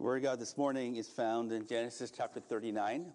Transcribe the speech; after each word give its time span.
The 0.00 0.04
Word 0.04 0.16
of 0.16 0.22
God 0.22 0.38
this 0.40 0.56
morning 0.56 0.96
is 0.96 1.08
found 1.08 1.52
in 1.52 1.66
Genesis 1.66 2.10
chapter 2.10 2.40
39, 2.40 3.12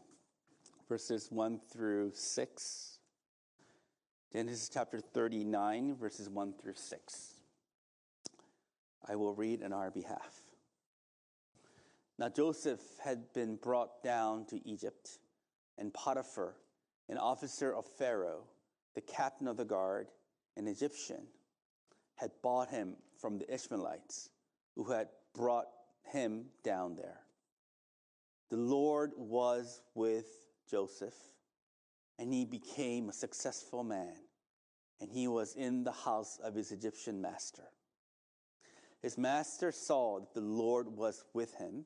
verses 0.88 1.32
1 1.32 1.60
through 1.74 2.12
6. 2.14 3.00
Genesis 4.32 4.70
chapter 4.72 5.00
39, 5.00 5.96
verses 5.96 6.30
1 6.30 6.54
through 6.62 6.76
6. 6.76 7.34
I 9.10 9.16
will 9.16 9.34
read 9.34 9.64
on 9.64 9.74
our 9.74 9.90
behalf. 9.90 10.44
Now 12.20 12.30
Joseph 12.30 12.82
had 13.04 13.34
been 13.34 13.56
brought 13.56 14.04
down 14.04 14.46
to 14.52 14.70
Egypt, 14.70 15.18
and 15.80 15.92
Potiphar, 15.92 16.54
an 17.10 17.18
officer 17.18 17.74
of 17.74 17.88
Pharaoh, 17.98 18.44
the 18.94 19.02
captain 19.02 19.48
of 19.48 19.58
the 19.58 19.66
guard, 19.66 20.10
an 20.56 20.68
Egyptian, 20.68 21.26
had 22.14 22.30
bought 22.44 22.70
him 22.70 22.96
from 23.20 23.40
the 23.40 23.52
Ishmaelites 23.52 24.30
who 24.76 24.84
had 24.92 25.08
brought 25.34 25.66
him 26.12 26.46
down 26.64 26.96
there. 26.96 27.22
The 28.50 28.58
Lord 28.58 29.12
was 29.18 29.82
with 29.96 30.28
Joseph, 30.70 31.16
and 32.20 32.32
he 32.32 32.46
became 32.46 33.10
a 33.10 33.14
successful 33.14 33.84
man, 33.84 34.16
and 35.02 35.12
he 35.12 35.28
was 35.28 35.56
in 35.56 35.84
the 35.84 35.92
house 35.92 36.40
of 36.44 36.56
his 36.56 36.72
Egyptian 36.72 37.22
master. 37.22 37.64
His 39.02 39.18
master 39.18 39.72
saw 39.72 40.20
that 40.20 40.34
the 40.34 40.42
Lord 40.42 40.88
was 40.96 41.24
with 41.34 41.56
him, 41.56 41.86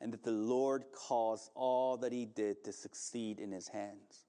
and 0.00 0.12
that 0.12 0.24
the 0.24 0.32
Lord 0.32 0.84
caused 0.92 1.50
all 1.54 1.96
that 1.98 2.12
he 2.12 2.26
did 2.26 2.64
to 2.64 2.72
succeed 2.72 3.38
in 3.38 3.52
his 3.52 3.68
hands. 3.68 4.26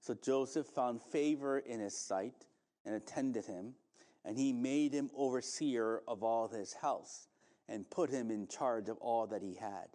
So 0.00 0.14
Joseph 0.14 0.66
found 0.66 1.00
favor 1.00 1.58
in 1.58 1.80
his 1.80 1.96
sight 1.96 2.46
and 2.84 2.94
attended 2.94 3.46
him, 3.46 3.74
and 4.24 4.36
he 4.36 4.52
made 4.52 4.92
him 4.92 5.10
overseer 5.16 6.02
of 6.06 6.22
all 6.22 6.48
his 6.48 6.74
house 6.74 7.28
and 7.72 7.88
put 7.88 8.10
him 8.10 8.30
in 8.30 8.46
charge 8.46 8.90
of 8.90 8.98
all 8.98 9.26
that 9.26 9.42
he 9.42 9.54
had. 9.54 9.88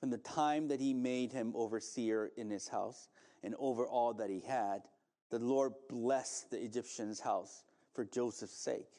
From 0.00 0.10
the 0.10 0.18
time 0.18 0.68
that 0.68 0.80
he 0.80 0.92
made 0.92 1.32
him 1.32 1.52
overseer 1.54 2.32
in 2.36 2.50
his 2.50 2.66
house 2.66 3.08
and 3.44 3.54
over 3.58 3.86
all 3.86 4.12
that 4.14 4.28
he 4.28 4.40
had, 4.40 4.82
the 5.30 5.38
Lord 5.38 5.72
blessed 5.88 6.50
the 6.50 6.62
Egyptian's 6.62 7.20
house 7.20 7.62
for 7.94 8.04
Joseph's 8.04 8.58
sake. 8.58 8.90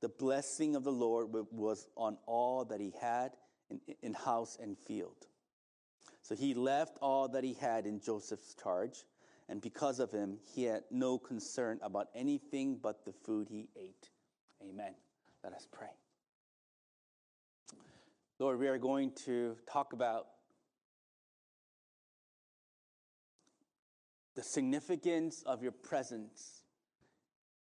The 0.00 0.08
blessing 0.08 0.76
of 0.76 0.84
the 0.84 0.92
Lord 0.92 1.28
was 1.50 1.88
on 1.96 2.18
all 2.24 2.64
that 2.66 2.80
he 2.80 2.92
had 3.00 3.32
in, 4.02 4.14
house 4.14 4.56
and 4.62 4.78
field. 4.86 5.26
So 6.22 6.36
he 6.36 6.54
left 6.54 6.98
all 7.02 7.28
that 7.28 7.42
he 7.42 7.54
had 7.54 7.86
in 7.86 8.00
Joseph's 8.00 8.54
charge, 8.62 9.04
and 9.48 9.60
because 9.60 9.98
of 9.98 10.12
him, 10.12 10.38
he 10.54 10.64
had 10.64 10.84
no 10.90 11.18
concern 11.18 11.80
about 11.82 12.08
anything 12.14 12.78
but 12.80 13.04
the 13.04 13.12
food 13.12 13.48
he 13.50 13.68
ate. 13.76 14.10
Amen. 14.62 14.94
Let 15.42 15.52
us 15.52 15.66
pray. 15.70 15.90
Lord, 18.38 18.58
we 18.58 18.68
are 18.68 18.76
going 18.76 19.12
to 19.24 19.56
talk 19.66 19.94
about 19.94 20.26
the 24.34 24.42
significance 24.42 25.42
of 25.46 25.62
your 25.62 25.72
presence 25.72 26.64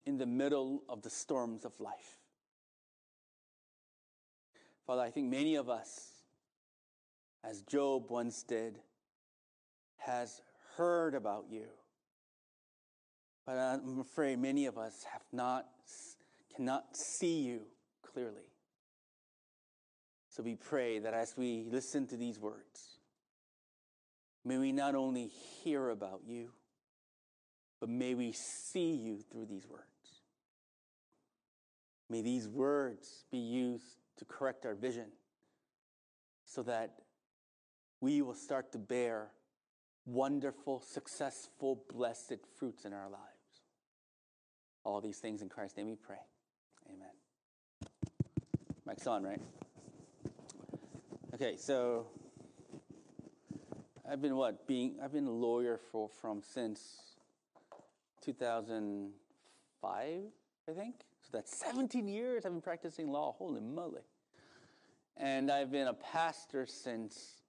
in 0.05 0.17
the 0.17 0.25
middle 0.25 0.83
of 0.87 1.01
the 1.01 1.09
storms 1.09 1.65
of 1.65 1.77
life. 1.81 2.19
Father, 4.87 5.01
I 5.01 5.09
think 5.11 5.29
many 5.29 5.55
of 5.55 5.69
us, 5.69 6.23
as 7.43 7.63
Job 7.63 8.09
once 8.09 8.41
did, 8.43 8.79
has 9.97 10.41
heard 10.77 11.15
about 11.15 11.47
you. 11.51 11.67
But 13.45 13.57
I'm 13.57 13.99
afraid 13.99 14.39
many 14.39 14.67
of 14.67 14.77
us 14.77 15.03
have 15.11 15.23
not, 15.33 15.67
cannot 16.55 16.95
see 16.95 17.41
you 17.41 17.63
clearly. 18.01 18.47
So 20.31 20.41
we 20.43 20.55
pray 20.55 20.99
that 20.99 21.13
as 21.13 21.35
we 21.35 21.65
listen 21.69 22.07
to 22.07 22.15
these 22.15 22.39
words, 22.39 22.99
may 24.45 24.57
we 24.57 24.71
not 24.71 24.95
only 24.95 25.27
hear 25.27 25.89
about 25.89 26.21
you, 26.25 26.51
but 27.81 27.89
may 27.89 28.15
we 28.15 28.31
see 28.31 28.93
you 28.93 29.19
through 29.29 29.47
these 29.47 29.67
words. 29.67 29.83
May 32.09 32.21
these 32.21 32.47
words 32.47 33.25
be 33.29 33.39
used 33.39 33.97
to 34.19 34.25
correct 34.25 34.65
our 34.65 34.73
vision 34.73 35.07
so 36.45 36.63
that 36.63 36.91
we 37.99 38.21
will 38.21 38.33
start 38.33 38.71
to 38.71 38.77
bear 38.77 39.31
wonderful, 40.05 40.81
successful, 40.81 41.83
blessed 41.93 42.37
fruits 42.57 42.85
in 42.85 42.93
our 42.93 43.09
lives. 43.09 43.25
All 44.85 45.01
these 45.01 45.19
things 45.19 45.41
in 45.41 45.49
Christ's 45.49 45.75
name 45.75 45.87
we 45.87 45.95
pray. 45.95 46.15
Amen. 46.89 47.91
Mike's 48.85 49.07
on, 49.07 49.23
right? 49.23 49.41
Okay, 51.41 51.57
so 51.57 52.05
I've 54.07 54.21
been 54.21 54.35
what 54.35 54.67
being 54.67 54.97
I've 55.03 55.11
been 55.11 55.25
a 55.25 55.31
lawyer 55.31 55.79
for 55.91 56.07
from 56.07 56.43
since 56.43 57.15
2005, 58.23 60.21
I 60.69 60.71
think. 60.71 60.95
So 61.23 61.29
that's 61.33 61.57
17 61.57 62.07
years 62.07 62.45
I've 62.45 62.51
been 62.51 62.61
practicing 62.61 63.11
law. 63.11 63.33
Holy 63.39 63.59
moly! 63.59 64.03
And 65.17 65.49
I've 65.49 65.71
been 65.71 65.87
a 65.87 65.95
pastor 65.95 66.67
since 66.67 67.41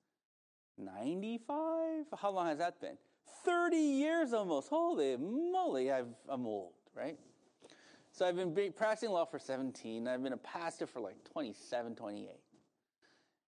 95. 0.78 2.06
How 2.19 2.31
long 2.31 2.47
has 2.47 2.56
that 2.60 2.81
been? 2.81 2.97
30 3.44 3.76
years 3.76 4.32
almost. 4.32 4.70
Holy 4.70 5.19
moly! 5.19 5.92
I've, 5.92 6.14
I'm 6.31 6.47
old, 6.47 6.72
right? 6.97 7.19
So 8.10 8.25
I've 8.25 8.36
been 8.36 8.72
practicing 8.72 9.10
law 9.10 9.26
for 9.26 9.38
17. 9.38 10.08
I've 10.08 10.22
been 10.22 10.32
a 10.32 10.38
pastor 10.38 10.86
for 10.86 11.00
like 11.00 11.22
27, 11.31 11.94
28. 11.94 12.31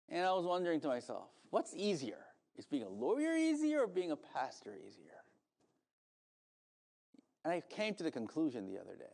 And 0.09 0.25
I 0.25 0.33
was 0.33 0.45
wondering 0.45 0.81
to 0.81 0.89
myself, 0.89 1.29
what's 1.51 1.75
easier? 1.75 2.19
Is 2.57 2.67
being 2.67 2.83
a 2.83 2.89
lawyer 2.89 3.35
easier 3.35 3.85
or 3.85 3.87
being 3.87 4.11
a 4.11 4.17
pastor 4.17 4.75
easier? 4.77 5.23
And 7.45 7.53
I 7.53 7.63
came 7.71 7.95
to 7.95 8.05
the 8.05 8.11
conclusion 8.11 8.67
the 8.67 8.79
other 8.79 8.95
day. 8.97 9.05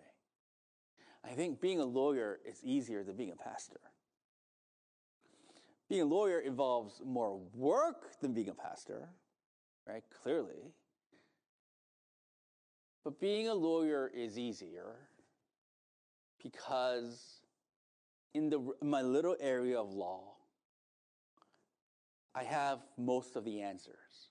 I 1.25 1.31
think 1.31 1.61
being 1.61 1.81
a 1.81 1.85
lawyer 1.85 2.41
is 2.45 2.63
easier 2.63 3.05
than 3.05 3.17
being 3.17 3.33
a 3.33 3.37
pastor. 3.37 3.81
Being 5.89 6.03
a 6.03 6.07
lawyer 6.07 6.41
involves 6.41 7.01
more 7.05 7.41
work 7.55 8.21
than 8.21 8.35
being 8.35 8.49
a 8.49 8.55
pastor, 8.55 9.09
right? 9.87 10.03
Clearly. 10.23 10.75
But 13.05 13.21
being 13.21 13.49
a 13.49 13.55
lawyer 13.55 14.11
is 14.15 14.39
easier 14.39 14.97
because 16.43 17.41
in 18.35 18.51
the, 18.51 18.75
my 18.83 19.03
little 19.03 19.37
area 19.41 19.81
of 19.81 19.93
law, 19.93 20.35
I 22.39 22.45
have 22.45 22.79
most 22.97 23.35
of 23.35 23.45
the 23.45 23.63
answers. 23.63 24.31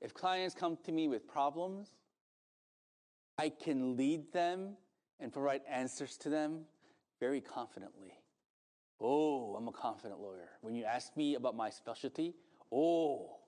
If 0.00 0.14
clients 0.14 0.54
come 0.54 0.78
to 0.84 0.92
me 0.92 1.08
with 1.08 1.28
problems, 1.28 1.90
I 3.36 3.50
can 3.50 3.98
lead 3.98 4.32
them 4.32 4.78
and 5.20 5.30
provide 5.30 5.60
answers 5.68 6.16
to 6.18 6.30
them 6.30 6.62
very 7.20 7.42
confidently. 7.42 8.14
Oh, 8.98 9.54
I'm 9.56 9.68
a 9.68 9.72
confident 9.72 10.20
lawyer. 10.20 10.48
When 10.62 10.74
you 10.74 10.84
ask 10.84 11.14
me 11.18 11.34
about 11.34 11.54
my 11.54 11.68
specialty, 11.68 12.34
oh, 12.72 13.40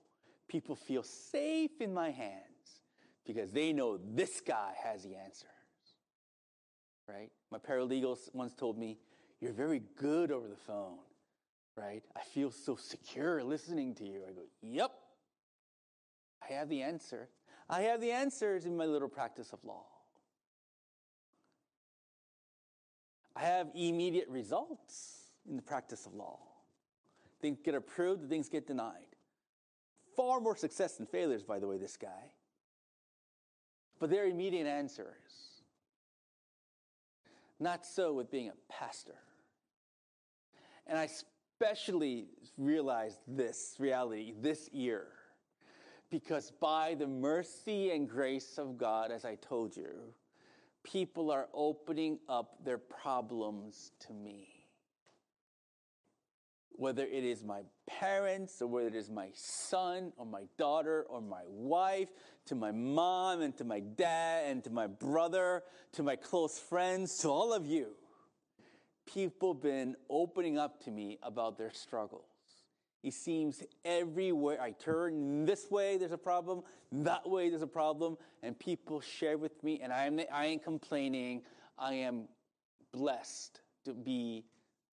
people 0.47 0.75
feel 0.75 1.01
safe 1.01 1.81
in 1.81 1.91
my 1.91 2.11
hands 2.11 2.81
because 3.25 3.51
they 3.51 3.73
know 3.73 3.97
this 4.13 4.41
guy 4.41 4.73
has 4.83 5.01
the 5.01 5.15
answers. 5.15 5.49
Right? 7.09 7.31
My 7.51 7.57
paralegal 7.57 8.19
once 8.33 8.53
told 8.53 8.77
me, 8.77 8.99
You're 9.41 9.53
very 9.53 9.81
good 9.97 10.31
over 10.31 10.47
the 10.47 10.55
phone 10.55 10.99
right? 11.77 12.03
I 12.15 12.21
feel 12.21 12.51
so 12.51 12.75
secure 12.75 13.43
listening 13.43 13.95
to 13.95 14.05
you. 14.05 14.21
I 14.27 14.31
go, 14.31 14.41
Yep, 14.61 14.91
I 16.49 16.53
have 16.53 16.69
the 16.69 16.81
answer. 16.81 17.29
I 17.69 17.81
have 17.81 18.01
the 18.01 18.11
answers 18.11 18.65
in 18.65 18.75
my 18.75 18.85
little 18.85 19.09
practice 19.09 19.51
of 19.53 19.63
law. 19.63 19.85
I 23.35 23.41
have 23.41 23.67
immediate 23.75 24.27
results 24.29 25.33
in 25.47 25.55
the 25.55 25.61
practice 25.61 26.05
of 26.05 26.13
law. 26.13 26.39
Things 27.41 27.59
get 27.63 27.75
approved, 27.75 28.27
things 28.29 28.49
get 28.49 28.65
denied. 28.65 29.15
Far 30.15 30.39
more 30.39 30.55
success 30.55 30.95
than 30.95 31.05
failures, 31.05 31.43
by 31.43 31.59
the 31.59 31.67
way, 31.67 31.77
this 31.77 31.97
guy. 31.97 32.31
But 33.99 34.09
they're 34.09 34.27
immediate 34.27 34.65
answers. 34.65 35.61
Not 37.59 37.85
so 37.85 38.13
with 38.13 38.31
being 38.31 38.49
a 38.49 38.73
pastor. 38.73 39.15
And 40.87 40.97
I 40.97 41.09
especially 41.59 42.27
realized 42.57 43.17
this 43.27 43.75
reality 43.79 44.33
this 44.41 44.69
year 44.71 45.07
because 46.11 46.51
by 46.51 46.95
the 46.95 47.07
mercy 47.07 47.91
and 47.91 48.07
grace 48.07 48.57
of 48.57 48.77
God, 48.77 49.11
as 49.11 49.25
I 49.25 49.35
told 49.35 49.75
you, 49.75 49.89
people 50.83 51.31
are 51.31 51.47
opening 51.53 52.19
up 52.29 52.63
their 52.63 52.77
problems 52.77 53.91
to 54.07 54.13
me. 54.13 54.47
Whether 56.71 57.03
it 57.03 57.23
is 57.23 57.43
my 57.43 57.63
parents, 57.87 58.61
or 58.61 58.67
whether 58.67 58.87
it 58.87 58.95
is 58.95 59.09
my 59.09 59.29
son, 59.33 60.13
or 60.15 60.25
my 60.27 60.43
daughter, 60.57 61.05
or 61.09 61.19
my 61.19 61.41
wife, 61.47 62.09
to 62.45 62.55
my 62.55 62.71
mom, 62.71 63.41
and 63.41 63.57
to 63.57 63.63
my 63.63 63.79
dad, 63.79 64.45
and 64.51 64.63
to 64.63 64.69
my 64.69 64.85
brother, 64.85 65.63
to 65.93 66.03
my 66.03 66.15
close 66.15 66.59
friends, 66.59 67.17
to 67.17 67.29
all 67.29 67.51
of 67.51 67.65
you 67.65 67.95
people 69.07 69.53
been 69.53 69.95
opening 70.09 70.57
up 70.57 70.83
to 70.83 70.91
me 70.91 71.17
about 71.23 71.57
their 71.57 71.71
struggles. 71.71 72.25
It 73.03 73.13
seems 73.13 73.63
everywhere 73.85 74.61
I 74.61 74.71
turn 74.71 75.45
this 75.45 75.71
way, 75.71 75.97
there's 75.97 76.11
a 76.11 76.17
problem, 76.17 76.61
that 76.91 77.27
way, 77.27 77.49
there's 77.49 77.61
a 77.61 77.67
problem, 77.67 78.17
and 78.43 78.57
people 78.57 79.01
share 79.01 79.37
with 79.37 79.63
me, 79.63 79.79
and 79.81 79.93
I, 79.93 80.05
am, 80.05 80.19
I 80.31 80.47
ain't 80.47 80.63
complaining. 80.63 81.43
I 81.77 81.93
am 81.93 82.27
blessed 82.91 83.61
to 83.85 83.93
be 83.93 84.45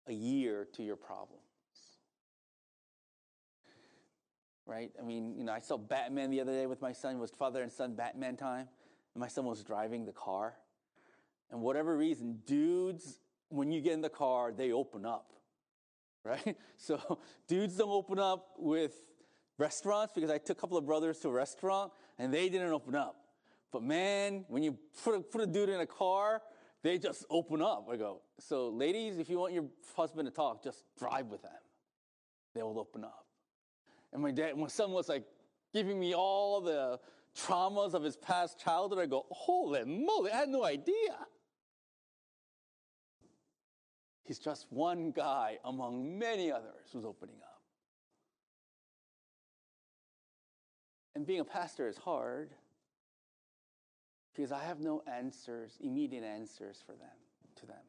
a 0.07 0.13
year 0.13 0.67
to 0.75 0.83
your 0.83 0.97
problems. 0.97 1.43
Right? 4.67 4.91
I 4.99 5.05
mean, 5.05 5.35
you 5.37 5.45
know, 5.45 5.53
I 5.53 5.61
saw 5.61 5.77
Batman 5.77 6.31
the 6.31 6.41
other 6.41 6.53
day 6.53 6.67
with 6.67 6.81
my 6.81 6.93
son. 6.93 7.17
It 7.17 7.19
was 7.19 7.31
father 7.31 7.63
and 7.63 7.73
son 7.73 7.95
Batman 7.95 8.37
time. 8.37 8.69
And 9.15 9.21
my 9.21 9.27
son 9.29 9.45
was 9.45 9.63
driving 9.65 10.05
the 10.05 10.13
car. 10.13 10.55
And 11.51 11.61
whatever 11.61 11.97
reason, 11.97 12.39
dudes, 12.47 13.19
when 13.51 13.71
you 13.71 13.81
get 13.81 13.93
in 13.93 14.01
the 14.01 14.09
car, 14.09 14.53
they 14.53 14.73
open 14.73 15.05
up. 15.05 15.27
Right? 16.23 16.55
So 16.77 17.19
dudes 17.49 17.77
don't 17.79 17.89
open 17.89 18.19
up 18.19 18.49
with 18.59 18.93
restaurants 19.57 20.13
because 20.15 20.31
I 20.31 20.37
took 20.37 20.59
a 20.59 20.61
couple 20.61 20.77
of 20.77 20.85
brothers 20.85 21.19
to 21.21 21.29
a 21.29 21.33
restaurant 21.33 21.93
and 22.19 22.33
they 22.33 22.51
didn't 22.51 22.69
open 22.69 22.95
up. 22.95 23.17
But 23.73 23.83
man, 23.83 24.45
when 24.49 24.63
you 24.63 24.77
put 25.03 25.15
a, 25.15 25.21
put 25.21 25.41
a 25.41 25.47
dude 25.47 25.71
in 25.71 25.81
a 25.81 25.87
car, 25.87 26.43
they 26.83 26.99
just 26.99 27.25
open 27.31 27.63
up. 27.63 27.87
I 27.91 27.97
go, 27.97 28.21
so 28.39 28.69
ladies, 28.69 29.19
if 29.19 29.31
you 29.31 29.39
want 29.39 29.55
your 29.55 29.65
husband 29.97 30.27
to 30.27 30.31
talk, 30.31 30.63
just 30.63 30.85
drive 30.99 31.27
with 31.27 31.41
them. 31.43 31.53
They 32.55 32.63
will 32.63 32.79
open 32.79 33.05
up. 33.05 33.27
And 34.13 34.23
my 34.23 34.31
dad, 34.31 34.57
my 34.57 34.69
son 34.69 34.91
was 34.93 35.09
like 35.09 35.25
giving 35.73 36.01
me 36.01 36.15
all 36.15 36.61
the 36.61 36.99
traumas 37.37 37.95
of 37.95 38.03
his 38.03 38.17
past 38.17 38.59
childhood. 38.59 38.99
I 38.99 39.07
go, 39.07 39.27
holy 39.31 39.85
moly, 39.85 40.33
I 40.33 40.37
had 40.37 40.49
no 40.49 40.65
idea. 40.65 41.17
He's 44.31 44.39
just 44.39 44.69
one 44.71 45.11
guy 45.11 45.59
among 45.65 46.17
many 46.17 46.53
others 46.53 46.87
who's 46.93 47.05
opening 47.05 47.35
up. 47.43 47.63
And 51.17 51.27
being 51.27 51.41
a 51.41 51.45
pastor 51.45 51.89
is 51.89 51.97
hard 51.97 52.51
because 54.33 54.53
I 54.53 54.63
have 54.63 54.79
no 54.79 55.03
answers, 55.13 55.79
immediate 55.81 56.23
answers 56.23 56.81
for 56.87 56.93
them, 56.93 57.09
to 57.57 57.67
them. 57.67 57.83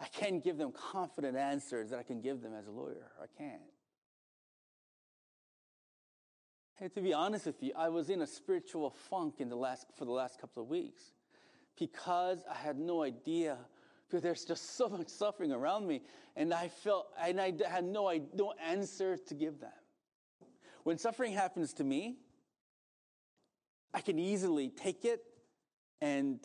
I 0.00 0.06
can't 0.06 0.42
give 0.42 0.58
them 0.58 0.72
confident 0.72 1.36
answers 1.36 1.90
that 1.90 2.00
I 2.00 2.02
can 2.02 2.20
give 2.20 2.42
them 2.42 2.52
as 2.52 2.66
a 2.66 2.72
lawyer. 2.72 3.12
I 3.22 3.26
can't. 3.38 3.62
And 6.80 6.92
to 6.96 7.00
be 7.00 7.14
honest 7.14 7.46
with 7.46 7.62
you, 7.62 7.74
I 7.76 7.90
was 7.90 8.10
in 8.10 8.22
a 8.22 8.26
spiritual 8.26 8.90
funk 8.90 9.36
in 9.38 9.48
the 9.48 9.54
last, 9.54 9.86
for 9.96 10.04
the 10.04 10.10
last 10.10 10.40
couple 10.40 10.64
of 10.64 10.68
weeks 10.68 11.12
because 11.80 12.44
I 12.48 12.54
had 12.54 12.78
no 12.78 13.02
idea 13.02 13.56
because 14.06 14.22
there's 14.22 14.44
just 14.44 14.76
so 14.76 14.88
much 14.88 15.08
suffering 15.08 15.50
around 15.50 15.86
me 15.86 16.02
and 16.36 16.54
I 16.54 16.68
felt 16.68 17.08
and 17.20 17.40
I 17.40 17.52
had 17.68 17.84
no, 17.84 18.12
no 18.34 18.52
answer 18.64 19.16
to 19.16 19.34
give 19.34 19.58
them. 19.58 19.72
When 20.84 20.98
suffering 20.98 21.32
happens 21.32 21.72
to 21.74 21.84
me, 21.84 22.18
I 23.92 24.00
can 24.00 24.18
easily 24.18 24.68
take 24.68 25.04
it 25.04 25.22
and 26.00 26.38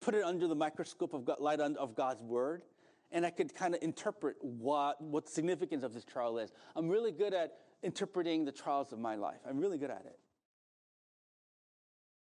put 0.00 0.14
it 0.14 0.22
under 0.22 0.46
the 0.46 0.54
microscope 0.54 1.14
of 1.14 1.24
God, 1.24 1.40
light 1.40 1.60
of 1.60 1.96
God's 1.96 2.22
word, 2.22 2.62
and 3.10 3.26
I 3.26 3.30
could 3.30 3.54
kind 3.54 3.74
of 3.74 3.82
interpret 3.82 4.36
what, 4.40 5.00
what 5.02 5.28
significance 5.28 5.84
of 5.84 5.94
this 5.94 6.04
trial 6.04 6.38
is. 6.38 6.52
I'm 6.74 6.88
really 6.88 7.12
good 7.12 7.34
at 7.34 7.54
interpreting 7.82 8.44
the 8.44 8.52
trials 8.52 8.92
of 8.92 8.98
my 8.98 9.16
life. 9.16 9.40
I'm 9.48 9.58
really 9.58 9.78
good 9.78 9.90
at 9.90 10.04
it. 10.06 10.18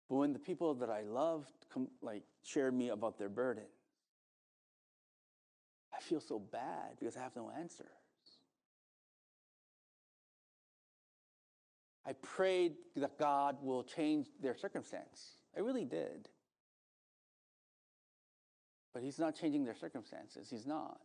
But 0.10 0.16
when 0.16 0.34
the 0.34 0.40
people 0.40 0.74
that 0.76 0.90
I 0.90 1.02
loved 1.02 1.66
come, 1.74 1.88
like 2.02 2.24
shared 2.44 2.74
me 2.74 2.90
about 2.90 3.18
their 3.18 3.30
burden, 3.30 3.64
I 5.96 6.02
feel 6.02 6.20
so 6.20 6.40
bad 6.40 6.98
because 7.00 7.16
I 7.16 7.22
have 7.22 7.36
no 7.36 7.52
answers. 7.58 7.88
I 12.06 12.14
prayed 12.14 12.74
that 12.98 13.18
God 13.18 13.58
will 13.62 13.84
change 13.84 14.28
their 14.42 14.58
circumstance. 14.58 15.38
I 15.56 15.62
really 15.62 15.86
did. 15.86 16.28
But 18.94 19.04
He's 19.04 19.20
not 19.20 19.36
changing 19.36 19.64
their 19.64 19.76
circumstances. 19.76 20.50
He's 20.50 20.68
not. 20.68 21.00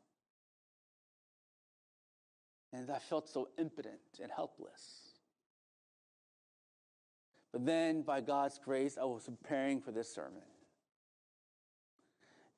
And 2.72 2.90
I 2.90 2.98
felt 2.98 3.28
so 3.28 3.48
impotent 3.58 4.00
and 4.20 4.30
helpless. 4.30 5.07
But 7.52 7.64
then, 7.64 8.02
by 8.02 8.20
God's 8.20 8.58
grace, 8.62 8.98
I 9.00 9.04
was 9.04 9.24
preparing 9.24 9.80
for 9.80 9.90
this 9.90 10.12
sermon. 10.14 10.42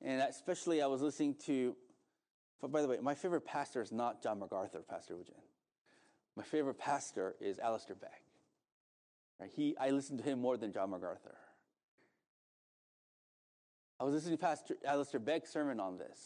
And 0.01 0.21
especially, 0.21 0.81
I 0.81 0.87
was 0.87 1.01
listening 1.01 1.35
to, 1.45 1.75
by 2.61 2.81
the 2.81 2.87
way, 2.87 2.97
my 3.01 3.15
favorite 3.15 3.45
pastor 3.45 3.81
is 3.81 3.91
not 3.91 4.21
John 4.21 4.39
MacArthur, 4.39 4.83
Pastor 4.87 5.13
Ujin. 5.13 5.35
My 6.35 6.43
favorite 6.43 6.77
pastor 6.79 7.35
is 7.39 7.59
Alistair 7.59 7.95
Begg. 7.95 9.49
He, 9.55 9.75
I 9.79 9.89
listen 9.89 10.17
to 10.17 10.23
him 10.23 10.39
more 10.39 10.57
than 10.57 10.71
John 10.71 10.91
MacArthur. 10.91 11.35
I 13.99 14.03
was 14.03 14.13
listening 14.13 14.37
to 14.37 14.41
Pastor 14.41 14.77
Alistair 14.85 15.19
Begg's 15.19 15.49
sermon 15.49 15.79
on 15.79 15.97
this. 15.97 16.19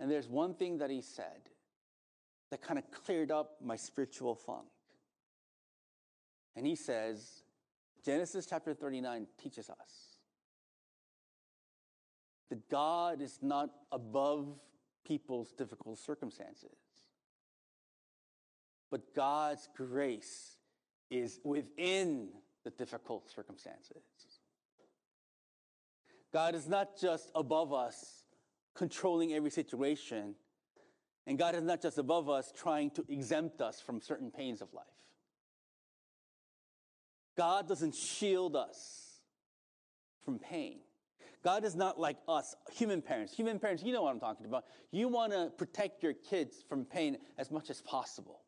And 0.00 0.10
there's 0.10 0.28
one 0.28 0.54
thing 0.54 0.78
that 0.78 0.90
he 0.90 1.02
said 1.02 1.50
that 2.50 2.62
kind 2.62 2.78
of 2.78 2.90
cleared 2.90 3.30
up 3.30 3.56
my 3.62 3.76
spiritual 3.76 4.34
funk. 4.34 4.66
And 6.56 6.66
he 6.66 6.76
says, 6.76 7.42
Genesis 8.04 8.46
chapter 8.46 8.74
39 8.74 9.26
teaches 9.42 9.70
us 9.70 10.16
that 12.50 12.68
God 12.68 13.22
is 13.22 13.38
not 13.40 13.70
above 13.90 14.58
people's 15.06 15.52
difficult 15.52 15.98
circumstances, 15.98 16.76
but 18.90 19.14
God's 19.14 19.68
grace 19.74 20.56
is 21.10 21.40
within 21.44 22.28
the 22.64 22.70
difficult 22.70 23.30
circumstances. 23.30 24.02
God 26.32 26.54
is 26.54 26.68
not 26.68 26.98
just 27.00 27.30
above 27.34 27.72
us, 27.72 28.24
controlling 28.74 29.32
every 29.32 29.50
situation, 29.50 30.34
and 31.26 31.38
God 31.38 31.54
is 31.54 31.62
not 31.62 31.80
just 31.80 31.98
above 31.98 32.28
us, 32.28 32.52
trying 32.56 32.90
to 32.90 33.04
exempt 33.08 33.60
us 33.60 33.80
from 33.80 34.00
certain 34.00 34.30
pains 34.30 34.60
of 34.60 34.72
life. 34.72 34.86
God 37.36 37.68
doesn't 37.68 37.94
shield 37.94 38.56
us 38.56 39.20
from 40.24 40.38
pain. 40.38 40.80
God 41.42 41.64
is 41.64 41.74
not 41.74 41.98
like 41.98 42.18
us, 42.28 42.54
human 42.72 43.02
parents. 43.02 43.34
Human 43.34 43.58
parents, 43.58 43.82
you 43.82 43.92
know 43.92 44.02
what 44.02 44.12
I'm 44.12 44.20
talking 44.20 44.46
about. 44.46 44.64
You 44.92 45.08
want 45.08 45.32
to 45.32 45.50
protect 45.56 46.02
your 46.02 46.12
kids 46.12 46.64
from 46.68 46.84
pain 46.84 47.18
as 47.36 47.50
much 47.50 47.68
as 47.68 47.80
possible. 47.80 48.42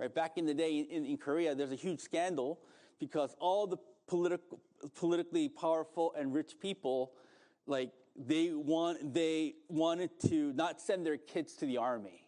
Right? 0.00 0.12
Back 0.12 0.38
in 0.38 0.46
the 0.46 0.54
day 0.54 0.78
in, 0.78 1.04
in 1.04 1.16
Korea, 1.18 1.54
there's 1.54 1.72
a 1.72 1.76
huge 1.76 2.00
scandal 2.00 2.60
because 2.98 3.36
all 3.38 3.66
the 3.66 3.76
political, 4.06 4.60
politically 4.94 5.48
powerful 5.48 6.14
and 6.16 6.32
rich 6.32 6.54
people, 6.60 7.12
like 7.66 7.92
they 8.16 8.52
want, 8.52 9.12
they 9.12 9.54
wanted 9.68 10.10
to 10.28 10.52
not 10.54 10.80
send 10.80 11.04
their 11.04 11.18
kids 11.18 11.54
to 11.56 11.66
the 11.66 11.76
army. 11.76 12.23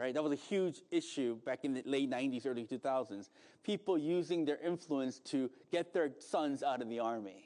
Right? 0.00 0.14
That 0.14 0.24
was 0.24 0.32
a 0.32 0.42
huge 0.42 0.80
issue 0.90 1.36
back 1.44 1.66
in 1.66 1.74
the 1.74 1.82
late 1.84 2.10
90s, 2.10 2.46
early 2.46 2.64
2000s. 2.64 3.28
People 3.62 3.98
using 3.98 4.46
their 4.46 4.56
influence 4.56 5.18
to 5.26 5.50
get 5.70 5.92
their 5.92 6.12
sons 6.20 6.62
out 6.62 6.80
of 6.80 6.88
the 6.88 7.00
army. 7.00 7.44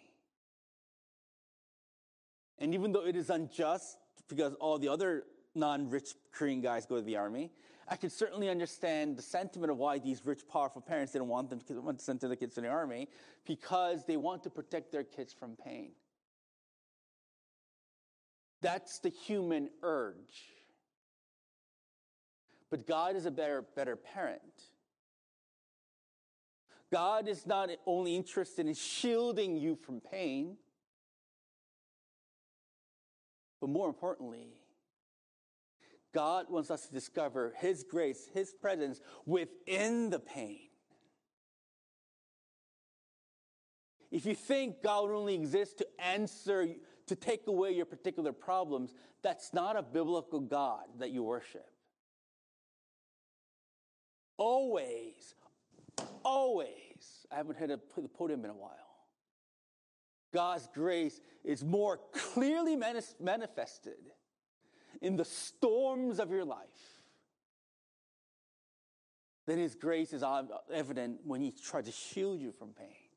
And 2.61 2.73
even 2.73 2.93
though 2.93 3.05
it 3.05 3.17
is 3.17 3.29
unjust 3.29 3.99
because 4.29 4.55
all 4.55 4.79
the 4.79 4.89
other 4.89 5.25
non 5.57 5.91
rich 5.91 6.11
Korean 6.31 6.61
guys 6.61 6.87
go 6.87 6.95
to 6.95 7.03
the 7.03 7.17
army, 7.17 7.51
I 7.89 7.97
could 7.97 8.13
certainly 8.13 8.49
understand 8.49 9.17
the 9.17 9.23
sentiment 9.23 9.73
of 9.73 9.79
why 9.79 9.99
these 9.99 10.25
rich, 10.25 10.47
powerful 10.47 10.81
parents 10.81 11.13
didn't 11.13 11.29
want 11.29 11.51
them 11.51 11.61
to, 11.67 11.95
send 11.99 12.21
their 12.21 12.37
kids 12.37 12.55
to 12.55 12.61
the 12.61 12.69
army 12.69 13.09
because 13.45 14.05
they 14.07 14.17
want 14.17 14.45
to 14.45 14.51
protect 14.51 14.93
their 14.93 15.03
kids 15.03 15.33
from 15.33 15.57
pain. 15.57 15.91
That's 18.63 19.01
the 19.01 19.09
human 19.09 19.71
urge. 19.83 20.55
But 22.75 22.89
God 22.89 23.15
is 23.15 23.25
a 23.25 23.31
better, 23.31 23.65
better 23.77 23.95
parent. 23.95 24.43
God 26.93 27.29
is 27.29 27.47
not 27.47 27.71
only 27.87 28.17
interested 28.17 28.67
in 28.67 28.75
shielding 28.75 29.57
you 29.57 29.77
from 29.77 30.01
pain, 30.01 30.57
but 33.61 33.71
more 33.71 33.87
importantly, 33.87 34.55
God 36.13 36.47
wants 36.51 36.69
us 36.69 36.89
to 36.89 36.93
discover 36.93 37.55
His 37.59 37.85
grace, 37.85 38.29
His 38.35 38.53
presence 38.53 39.01
within 39.25 40.11
the 40.11 40.19
pain. 40.19 40.67
If 44.11 44.27
you 44.27 44.35
think 44.35 44.83
God 44.83 45.13
only 45.13 45.37
exists 45.37 45.75
to 45.75 45.87
answer, 46.01 46.67
to 47.07 47.15
take 47.15 47.47
away 47.47 47.71
your 47.71 47.87
particular 47.87 48.33
problems, 48.33 48.95
that's 49.23 49.55
not 49.55 49.77
a 49.77 49.83
biblical 49.85 50.41
God 50.41 50.87
that 50.99 51.13
you 51.13 51.23
worship. 51.23 51.71
Always, 54.47 55.35
always, 56.23 57.27
I 57.33 57.37
haven't 57.37 57.57
hit 57.57 57.71
the 57.71 58.09
podium 58.09 58.45
in 58.45 58.51
a 58.51 58.55
while. 58.55 58.73
God's 60.35 60.69
grace 60.75 61.19
is 61.43 61.65
more 61.65 61.99
clearly 62.13 62.77
manifested 62.77 63.95
in 65.01 65.17
the 65.17 65.25
storms 65.25 66.21
of 66.21 66.31
your 66.31 66.45
life 66.45 67.01
than 69.47 69.59
His 69.59 69.75
grace 69.77 70.13
is 70.13 70.23
evident 70.71 71.21
when 71.25 71.41
He 71.41 71.51
tries 71.51 71.87
to 71.87 71.93
shield 71.93 72.39
you 72.39 72.53
from 72.53 72.75
pain. 72.75 73.09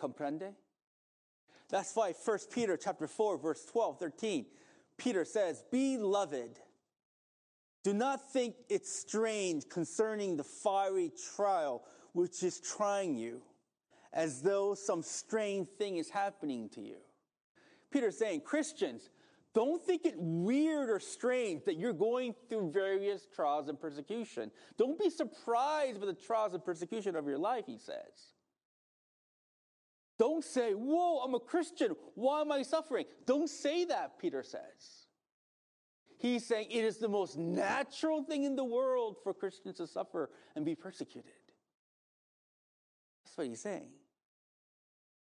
Comprende? 0.00 0.54
That's 1.70 1.90
why 1.96 2.12
1 2.12 2.38
Peter 2.52 2.76
chapter 2.76 3.08
4, 3.08 3.36
verse 3.38 3.64
12, 3.64 3.98
13, 3.98 4.46
Peter 4.96 5.24
says, 5.24 5.64
Beloved, 5.72 6.60
do 7.88 7.94
not 7.94 8.30
think 8.34 8.54
it's 8.68 8.92
strange 8.92 9.66
concerning 9.70 10.36
the 10.36 10.44
fiery 10.44 11.10
trial 11.34 11.82
which 12.12 12.42
is 12.42 12.60
trying 12.60 13.16
you, 13.16 13.40
as 14.12 14.42
though 14.42 14.74
some 14.74 15.02
strange 15.02 15.66
thing 15.78 15.96
is 15.96 16.10
happening 16.10 16.68
to 16.68 16.82
you. 16.82 16.98
Peter's 17.90 18.18
saying, 18.18 18.42
Christians, 18.42 19.08
don't 19.54 19.82
think 19.82 20.04
it 20.04 20.16
weird 20.18 20.90
or 20.90 21.00
strange 21.00 21.64
that 21.64 21.78
you're 21.78 21.94
going 21.94 22.34
through 22.50 22.72
various 22.72 23.26
trials 23.34 23.70
and 23.70 23.80
persecution. 23.80 24.50
Don't 24.76 24.98
be 24.98 25.08
surprised 25.08 25.98
by 25.98 26.04
the 26.04 26.12
trials 26.12 26.52
and 26.52 26.62
persecution 26.62 27.16
of 27.16 27.26
your 27.26 27.38
life, 27.38 27.64
he 27.66 27.78
says. 27.78 28.34
Don't 30.18 30.44
say, 30.44 30.72
Whoa, 30.72 31.20
I'm 31.20 31.34
a 31.34 31.40
Christian. 31.40 31.96
Why 32.16 32.42
am 32.42 32.52
I 32.52 32.60
suffering? 32.64 33.06
Don't 33.24 33.48
say 33.48 33.86
that, 33.86 34.18
Peter 34.18 34.42
says. 34.42 34.97
He's 36.18 36.44
saying 36.44 36.68
it 36.70 36.84
is 36.84 36.98
the 36.98 37.08
most 37.08 37.38
natural 37.38 38.24
thing 38.24 38.42
in 38.42 38.56
the 38.56 38.64
world 38.64 39.16
for 39.22 39.32
Christians 39.32 39.76
to 39.76 39.86
suffer 39.86 40.30
and 40.56 40.64
be 40.64 40.74
persecuted. 40.74 41.30
That's 43.24 43.38
what 43.38 43.46
he's 43.46 43.60
saying. 43.60 43.88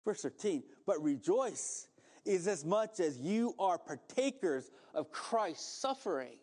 Verse 0.05 0.23
13, 0.23 0.62
but 0.87 1.02
rejoice 1.02 1.88
is 2.25 2.47
as 2.47 2.64
much 2.64 3.00
as 3.00 3.19
you 3.19 3.55
are 3.59 3.78
partakers 3.78 4.71
of 4.95 5.11
Christ's 5.11 5.81
suffering. 5.81 6.37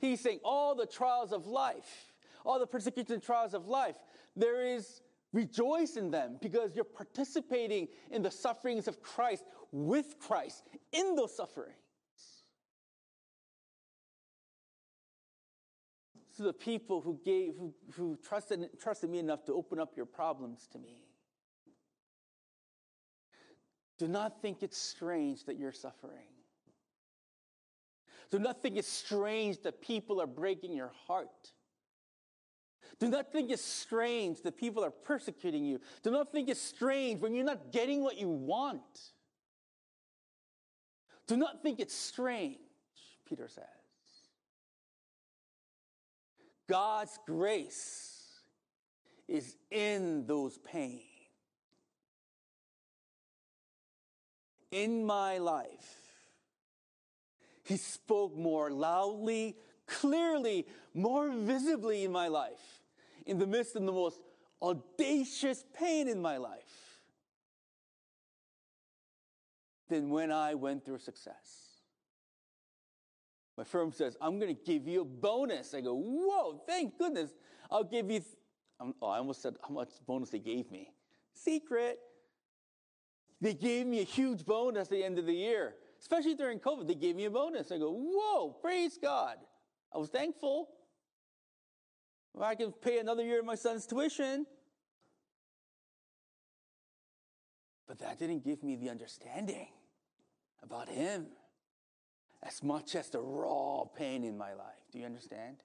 He's 0.00 0.20
saying 0.20 0.38
all 0.44 0.76
the 0.76 0.86
trials 0.86 1.32
of 1.32 1.46
life, 1.46 2.12
all 2.44 2.60
the 2.60 2.66
persecution 2.68 3.14
and 3.14 3.22
trials 3.22 3.54
of 3.54 3.66
life, 3.66 3.96
there 4.36 4.64
is 4.64 5.00
rejoice 5.32 5.96
in 5.96 6.12
them 6.12 6.38
because 6.40 6.76
you're 6.76 6.84
participating 6.84 7.88
in 8.12 8.22
the 8.22 8.30
sufferings 8.30 8.86
of 8.86 9.02
Christ 9.02 9.44
with 9.72 10.20
Christ 10.20 10.62
in 10.92 11.16
those 11.16 11.36
sufferings. 11.36 11.74
To 16.38 16.44
the 16.44 16.52
people 16.52 17.00
who 17.00 17.20
gave, 17.24 17.54
who, 17.58 17.74
who 17.94 18.16
trusted, 18.24 18.70
trusted 18.80 19.10
me 19.10 19.18
enough 19.18 19.44
to 19.44 19.52
open 19.52 19.80
up 19.80 19.96
your 19.96 20.06
problems 20.06 20.68
to 20.70 20.78
me. 20.78 21.02
Do 23.98 24.06
not 24.06 24.40
think 24.40 24.62
it's 24.62 24.78
strange 24.78 25.44
that 25.46 25.58
you're 25.58 25.72
suffering. 25.72 26.28
Do 28.30 28.38
not 28.38 28.62
think 28.62 28.76
it's 28.76 28.88
strange 28.88 29.62
that 29.62 29.80
people 29.80 30.20
are 30.20 30.28
breaking 30.28 30.74
your 30.74 30.92
heart. 31.08 31.50
Do 33.00 33.08
not 33.08 33.32
think 33.32 33.50
it's 33.50 33.64
strange 33.64 34.42
that 34.42 34.56
people 34.56 34.84
are 34.84 34.92
persecuting 34.92 35.64
you. 35.64 35.80
Do 36.04 36.12
not 36.12 36.30
think 36.30 36.48
it's 36.48 36.60
strange 36.60 37.20
when 37.20 37.34
you're 37.34 37.44
not 37.44 37.72
getting 37.72 38.04
what 38.04 38.16
you 38.16 38.28
want. 38.28 39.12
Do 41.26 41.36
not 41.36 41.64
think 41.64 41.80
it's 41.80 41.94
strange, 41.94 42.58
Peter 43.28 43.48
says. 43.48 43.64
God's 46.68 47.18
grace 47.26 48.18
is 49.26 49.56
in 49.70 50.26
those 50.26 50.58
pains. 50.58 51.02
In 54.70 55.06
my 55.06 55.38
life, 55.38 55.96
He 57.64 57.78
spoke 57.78 58.36
more 58.36 58.70
loudly, 58.70 59.56
clearly, 59.86 60.66
more 60.92 61.30
visibly 61.30 62.04
in 62.04 62.12
my 62.12 62.28
life, 62.28 62.82
in 63.24 63.38
the 63.38 63.46
midst 63.46 63.76
of 63.76 63.84
the 63.84 63.92
most 63.92 64.20
audacious 64.60 65.64
pain 65.74 66.06
in 66.06 66.20
my 66.20 66.36
life, 66.36 67.00
than 69.88 70.10
when 70.10 70.30
I 70.30 70.54
went 70.54 70.84
through 70.84 70.98
success. 70.98 71.67
My 73.58 73.64
firm 73.64 73.90
says, 73.90 74.16
I'm 74.20 74.38
going 74.38 74.54
to 74.54 74.62
give 74.62 74.86
you 74.86 75.00
a 75.00 75.04
bonus. 75.04 75.74
I 75.74 75.80
go, 75.80 75.92
whoa, 75.92 76.62
thank 76.64 76.96
goodness. 76.96 77.32
I'll 77.68 77.82
give 77.82 78.08
you, 78.08 78.20
th- 78.20 78.36
oh, 79.02 79.08
I 79.08 79.18
almost 79.18 79.42
said 79.42 79.56
how 79.66 79.74
much 79.74 79.88
bonus 80.06 80.30
they 80.30 80.38
gave 80.38 80.70
me. 80.70 80.92
Secret. 81.34 81.98
They 83.40 83.54
gave 83.54 83.88
me 83.88 83.98
a 84.00 84.04
huge 84.04 84.46
bonus 84.46 84.84
at 84.84 84.90
the 84.90 85.02
end 85.02 85.18
of 85.18 85.26
the 85.26 85.34
year, 85.34 85.74
especially 86.00 86.36
during 86.36 86.60
COVID. 86.60 86.86
They 86.86 86.94
gave 86.94 87.16
me 87.16 87.24
a 87.24 87.30
bonus. 87.30 87.72
I 87.72 87.78
go, 87.78 87.90
whoa, 87.90 88.56
praise 88.62 88.96
God. 88.96 89.38
I 89.92 89.98
was 89.98 90.08
thankful. 90.08 90.68
I 92.40 92.54
can 92.54 92.70
pay 92.70 93.00
another 93.00 93.24
year 93.24 93.40
of 93.40 93.44
my 93.44 93.56
son's 93.56 93.88
tuition. 93.88 94.46
But 97.88 97.98
that 97.98 98.20
didn't 98.20 98.44
give 98.44 98.62
me 98.62 98.76
the 98.76 98.88
understanding 98.88 99.66
about 100.62 100.88
him 100.88 101.26
as 102.42 102.62
much 102.62 102.94
as 102.94 103.08
the 103.10 103.20
raw 103.20 103.84
pain 103.84 104.24
in 104.24 104.38
my 104.38 104.52
life. 104.54 104.86
Do 104.92 104.98
you 104.98 105.06
understand? 105.06 105.56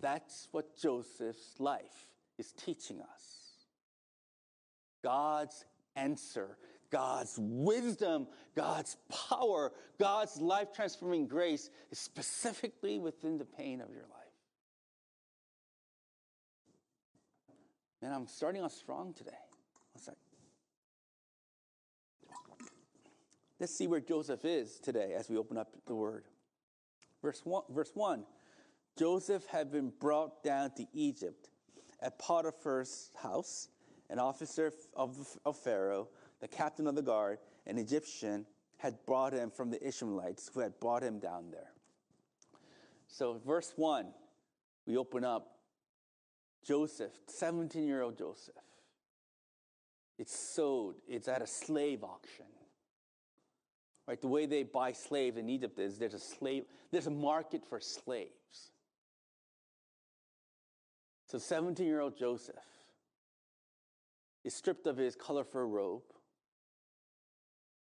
That's 0.00 0.48
what 0.52 0.76
Joseph's 0.76 1.58
life 1.58 2.08
is 2.38 2.52
teaching 2.52 3.00
us. 3.00 3.66
God's 5.02 5.64
answer, 5.96 6.58
God's 6.90 7.38
wisdom, 7.38 8.26
God's 8.54 8.96
power, 9.28 9.72
God's 9.98 10.40
life 10.40 10.68
transforming 10.74 11.26
grace 11.26 11.70
is 11.90 11.98
specifically 11.98 12.98
within 12.98 13.38
the 13.38 13.44
pain 13.44 13.80
of 13.80 13.90
your 13.90 14.02
life. 14.02 14.10
And 18.02 18.12
I'm 18.12 18.26
starting 18.26 18.62
off 18.62 18.72
strong 18.72 19.14
today. 19.14 19.32
Let's 23.64 23.76
see 23.76 23.86
where 23.86 24.00
Joseph 24.00 24.44
is 24.44 24.78
today 24.78 25.14
as 25.18 25.30
we 25.30 25.38
open 25.38 25.56
up 25.56 25.70
the 25.86 25.94
word. 25.94 26.24
Verse 27.22 27.40
1, 27.44 27.62
verse 27.70 27.92
1 27.94 28.22
Joseph 28.98 29.46
had 29.46 29.72
been 29.72 29.90
brought 30.00 30.44
down 30.44 30.72
to 30.72 30.84
Egypt 30.92 31.48
at 32.02 32.18
Potiphar's 32.18 33.10
house. 33.22 33.68
An 34.10 34.18
officer 34.18 34.70
of, 34.94 35.16
of 35.46 35.56
Pharaoh, 35.56 36.08
the 36.42 36.46
captain 36.46 36.86
of 36.86 36.94
the 36.94 37.00
guard, 37.00 37.38
an 37.66 37.78
Egyptian, 37.78 38.44
had 38.76 38.98
brought 39.06 39.32
him 39.32 39.50
from 39.50 39.70
the 39.70 39.82
Ishmaelites 39.82 40.50
who 40.52 40.60
had 40.60 40.78
brought 40.78 41.02
him 41.02 41.18
down 41.18 41.50
there. 41.50 41.72
So, 43.08 43.40
verse 43.46 43.72
1, 43.76 44.08
we 44.86 44.98
open 44.98 45.24
up 45.24 45.56
Joseph, 46.66 47.12
17 47.28 47.86
year 47.86 48.02
old 48.02 48.18
Joseph. 48.18 48.56
It's 50.18 50.38
sold, 50.38 50.96
it's 51.08 51.28
at 51.28 51.40
a 51.40 51.46
slave 51.46 52.04
auction. 52.04 52.44
Right? 54.06 54.20
The 54.20 54.28
way 54.28 54.46
they 54.46 54.62
buy 54.62 54.92
slaves 54.92 55.38
in 55.38 55.48
Egypt 55.48 55.78
is 55.78 55.98
there's 55.98 56.14
a 56.14 56.18
slave, 56.18 56.64
there's 56.90 57.06
a 57.06 57.10
market 57.10 57.62
for 57.66 57.80
slaves. 57.80 58.70
So 61.26 61.38
17 61.38 61.86
year 61.86 62.00
old 62.00 62.16
Joseph 62.16 62.54
is 64.44 64.54
stripped 64.54 64.86
of 64.86 64.98
his 64.98 65.16
colorful 65.16 65.64
robe. 65.64 66.02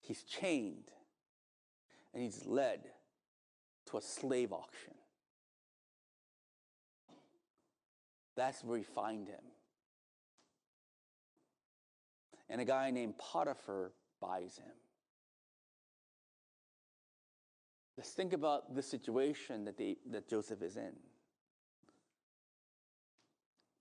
He's 0.00 0.22
chained 0.24 0.90
and 2.12 2.22
he's 2.22 2.44
led 2.44 2.80
to 3.86 3.96
a 3.96 4.02
slave 4.02 4.52
auction. 4.52 4.94
That's 8.36 8.62
where 8.62 8.78
we 8.78 8.84
find 8.84 9.28
him. 9.28 9.40
And 12.48 12.60
a 12.60 12.64
guy 12.64 12.90
named 12.90 13.14
Potiphar 13.18 13.92
buys 14.20 14.58
him. 14.58 14.72
Let's 18.00 18.12
think 18.12 18.32
about 18.32 18.74
the 18.74 18.82
situation 18.82 19.66
that, 19.66 19.76
they, 19.76 19.98
that 20.10 20.26
Joseph 20.26 20.62
is 20.62 20.78
in. 20.78 20.94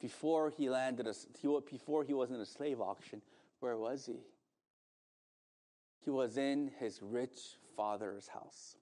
Before 0.01 0.49
he 0.49 0.69
landed, 0.69 1.07
a, 1.07 1.13
before 1.71 2.03
he 2.03 2.13
was 2.13 2.29
in 2.29 2.35
a 2.35 2.45
slave 2.45 2.81
auction, 2.81 3.21
where 3.61 3.77
was 3.77 4.05
he? 4.05 4.19
He 6.03 6.09
was 6.09 6.35
in 6.35 6.69
his 6.81 6.99
rich 7.01 7.39
father's 7.77 8.27
house. 8.27 8.75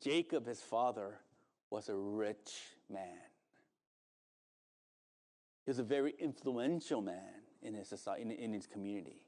Jacob, 0.00 0.46
his 0.46 0.60
father, 0.60 1.18
was 1.70 1.88
a 1.88 1.96
rich 1.96 2.60
man. 2.88 3.18
He 5.64 5.70
was 5.70 5.80
a 5.80 5.82
very 5.82 6.14
influential 6.20 7.02
man 7.02 7.42
in 7.60 7.74
his 7.74 7.88
society, 7.88 8.22
in, 8.22 8.30
in 8.30 8.52
his 8.52 8.68
community. 8.68 9.25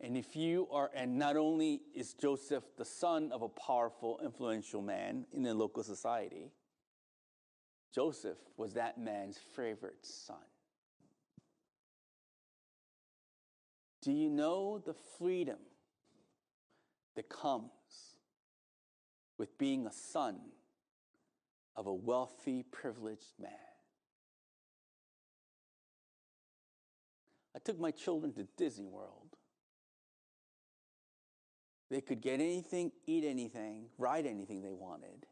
And 0.00 0.16
if 0.16 0.36
you 0.36 0.68
are, 0.70 0.90
and 0.94 1.18
not 1.18 1.36
only 1.36 1.80
is 1.94 2.14
Joseph 2.14 2.62
the 2.76 2.84
son 2.84 3.32
of 3.32 3.42
a 3.42 3.48
powerful, 3.48 4.20
influential 4.22 4.80
man 4.80 5.26
in 5.32 5.44
a 5.46 5.54
local 5.54 5.82
society, 5.82 6.52
Joseph 7.92 8.38
was 8.56 8.74
that 8.74 8.98
man's 8.98 9.38
favorite 9.56 10.04
son. 10.06 10.36
Do 14.02 14.12
you 14.12 14.30
know 14.30 14.78
the 14.78 14.94
freedom 15.18 15.58
that 17.16 17.28
comes 17.28 17.70
with 19.36 19.58
being 19.58 19.86
a 19.86 19.92
son 19.92 20.38
of 21.74 21.88
a 21.88 21.92
wealthy, 21.92 22.62
privileged 22.62 23.34
man? 23.40 23.50
I 27.56 27.58
took 27.58 27.80
my 27.80 27.90
children 27.90 28.32
to 28.34 28.44
Disney 28.56 28.86
World. 28.86 29.27
They 31.90 32.00
could 32.00 32.20
get 32.20 32.34
anything, 32.34 32.92
eat 33.06 33.24
anything, 33.24 33.86
ride 33.96 34.26
anything 34.26 34.62
they 34.62 34.72
wanted 34.72 35.26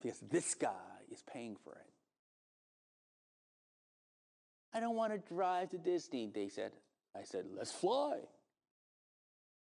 because 0.00 0.20
this 0.20 0.54
guy 0.54 0.70
is 1.10 1.22
paying 1.22 1.56
for 1.64 1.72
it. 1.72 1.92
I 4.72 4.80
don't 4.80 4.94
want 4.94 5.12
to 5.12 5.34
drive 5.34 5.70
to 5.70 5.78
Disney, 5.78 6.30
they 6.32 6.48
said. 6.48 6.72
I 7.16 7.24
said, 7.24 7.46
let's 7.56 7.72
fly. 7.72 8.18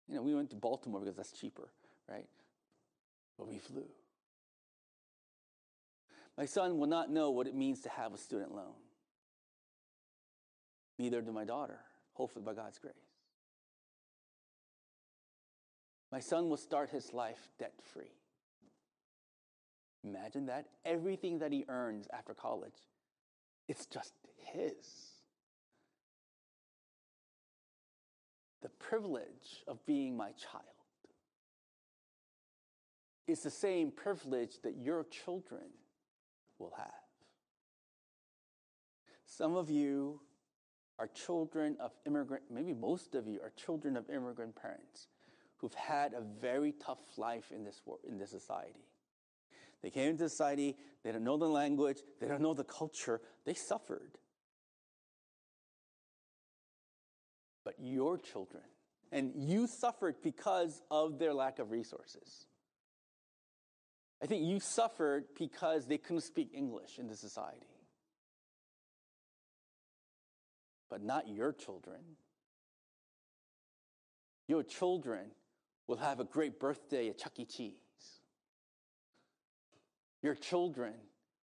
You 0.06 0.14
know, 0.14 0.22
we 0.22 0.34
went 0.34 0.50
to 0.50 0.56
Baltimore 0.56 1.00
because 1.00 1.16
that's 1.16 1.32
cheaper, 1.32 1.68
right? 2.08 2.26
But 3.38 3.48
we 3.48 3.58
flew. 3.58 3.86
My 6.36 6.44
son 6.44 6.78
will 6.78 6.86
not 6.86 7.10
know 7.10 7.30
what 7.30 7.46
it 7.46 7.54
means 7.54 7.80
to 7.82 7.88
have 7.88 8.14
a 8.14 8.18
student 8.18 8.54
loan. 8.54 8.74
Neither 10.98 11.20
do 11.20 11.32
my 11.32 11.44
daughter, 11.44 11.80
hopefully 12.12 12.44
by 12.44 12.54
God's 12.54 12.78
grace. 12.78 12.94
My 16.10 16.20
son 16.20 16.48
will 16.48 16.56
start 16.56 16.90
his 16.90 17.12
life 17.12 17.48
debt 17.58 17.74
free. 17.92 18.12
Imagine 20.04 20.46
that. 20.46 20.66
Everything 20.84 21.38
that 21.40 21.52
he 21.52 21.64
earns 21.68 22.06
after 22.12 22.32
college, 22.32 22.72
it's 23.68 23.86
just 23.86 24.14
his. 24.36 25.12
The 28.62 28.70
privilege 28.70 29.64
of 29.66 29.84
being 29.86 30.16
my 30.16 30.30
child 30.32 30.64
is 33.26 33.40
the 33.40 33.50
same 33.50 33.90
privilege 33.90 34.62
that 34.62 34.76
your 34.78 35.04
children 35.04 35.66
will 36.58 36.72
have. 36.76 36.86
Some 39.26 39.54
of 39.54 39.70
you 39.70 40.20
are 40.98 41.06
children 41.06 41.76
of 41.78 41.92
immigrant, 42.06 42.44
maybe 42.50 42.72
most 42.72 43.14
of 43.14 43.28
you 43.28 43.40
are 43.42 43.50
children 43.50 43.96
of 43.96 44.08
immigrant 44.08 44.56
parents 44.56 45.06
who've 45.58 45.74
had 45.74 46.14
a 46.14 46.22
very 46.40 46.72
tough 46.72 46.98
life 47.16 47.52
in 47.54 47.64
this, 47.64 47.80
in 48.08 48.18
this 48.18 48.30
society. 48.30 48.84
They 49.82 49.90
came 49.90 50.10
into 50.10 50.28
society, 50.28 50.76
they 51.04 51.12
don't 51.12 51.24
know 51.24 51.36
the 51.36 51.48
language, 51.48 51.98
they 52.20 52.26
don't 52.26 52.40
know 52.40 52.54
the 52.54 52.64
culture, 52.64 53.20
they 53.44 53.54
suffered. 53.54 54.18
But 57.64 57.74
your 57.78 58.18
children, 58.18 58.64
and 59.12 59.32
you 59.36 59.66
suffered 59.66 60.16
because 60.22 60.82
of 60.90 61.18
their 61.18 61.34
lack 61.34 61.58
of 61.58 61.70
resources. 61.70 62.46
I 64.22 64.26
think 64.26 64.44
you 64.44 64.58
suffered 64.58 65.26
because 65.38 65.86
they 65.86 65.98
couldn't 65.98 66.22
speak 66.22 66.50
English 66.52 66.98
in 66.98 67.06
the 67.06 67.16
society. 67.16 67.66
But 70.90 71.02
not 71.02 71.28
your 71.28 71.52
children. 71.52 72.00
Your 74.48 74.62
children 74.62 75.30
will 75.88 75.96
have 75.96 76.20
a 76.20 76.24
great 76.24 76.60
birthday 76.60 77.08
at 77.08 77.18
Chuck 77.18 77.32
E. 77.38 77.44
Cheese. 77.46 77.72
Your 80.22 80.34
children 80.34 80.92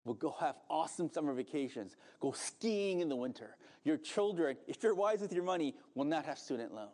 will 0.04 0.14
go 0.14 0.34
have 0.40 0.54
awesome 0.70 1.10
summer 1.12 1.34
vacations, 1.34 1.96
go 2.20 2.32
skiing 2.32 3.00
in 3.00 3.08
the 3.08 3.16
winter. 3.16 3.56
Your 3.84 3.98
children, 3.98 4.56
if 4.66 4.82
you're 4.82 4.94
wise 4.94 5.20
with 5.20 5.32
your 5.32 5.44
money, 5.44 5.74
will 5.94 6.04
not 6.04 6.24
have 6.24 6.38
student 6.38 6.72
loans. 6.72 6.92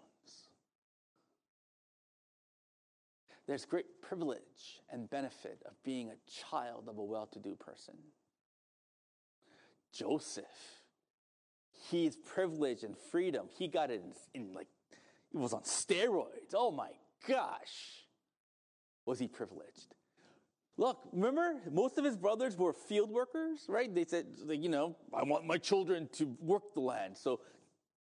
There's 3.46 3.66
great 3.66 4.00
privilege 4.00 4.80
and 4.90 5.08
benefit 5.10 5.62
of 5.66 5.74
being 5.84 6.10
a 6.10 6.50
child 6.50 6.88
of 6.88 6.96
a 6.96 7.04
well 7.04 7.26
to 7.26 7.38
do 7.38 7.54
person. 7.54 7.94
Joseph, 9.92 10.44
he's 11.90 12.16
privilege 12.16 12.82
and 12.82 12.96
freedom. 13.12 13.48
He 13.56 13.68
got 13.68 13.90
it 13.90 14.02
in, 14.02 14.40
in 14.40 14.54
like, 14.54 14.66
it 15.32 15.36
was 15.36 15.52
on 15.52 15.62
steroids. 15.62 16.54
Oh 16.54 16.70
my 16.70 16.88
gosh, 17.28 18.04
was 19.06 19.18
he 19.18 19.28
privileged? 19.28 19.94
Look, 20.76 20.98
remember, 21.12 21.60
most 21.70 21.98
of 21.98 22.04
his 22.04 22.16
brothers 22.16 22.56
were 22.56 22.72
field 22.72 23.10
workers, 23.10 23.66
right? 23.68 23.94
They 23.94 24.04
said, 24.04 24.26
you 24.48 24.68
know, 24.68 24.96
I 25.12 25.22
want 25.22 25.46
my 25.46 25.56
children 25.56 26.08
to 26.14 26.36
work 26.40 26.74
the 26.74 26.80
land. 26.80 27.16
So 27.16 27.40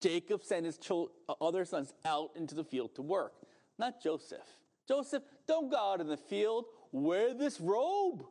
Jacob 0.03 0.45
sent 0.45 0.67
his 0.67 0.79
uh, 0.91 1.33
other 1.41 1.65
sons 1.65 1.95
out 2.05 2.31
into 2.37 2.55
the 2.55 2.65
field 2.65 2.95
to 2.97 3.03
work, 3.03 3.33
not 3.79 4.03
Joseph. 4.03 4.47
Joseph, 4.87 5.23
don't 5.47 5.71
go 5.71 5.77
out 5.77 6.01
in 6.01 6.09
the 6.09 6.17
field. 6.17 6.67
Wear 6.93 7.35
this 7.35 7.61
robe. 7.61 8.25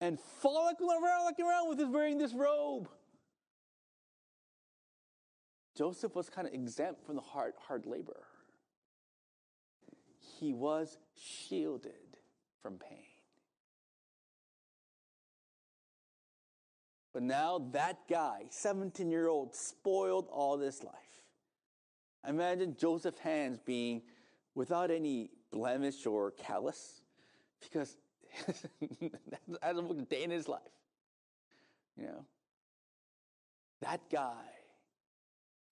And 0.00 0.18
frolicking 0.40 0.88
around, 0.88 1.24
looking 1.26 1.46
around 1.46 1.68
with 1.68 1.78
his 1.78 1.88
wearing 1.88 2.18
this 2.18 2.34
robe. 2.34 2.88
Joseph 5.76 6.14
was 6.14 6.28
kind 6.28 6.46
of 6.46 6.52
exempt 6.52 7.06
from 7.06 7.16
the 7.16 7.22
hard, 7.22 7.54
hard 7.58 7.86
labor. 7.86 8.24
He 10.42 10.52
was 10.52 10.98
shielded 11.14 12.18
from 12.60 12.76
pain. 12.76 12.98
But 17.12 17.22
now 17.22 17.68
that 17.70 18.08
guy, 18.10 18.46
17 18.50 19.08
year 19.08 19.28
old, 19.28 19.54
spoiled 19.54 20.26
all 20.32 20.56
this 20.56 20.82
life. 20.82 20.94
Imagine 22.26 22.74
Joseph's 22.76 23.20
hands 23.20 23.60
being 23.64 24.02
without 24.56 24.90
any 24.90 25.30
blemish 25.52 26.06
or 26.06 26.32
callous 26.32 27.02
because 27.60 27.96
that's 28.48 29.78
a 29.78 29.92
day 30.08 30.24
in 30.24 30.30
his 30.32 30.48
life. 30.48 30.60
You 31.96 32.06
know, 32.06 32.24
that 33.80 34.00
guy 34.10 34.42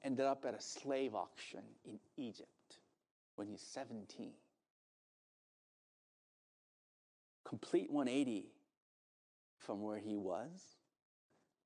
ended 0.05 0.27
up 0.27 0.45
at 0.47 0.55
a 0.55 0.61
slave 0.61 1.17
auction 1.17 1.65
in 1.85 1.99
Egypt 2.17 2.79
when 3.35 3.49
he's 3.49 3.63
17. 3.63 4.31
Complete 7.51 7.91
180 7.91 8.47
from 9.59 9.83
where 9.83 9.99
he 9.99 10.17
was 10.17 10.77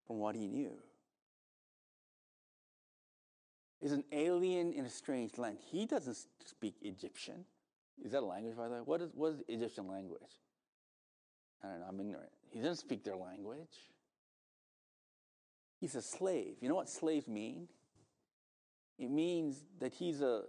from 0.07 0.17
what 0.19 0.35
he 0.35 0.49
knew. 0.49 0.79
Is 3.83 3.93
an 3.93 4.05
alien 4.11 4.73
in 4.73 4.87
a 4.87 4.89
strange 4.89 5.37
land. 5.37 5.59
He 5.71 5.85
doesn't 5.85 6.17
speak 6.47 6.77
Egyptian. 6.81 7.45
Is 8.03 8.13
that 8.13 8.23
a 8.23 8.25
language, 8.25 8.57
by 8.57 8.69
the 8.69 8.77
way? 8.77 8.81
What 8.83 9.03
is, 9.03 9.11
what 9.15 9.33
is 9.33 9.39
the 9.47 9.53
Egyptian 9.53 9.87
language? 9.87 10.23
I 11.63 11.69
don't 11.69 11.81
know, 11.81 11.87
I'm 11.91 12.01
ignorant. 12.01 12.33
He 12.49 12.61
doesn't 12.61 12.77
speak 12.77 13.05
their 13.05 13.17
language. 13.17 13.77
He's 15.81 15.95
a 15.97 16.03
slave. 16.03 16.57
You 16.63 16.71
know 16.71 16.77
what 16.77 16.89
slaves 16.89 17.29
mean? 17.29 17.69
It 18.99 19.11
means 19.11 19.65
that 19.81 19.93
he's 19.93 20.23
a 20.23 20.45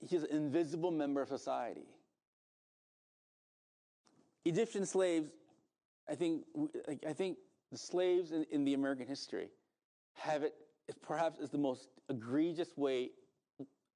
he's 0.00 0.22
an 0.22 0.30
invisible 0.30 0.92
member 0.92 1.22
of 1.22 1.28
society. 1.28 1.88
Egyptian 4.46 4.86
slaves, 4.86 5.28
I 6.08 6.14
think, 6.14 6.44
I 7.06 7.12
think 7.12 7.38
the 7.72 7.78
slaves 7.78 8.30
in, 8.30 8.46
in 8.52 8.64
the 8.64 8.74
American 8.74 9.06
history 9.06 9.48
have 10.14 10.44
it 10.44 10.54
perhaps 11.02 11.40
as 11.40 11.50
the 11.50 11.58
most 11.58 11.88
egregious 12.08 12.76
way 12.76 13.10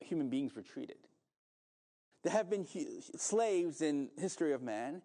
human 0.00 0.28
beings 0.28 0.54
were 0.56 0.62
treated. 0.62 0.96
There 2.24 2.32
have 2.32 2.50
been 2.50 2.66
slaves 3.16 3.80
in 3.80 4.10
history 4.18 4.52
of 4.52 4.60
man, 4.60 5.02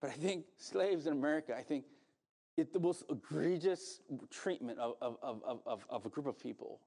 but 0.00 0.10
I 0.10 0.14
think 0.14 0.44
slaves 0.56 1.06
in 1.06 1.12
America, 1.12 1.54
I 1.56 1.62
think 1.62 1.84
it's 2.56 2.72
the 2.72 2.78
most 2.78 3.02
egregious 3.10 4.00
treatment 4.30 4.78
of, 4.78 4.94
of, 5.02 5.18
of, 5.20 5.60
of, 5.66 5.84
of 5.90 6.06
a 6.06 6.08
group 6.08 6.26
of 6.26 6.38
people. 6.38 6.80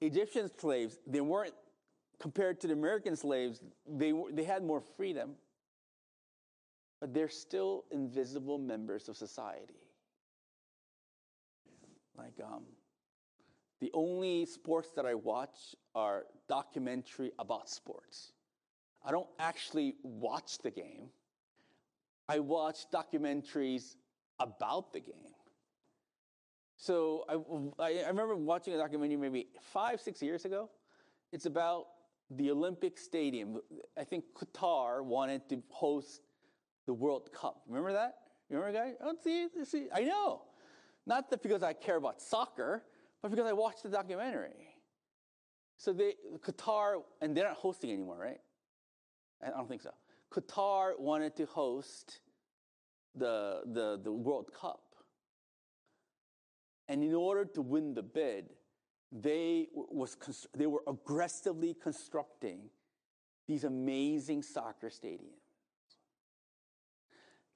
Egyptian 0.00 0.50
slaves, 0.58 0.98
they 1.06 1.20
weren't, 1.20 1.54
compared 2.18 2.60
to 2.62 2.66
the 2.66 2.72
American 2.72 3.14
slaves, 3.14 3.60
they, 3.86 4.14
were, 4.14 4.32
they 4.32 4.44
had 4.44 4.64
more 4.64 4.80
freedom 4.80 5.34
but 7.04 7.12
they're 7.12 7.28
still 7.28 7.84
invisible 7.90 8.56
members 8.56 9.10
of 9.10 9.16
society. 9.18 9.82
Like, 12.16 12.32
um, 12.42 12.62
the 13.82 13.90
only 13.92 14.46
sports 14.46 14.92
that 14.96 15.04
I 15.04 15.12
watch 15.12 15.74
are 15.94 16.24
documentary 16.48 17.30
about 17.38 17.68
sports. 17.68 18.32
I 19.04 19.10
don't 19.10 19.28
actually 19.38 19.96
watch 20.02 20.56
the 20.62 20.70
game. 20.70 21.10
I 22.26 22.38
watch 22.38 22.86
documentaries 22.90 23.96
about 24.40 24.94
the 24.94 25.00
game. 25.00 25.34
So 26.78 27.26
I, 27.28 27.84
I 27.84 28.08
remember 28.08 28.34
watching 28.34 28.72
a 28.72 28.78
documentary 28.78 29.18
maybe 29.18 29.48
five, 29.60 30.00
six 30.00 30.22
years 30.22 30.46
ago. 30.46 30.70
It's 31.32 31.44
about 31.44 31.84
the 32.30 32.50
Olympic 32.50 32.96
Stadium. 32.96 33.60
I 33.94 34.04
think 34.04 34.24
Qatar 34.34 35.04
wanted 35.04 35.46
to 35.50 35.62
host 35.68 36.22
the 36.86 36.94
World 36.94 37.30
Cup. 37.32 37.62
Remember 37.66 37.92
that? 37.92 38.14
You 38.50 38.58
remember, 38.58 38.78
guys? 38.78 38.94
Oh, 39.02 39.14
see, 39.22 39.48
see, 39.64 39.86
I 39.94 40.02
know. 40.02 40.42
Not 41.06 41.30
that 41.30 41.42
because 41.42 41.62
I 41.62 41.72
care 41.72 41.96
about 41.96 42.20
soccer, 42.20 42.84
but 43.22 43.30
because 43.30 43.46
I 43.46 43.52
watched 43.52 43.82
the 43.82 43.88
documentary. 43.88 44.74
So 45.78 45.92
they, 45.92 46.14
Qatar, 46.38 47.02
and 47.20 47.36
they're 47.36 47.44
not 47.44 47.56
hosting 47.56 47.90
anymore, 47.90 48.18
right? 48.18 48.40
I 49.44 49.50
don't 49.50 49.68
think 49.68 49.82
so. 49.82 49.90
Qatar 50.32 50.98
wanted 50.98 51.36
to 51.36 51.46
host 51.46 52.20
the, 53.14 53.62
the, 53.66 54.00
the 54.02 54.12
World 54.12 54.50
Cup. 54.58 54.80
And 56.88 57.02
in 57.02 57.14
order 57.14 57.44
to 57.44 57.62
win 57.62 57.94
the 57.94 58.02
bid, 58.02 58.50
they, 59.10 59.68
was, 59.74 60.16
they 60.56 60.66
were 60.66 60.82
aggressively 60.86 61.74
constructing 61.80 62.60
these 63.46 63.64
amazing 63.64 64.42
soccer 64.42 64.88
stadiums. 64.88 65.43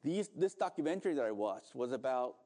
These, 0.04 0.30
this 0.36 0.54
documentary 0.54 1.14
that 1.14 1.24
I 1.24 1.32
watched 1.32 1.74
was 1.74 1.92
about 1.92 2.36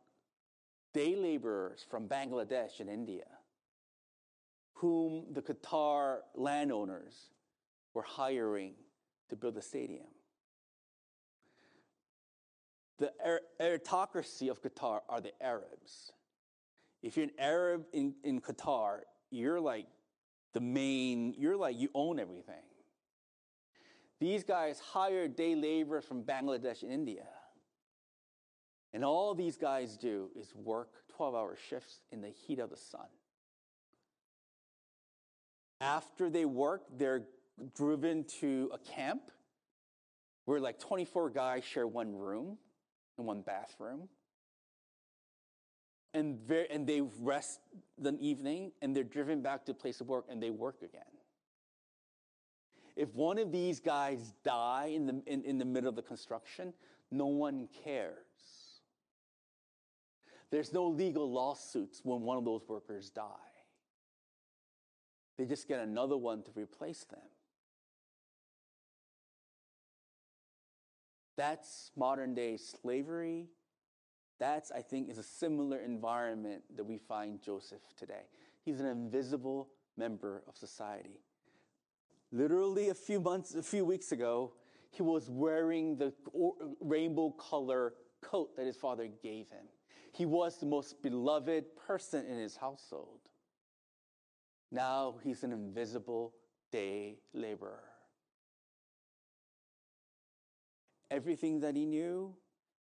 day 0.95 1.15
laborers 1.17 1.85
from 1.89 2.09
Bangladesh 2.09 2.81
and 2.81 2.89
India, 2.89 3.27
whom 4.75 5.27
the 5.33 5.43
Qatar 5.43 6.19
landowners 6.35 7.31
were 7.95 8.03
hiring 8.03 8.75
to 9.29 9.37
build 9.37 9.55
the 9.55 9.63
stadium. 9.63 10.07
The 12.99 13.13
er, 13.25 13.41
aristocracy 13.61 14.49
of 14.49 14.63
Qatar 14.63 15.01
are 15.09 15.21
the 15.21 15.33
Arabs. 15.43 16.13
If 17.03 17.17
you're 17.17 17.25
an 17.25 17.33
Arab 17.39 17.85
in, 17.93 18.15
in 18.23 18.41
Qatar, 18.41 19.01
you're 19.31 19.61
like 19.61 19.87
the 20.53 20.61
main, 20.61 21.35
you're 21.37 21.57
like, 21.57 21.77
you 21.77 21.89
own 21.95 22.21
everything. 22.21 22.63
These 24.21 24.45
guys 24.45 24.79
hired 24.79 25.35
day 25.35 25.55
laborers 25.55 26.05
from 26.05 26.23
Bangladesh 26.23 26.83
and 26.83 26.93
India. 26.93 27.27
And 28.93 29.05
all 29.05 29.35
these 29.35 29.57
guys 29.57 29.97
do 29.97 30.29
is 30.39 30.55
work 30.55 30.91
12 31.17 31.35
hour 31.35 31.57
shifts 31.69 32.03
in 32.11 32.21
the 32.21 32.29
heat 32.29 32.59
of 32.59 32.71
the 32.71 32.77
sun. 32.77 33.07
After 35.81 36.31
they 36.31 36.45
work, 36.45 36.83
they're 36.97 37.23
driven 37.75 38.25
to 38.41 38.71
a 38.73 38.79
camp 38.79 39.31
where 40.45 40.61
like 40.61 40.79
24 40.79 41.31
guys 41.31 41.65
share 41.65 41.87
one 41.87 42.15
room 42.15 42.59
and 43.17 43.27
one 43.27 43.43
bathroom. 43.43 44.09
And, 46.15 46.39
and 46.71 46.87
they 46.87 47.01
rest 47.21 47.61
the 47.99 48.17
evening 48.21 48.73
and 48.83 48.95
they're 48.95 49.03
driven 49.03 49.41
back 49.41 49.65
to 49.67 49.75
place 49.75 50.01
of 50.01 50.09
work 50.09 50.27
and 50.29 50.43
they 50.43 50.51
work 50.51 50.83
again. 50.83 51.03
If 52.95 53.15
one 53.15 53.39
of 53.39 53.51
these 53.51 53.81
guys 53.81 54.35
die 54.45 54.93
in 54.95 55.07
the, 55.07 55.23
in, 55.27 55.43
in 55.45 55.57
the 55.57 55.65
middle 55.65 55.89
of 55.89 55.97
the 55.97 56.03
construction, 56.03 56.75
no 57.11 57.27
one 57.27 57.69
cares. 57.85 58.27
There's 60.53 60.71
no 60.71 60.87
legal 60.87 61.33
lawsuits 61.33 62.03
when 62.05 62.21
one 62.21 62.37
of 62.37 62.45
those 62.45 62.69
workers 62.69 63.09
die. 63.09 63.25
They 65.39 65.47
just 65.47 65.67
get 65.67 65.81
another 65.81 66.19
one 66.19 66.43
to 66.43 66.51
replace 66.55 67.05
them. 67.05 67.19
That's 71.39 71.91
modern 71.97 72.35
day 72.35 72.59
slavery. 72.59 73.47
That's, 74.39 74.71
I 74.71 74.83
think, 74.83 75.09
is 75.09 75.17
a 75.17 75.23
similar 75.23 75.79
environment 75.79 76.63
that 76.77 76.85
we 76.85 76.99
find 76.99 77.41
Joseph 77.41 77.81
today. 77.97 78.27
He's 78.63 78.79
an 78.79 78.87
invisible 78.87 79.71
member 79.97 80.43
of 80.47 80.59
society. 80.59 81.23
Literally 82.31 82.91
a 82.91 82.95
few 82.95 83.21
months, 83.21 83.55
a 83.55 83.63
few 83.63 83.87
weeks 83.87 84.13
ago, 84.13 84.53
he 84.91 85.03
was 85.03 85.31
wearing 85.31 85.97
the 85.97 86.13
rainbow 86.81 87.31
color 87.31 87.95
coat 88.21 88.55
that 88.57 88.67
his 88.67 88.77
father 88.77 89.09
gave 89.23 89.49
him. 89.49 89.65
He 90.13 90.27
was 90.27 90.59
the 90.59 90.67
most 90.67 91.03
beloved 91.03 91.65
person 91.87 92.27
in 92.27 92.39
his 92.39 92.57
household. 92.57 93.21
Now 94.71 95.17
he's 95.23 95.43
an 95.43 95.53
invisible 95.53 96.35
day 96.71 97.19
laborer. 97.33 97.85
Everything 101.11 101.61
that 101.61 101.77
he 101.77 101.87
knew, 101.87 102.35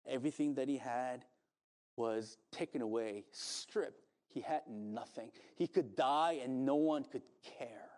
everything 0.06 0.54
that 0.54 0.68
he 0.68 0.78
had 0.78 1.24
was 1.96 2.38
taken 2.50 2.80
away, 2.80 3.24
stripped. 3.30 4.06
He 4.28 4.40
had 4.40 4.62
nothing. 4.68 5.30
He 5.56 5.66
could 5.66 5.94
die 5.94 6.40
and 6.42 6.64
no 6.64 6.76
one 6.76 7.04
could 7.04 7.22
care. 7.58 7.90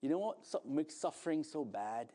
You 0.00 0.08
know 0.10 0.18
what 0.18 0.66
makes 0.66 0.94
suffering 0.94 1.42
so 1.42 1.64
bad? 1.64 2.12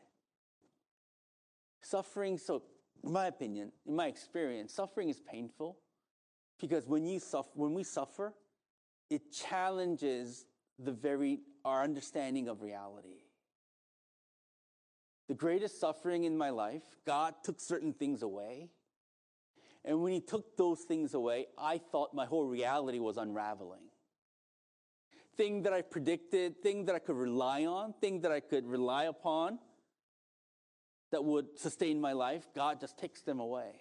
Suffering, 1.92 2.38
so, 2.38 2.62
in 3.04 3.12
my 3.12 3.26
opinion, 3.26 3.70
in 3.86 3.94
my 3.94 4.06
experience, 4.06 4.72
suffering 4.72 5.10
is 5.10 5.20
painful 5.20 5.76
because 6.58 6.86
when, 6.86 7.04
you 7.04 7.20
suffer, 7.20 7.50
when 7.52 7.74
we 7.74 7.84
suffer, 7.84 8.32
it 9.10 9.30
challenges 9.30 10.46
the 10.78 10.90
very, 10.90 11.40
our 11.66 11.82
understanding 11.82 12.48
of 12.48 12.62
reality. 12.62 13.24
The 15.28 15.34
greatest 15.34 15.78
suffering 15.80 16.24
in 16.24 16.34
my 16.34 16.48
life, 16.48 16.80
God 17.06 17.34
took 17.44 17.60
certain 17.60 17.92
things 17.92 18.22
away. 18.22 18.70
And 19.84 20.00
when 20.00 20.14
He 20.14 20.20
took 20.20 20.56
those 20.56 20.80
things 20.84 21.12
away, 21.12 21.48
I 21.58 21.76
thought 21.76 22.14
my 22.14 22.24
whole 22.24 22.46
reality 22.46 23.00
was 23.00 23.18
unraveling. 23.18 23.90
Thing 25.36 25.60
that 25.64 25.74
I 25.74 25.82
predicted, 25.82 26.62
thing 26.62 26.86
that 26.86 26.94
I 26.94 27.00
could 27.00 27.16
rely 27.16 27.66
on, 27.66 27.92
thing 28.00 28.22
that 28.22 28.32
I 28.32 28.40
could 28.40 28.64
rely 28.64 29.04
upon 29.04 29.58
that 31.12 31.24
would 31.24 31.58
sustain 31.58 32.00
my 32.00 32.12
life, 32.12 32.48
God 32.54 32.80
just 32.80 32.98
takes 32.98 33.22
them 33.22 33.38
away. 33.38 33.72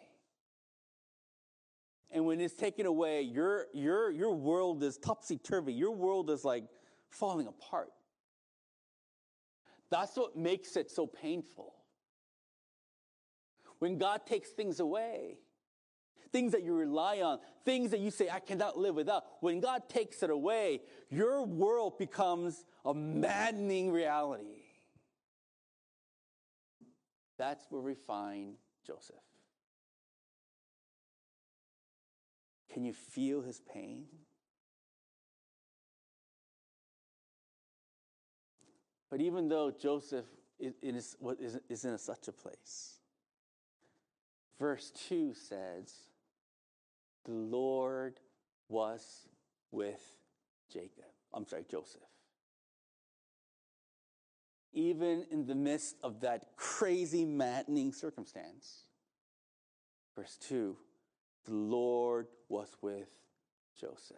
And 2.12 2.26
when 2.26 2.42
it's 2.42 2.54
taken 2.54 2.86
away, 2.86 3.22
your, 3.22 3.68
your, 3.74 4.12
your 4.12 4.36
world 4.36 4.84
is 4.84 4.98
topsy 4.98 5.38
turvy. 5.38 5.74
Your 5.74 5.92
world 5.92 6.30
is 6.30 6.44
like 6.44 6.66
falling 7.10 7.48
apart. 7.48 7.92
That's 9.90 10.16
what 10.16 10.38
makes 10.38 10.76
it 10.76 10.92
so 10.92 11.08
painful. 11.08 11.74
When 13.80 13.98
God 13.98 14.26
takes 14.26 14.50
things 14.50 14.80
away, 14.80 15.40
things 16.32 16.52
that 16.52 16.64
you 16.64 16.76
rely 16.76 17.22
on, 17.22 17.40
things 17.66 17.92
that 17.92 18.00
you 18.00 18.12
say, 18.12 18.30
I 18.30 18.40
cannot 18.40 18.78
live 18.78 18.96
without, 18.96 19.24
when 19.40 19.60
God 19.60 19.90
takes 19.90 20.22
it 20.22 20.30
away, 20.30 20.82
your 21.10 21.44
world 21.44 21.98
becomes 21.98 22.66
a 22.86 22.94
maddening 22.94 23.92
reality. 23.92 24.61
That's 27.42 27.66
where 27.72 27.82
we 27.82 27.96
find 27.96 28.54
Joseph. 28.86 29.16
Can 32.72 32.86
you 32.86 32.94
feel 32.94 33.42
his 33.42 33.60
pain? 33.74 34.06
But 39.10 39.22
even 39.22 39.50
though 39.50 39.72
Joseph 39.72 40.26
is, 40.60 41.18
in 41.84 41.98
such 41.98 42.28
a 42.28 42.32
place, 42.32 43.00
verse 44.60 44.92
2 45.10 45.34
says, 45.34 45.96
The 47.26 47.32
Lord 47.32 48.20
was 48.70 49.28
with 49.72 50.04
Jacob. 50.72 51.06
I'm 51.34 51.48
sorry, 51.48 51.66
Joseph 51.68 52.11
even 54.74 55.26
in 55.32 55.46
the 55.46 55.56
midst 55.56 55.96
of 56.04 56.22
that 56.22 56.56
crazy, 56.56 57.26
maddening 57.26 57.92
circumstance. 57.94 58.84
Verse 60.16 60.38
2 60.48 60.78
the 61.46 61.54
Lord 61.54 62.28
was 62.50 62.70
with 62.82 63.10
Joseph. 63.80 64.18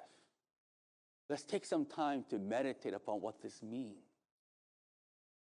Let's 1.30 1.44
take 1.44 1.66
some 1.66 1.86
time 1.86 2.26
to 2.30 2.38
meditate 2.38 2.94
upon 2.94 3.22
what 3.22 3.42
this 3.42 3.63
means. 3.63 4.04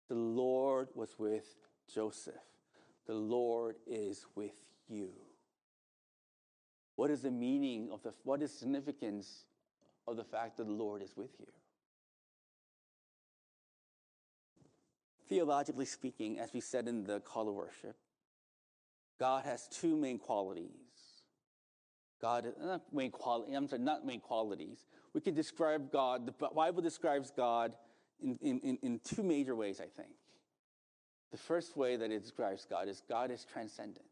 The 0.09 0.15
Lord 0.15 0.89
was 0.93 1.17
with 1.17 1.55
Joseph. 1.93 2.33
The 3.07 3.13
Lord 3.13 3.77
is 3.87 4.25
with 4.35 4.55
you. 4.87 5.11
What 6.95 7.11
is 7.11 7.21
the 7.21 7.31
meaning 7.31 7.89
of 7.91 8.03
the, 8.03 8.13
what 8.23 8.41
is 8.41 8.51
significance 8.51 9.45
of 10.05 10.17
the 10.17 10.23
fact 10.23 10.57
that 10.57 10.65
the 10.65 10.73
Lord 10.73 11.01
is 11.01 11.15
with 11.15 11.31
you? 11.39 11.47
Theologically 15.29 15.85
speaking, 15.85 16.39
as 16.39 16.51
we 16.53 16.59
said 16.59 16.87
in 16.87 17.03
the 17.03 17.19
call 17.19 17.45
to 17.45 17.51
worship, 17.51 17.95
God 19.19 19.45
has 19.45 19.67
two 19.67 19.95
main 19.95 20.17
qualities. 20.17 20.71
God, 22.19 22.51
not 22.61 22.81
main 22.91 23.11
quality, 23.11 23.53
I'm 23.53 23.67
sorry, 23.67 23.81
not 23.81 24.05
main 24.05 24.19
qualities. 24.19 24.87
We 25.13 25.21
can 25.21 25.35
describe 25.35 25.91
God, 25.91 26.25
the 26.25 26.33
Bible 26.53 26.81
describes 26.81 27.31
God 27.31 27.73
in, 28.21 28.37
in, 28.41 28.77
in 28.81 28.99
two 29.03 29.23
major 29.23 29.55
ways, 29.55 29.79
I 29.79 29.85
think. 29.85 30.09
The 31.31 31.37
first 31.37 31.77
way 31.77 31.95
that 31.95 32.11
it 32.11 32.21
describes 32.21 32.65
God 32.67 32.87
is 32.87 33.03
God 33.07 33.29
is 33.29 33.45
transcendent. 33.45 34.05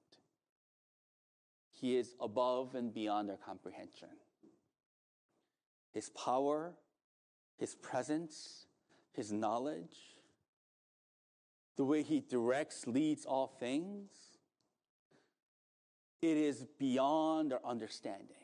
He 1.72 1.98
is 1.98 2.16
above 2.22 2.76
and 2.76 2.94
beyond 2.94 3.30
our 3.30 3.38
comprehension. 3.38 4.10
His 5.94 6.10
power, 6.10 6.74
His 7.58 7.76
presence, 7.76 8.68
His 9.14 9.32
knowledge, 9.32 9.98
the 11.78 11.86
way 11.86 12.04
He 12.04 12.20
directs, 12.20 12.86
leads 12.88 13.26
all 13.26 13.48
things, 13.60 14.10
it 16.22 16.36
is 16.36 16.66
beyond 16.80 17.54
our 17.54 17.62
understanding. 17.64 18.36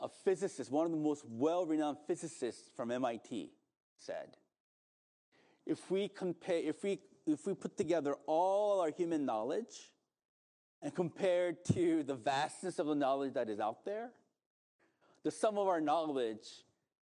A 0.00 0.08
physicist, 0.08 0.70
one 0.70 0.84
of 0.84 0.92
the 0.92 0.98
most 0.98 1.24
well 1.26 1.64
renowned 1.64 1.96
physicists 2.06 2.68
from 2.76 2.90
MIT, 2.90 3.50
said, 3.98 4.36
if 5.66 5.90
we 5.90 6.08
compare, 6.08 6.58
if 6.58 6.82
we, 6.82 7.00
if 7.26 7.46
we 7.46 7.54
put 7.54 7.76
together 7.76 8.16
all 8.26 8.80
our 8.80 8.90
human 8.90 9.24
knowledge 9.24 9.92
and 10.82 10.94
compare 10.94 11.54
to 11.72 12.02
the 12.02 12.14
vastness 12.14 12.78
of 12.78 12.86
the 12.86 12.94
knowledge 12.94 13.32
that 13.32 13.48
is 13.48 13.60
out 13.60 13.86
there, 13.86 14.10
the 15.22 15.30
sum 15.30 15.56
of 15.56 15.66
our 15.66 15.80
knowledge 15.80 16.64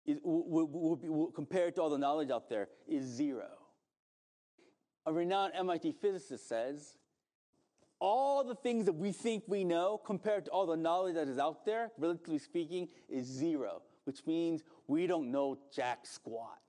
is, 0.05 0.19
will, 0.23 0.67
will 0.67 0.95
be, 0.95 1.09
will, 1.09 1.31
compared 1.31 1.75
to 1.75 1.81
all 1.81 1.89
the 1.89 1.97
knowledge 1.97 2.29
out 2.29 2.49
there 2.49 2.69
is 2.87 3.03
zero. 3.03 3.49
A 5.05 5.13
renowned 5.13 5.53
MIT 5.55 5.93
physicist 6.01 6.47
says 6.47 6.95
all 7.99 8.43
the 8.43 8.55
things 8.55 8.85
that 8.85 8.93
we 8.93 9.11
think 9.11 9.43
we 9.47 9.63
know 9.63 9.97
compared 9.97 10.45
to 10.45 10.51
all 10.51 10.65
the 10.65 10.75
knowledge 10.75 11.15
that 11.15 11.27
is 11.27 11.39
out 11.39 11.65
there, 11.65 11.91
relatively 11.97 12.39
speaking, 12.39 12.87
is 13.07 13.25
zero, 13.25 13.81
which 14.03 14.25
means 14.25 14.63
we 14.87 15.07
don't 15.07 15.31
know 15.31 15.57
jack 15.73 16.05
squat. 16.05 16.59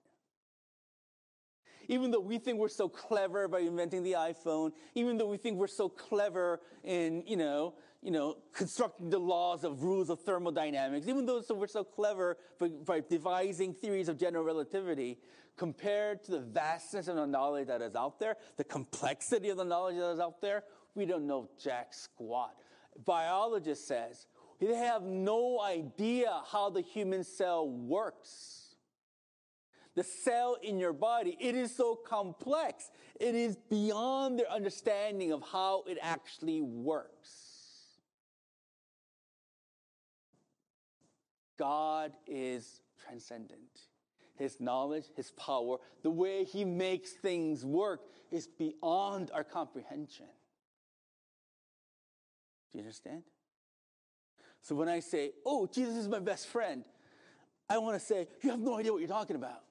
Even 1.89 2.11
though 2.11 2.21
we 2.21 2.39
think 2.39 2.59
we're 2.59 2.69
so 2.69 2.89
clever 2.89 3.49
by 3.49 3.61
inventing 3.61 4.03
the 4.03 4.13
iPhone, 4.13 4.73
even 4.95 5.17
though 5.17 5.27
we 5.27 5.37
think 5.37 5.57
we're 5.57 5.67
so 5.67 5.89
clever 5.89 6.61
in, 6.85 7.23
you 7.27 7.37
know, 7.37 7.75
you 8.07 8.13
know, 8.13 8.37
constructing 8.53 9.11
the 9.11 9.19
laws 9.19 9.65
of 9.65 9.83
rules 9.83 10.11
of 10.11 10.21
thermodynamics, 10.21 11.09
even 11.09 11.27
though 11.27 11.43
we're 11.51 11.67
so 11.67 11.83
clever 11.83 12.37
by, 12.57 12.69
by 12.69 13.01
devising 13.01 13.75
theories 13.75 14.09
of 14.09 14.17
general 14.17 14.45
relativity, 14.45 15.19
compared 15.57 16.23
to 16.23 16.31
the 16.31 16.39
vastness 16.39 17.09
of 17.09 17.17
the 17.17 17.27
knowledge 17.27 17.67
that 17.67 17.83
is 17.83 17.97
out 17.97 18.21
there, 18.21 18.37
the 18.59 18.63
complexity 18.63 19.49
of 19.49 19.57
the 19.57 19.65
knowledge 19.65 19.97
that 19.97 20.13
is 20.13 20.21
out 20.21 20.41
there, 20.41 20.63
we 20.95 21.05
don't 21.05 21.27
know 21.27 21.51
jack 21.61 21.93
squat. 21.93 22.55
Biologist 23.05 23.89
says 23.89 24.29
they 24.61 24.73
have 24.77 25.03
no 25.03 25.61
idea 25.61 26.43
how 26.53 26.71
the 26.71 26.83
human 26.83 27.25
cell 27.25 27.69
works. 27.69 28.77
The 29.97 30.05
cell 30.05 30.59
in 30.63 30.79
your 30.79 30.93
body, 30.93 31.37
it 31.41 31.57
is 31.57 31.75
so 31.75 31.97
complex. 31.97 32.89
It 33.19 33.35
is 33.35 33.57
beyond 33.69 34.39
their 34.39 34.49
understanding 34.49 35.33
of 35.33 35.43
how 35.43 35.83
it 35.89 35.99
actually 36.01 36.61
works. 36.63 37.46
God 41.59 42.13
is 42.27 42.81
transcendent. 43.05 43.61
His 44.37 44.61
knowledge, 44.61 45.05
His 45.17 45.31
power, 45.33 45.79
the 46.03 46.11
way 46.11 46.45
He 46.45 46.65
makes 46.65 47.13
things 47.13 47.65
work 47.65 48.01
is 48.31 48.47
beyond 48.47 49.31
our 49.33 49.45
comprehension. 49.45 50.27
Do 52.73 52.79
you 52.79 52.81
understand? 52.81 53.23
So 54.63 54.75
when 54.75 54.89
I 54.89 55.01
say, 55.01 55.33
oh, 55.47 55.67
Jesus 55.67 55.97
is 55.97 56.09
my 56.09 56.19
best 56.19 56.49
friend, 56.49 56.85
I 57.69 57.79
want 57.79 57.99
to 57.99 58.05
say, 58.05 58.29
you 58.43 58.51
have 58.51 58.61
no 58.61 58.79
idea 58.79 58.93
what 58.93 58.99
you're 58.99 59.09
talking 59.09 59.37
about. 59.37 59.63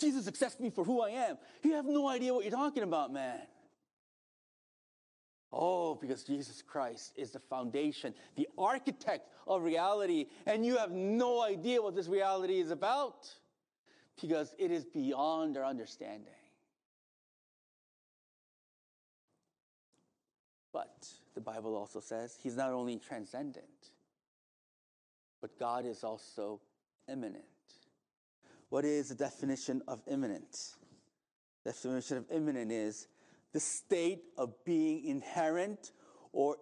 Jesus 0.00 0.26
accepts 0.26 0.58
me 0.58 0.70
for 0.70 0.84
who 0.84 1.00
I 1.00 1.10
am. 1.10 1.38
You 1.62 1.74
have 1.74 1.84
no 1.84 2.08
idea 2.08 2.34
what 2.34 2.42
you're 2.42 2.50
talking 2.50 2.82
about, 2.82 3.12
man. 3.12 3.38
Oh, 5.52 5.94
because 5.94 6.24
Jesus 6.24 6.62
Christ 6.62 7.12
is 7.16 7.30
the 7.30 7.38
foundation, 7.38 8.14
the 8.36 8.48
architect 8.56 9.28
of 9.46 9.62
reality, 9.62 10.26
and 10.46 10.64
you 10.64 10.78
have 10.78 10.92
no 10.92 11.42
idea 11.42 11.82
what 11.82 11.94
this 11.94 12.08
reality 12.08 12.58
is 12.58 12.70
about 12.70 13.28
because 14.20 14.54
it 14.58 14.70
is 14.70 14.84
beyond 14.84 15.56
our 15.58 15.64
understanding. 15.64 16.32
But 20.72 21.06
the 21.34 21.40
Bible 21.40 21.76
also 21.76 22.00
says 22.00 22.38
he's 22.42 22.56
not 22.56 22.70
only 22.70 22.96
transcendent, 22.96 23.66
but 25.42 25.58
God 25.58 25.84
is 25.84 26.02
also 26.02 26.60
immanent. 27.10 27.44
What 28.70 28.86
is 28.86 29.10
the 29.10 29.14
definition 29.14 29.82
of 29.86 30.00
immanent? 30.06 30.76
The 31.64 31.72
definition 31.72 32.16
of 32.16 32.24
immanent 32.30 32.72
is 32.72 33.06
the 33.52 33.60
state 33.60 34.22
of 34.38 34.54
being 34.64 35.04
inherent 35.04 35.92
or 36.32 36.56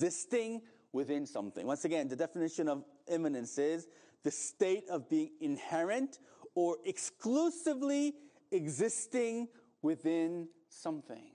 existing 0.00 0.62
within 0.92 1.26
something. 1.26 1.66
Once 1.66 1.84
again, 1.84 2.08
the 2.08 2.16
definition 2.16 2.68
of 2.68 2.84
immanence 3.06 3.58
is 3.58 3.86
the 4.24 4.30
state 4.30 4.84
of 4.90 5.08
being 5.08 5.30
inherent 5.40 6.18
or 6.54 6.76
exclusively 6.84 8.14
existing 8.50 9.48
within 9.82 10.48
something. 10.68 11.30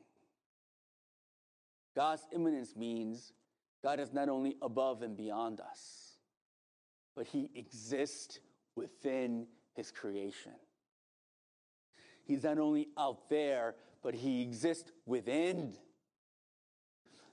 God's 1.95 2.23
immanence 2.33 2.75
means 2.75 3.33
God 3.83 3.99
is 3.99 4.13
not 4.13 4.29
only 4.29 4.55
above 4.61 5.01
and 5.01 5.15
beyond 5.15 5.59
us, 5.59 6.17
but 7.15 7.27
he 7.27 7.49
exists 7.55 8.39
within 8.75 9.47
his 9.75 9.91
creation. 9.91 10.53
He's 12.25 12.43
not 12.43 12.57
only 12.57 12.87
out 12.97 13.29
there, 13.29 13.75
but 14.03 14.13
he 14.13 14.41
exists 14.41 14.91
within. 15.05 15.75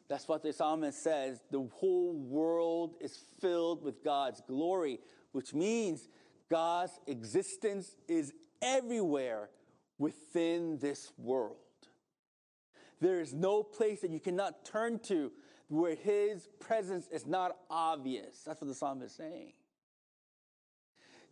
That's 0.08 0.26
what 0.26 0.42
the 0.42 0.52
psalmist 0.52 1.02
says. 1.02 1.40
The 1.50 1.68
whole 1.74 2.14
world 2.14 2.94
is 3.00 3.24
filled 3.40 3.82
with 3.82 4.02
God's 4.02 4.40
glory, 4.46 4.98
which 5.32 5.52
means 5.54 6.08
God's 6.50 6.98
existence 7.06 7.96
is 8.08 8.32
everywhere 8.62 9.50
within 9.98 10.78
this 10.78 11.12
world. 11.16 11.56
There 13.00 13.20
is 13.20 13.32
no 13.32 13.62
place 13.62 14.00
that 14.00 14.10
you 14.10 14.20
cannot 14.20 14.64
turn 14.64 14.98
to 15.04 15.32
where 15.68 15.94
his 15.94 16.48
presence 16.58 17.06
is 17.12 17.26
not 17.26 17.56
obvious. 17.70 18.42
That's 18.44 18.60
what 18.60 18.68
the 18.68 18.74
psalmist 18.74 19.12
is 19.12 19.16
saying. 19.16 19.52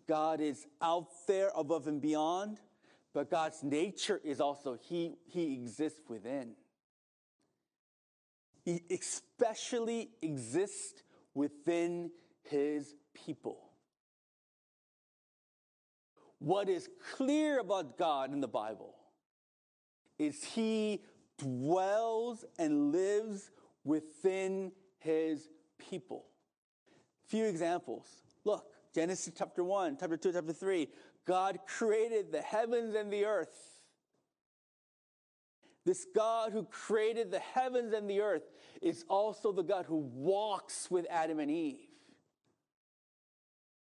God 0.07 0.41
is 0.41 0.67
out 0.81 1.09
there 1.27 1.51
above 1.55 1.87
and 1.87 2.01
beyond, 2.01 2.61
but 3.19 3.33
God's 3.33 3.65
nature 3.65 4.21
is 4.23 4.41
also, 4.41 4.79
he, 4.81 5.17
he 5.27 5.55
exists 5.55 6.09
within. 6.09 6.53
He 8.65 8.81
especially 8.93 10.11
exists 10.23 11.03
within 11.35 12.13
his 12.43 12.95
people. 13.13 13.59
What 16.39 16.69
is 16.69 16.89
clear 17.17 17.59
about 17.59 17.99
God 17.99 18.33
in 18.33 18.41
the 18.41 18.47
Bible 18.47 18.95
is 20.21 20.45
he 20.45 21.03
dwells 21.39 22.45
and 22.57 22.93
lives 22.93 23.51
within 23.83 24.71
his 25.01 25.49
people. 25.91 26.27
Few 27.27 27.47
examples. 27.47 28.07
Look, 28.45 28.67
Genesis 28.95 29.33
chapter 29.37 29.65
1, 29.65 29.97
chapter 29.99 30.17
2, 30.17 30.33
chapter 30.33 30.53
3. 30.53 30.89
God 31.29 31.59
created 31.67 32.33
the 32.33 32.41
heavens 32.41 32.95
and 32.95 33.13
the 33.13 33.27
earth. 33.27 33.55
This 35.85 36.07
God 36.15 36.53
who 36.53 36.65
created 36.65 37.31
the 37.31 37.39
heavens 37.39 37.93
and 37.93 38.09
the 38.09 38.21
earth 38.21 38.51
is 38.81 39.05
also 39.09 39.53
the 39.53 39.63
God 39.63 39.85
who 39.87 39.99
walks 39.99 40.91
with 40.91 41.07
Adam 41.11 41.39
and 41.39 41.51
Eve. 41.51 41.77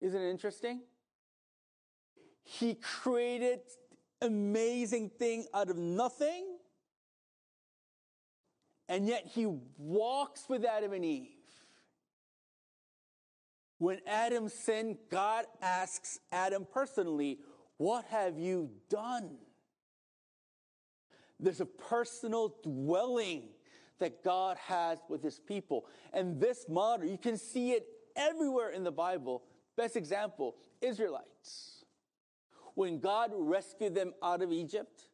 Isn't 0.03 0.21
it 0.21 0.31
interesting? 0.31 0.83
He 2.45 2.75
created 2.75 3.61
amazing 4.21 5.11
thing 5.19 5.47
out 5.55 5.71
of 5.71 5.79
nothing 5.79 6.59
and 8.89 9.07
yet 9.07 9.27
he 9.27 9.47
walks 9.79 10.49
with 10.51 10.67
Adam 10.67 10.93
and 10.93 11.05
Eve. 11.05 11.42
When 13.83 13.99
Adam 14.07 14.49
sinned, 14.49 14.99
God 15.11 15.45
asks 15.61 16.21
Adam 16.31 16.69
personally, 16.73 17.41
What 17.79 18.05
have 18.11 18.39
you 18.39 18.71
done? 18.89 19.39
There's 21.41 21.61
a 21.61 21.67
personal 21.67 22.55
dwelling 22.63 23.49
that 23.99 24.23
God 24.23 24.57
has 24.69 25.01
with 25.09 25.21
his 25.21 25.41
people. 25.41 25.87
And 26.13 26.41
this 26.41 26.67
model, 26.69 27.09
you 27.09 27.19
can 27.19 27.37
see 27.37 27.73
it 27.73 27.85
everywhere 28.15 28.71
in 28.71 28.85
the 28.85 28.93
Bible. 28.93 29.43
Best 29.77 29.97
example 29.97 30.55
Israelites. 30.81 31.85
When 32.77 33.01
God 33.01 33.33
rescued 33.35 33.97
them 33.97 34.13
out 34.23 34.43
of 34.43 34.53
Egypt, 34.53 35.09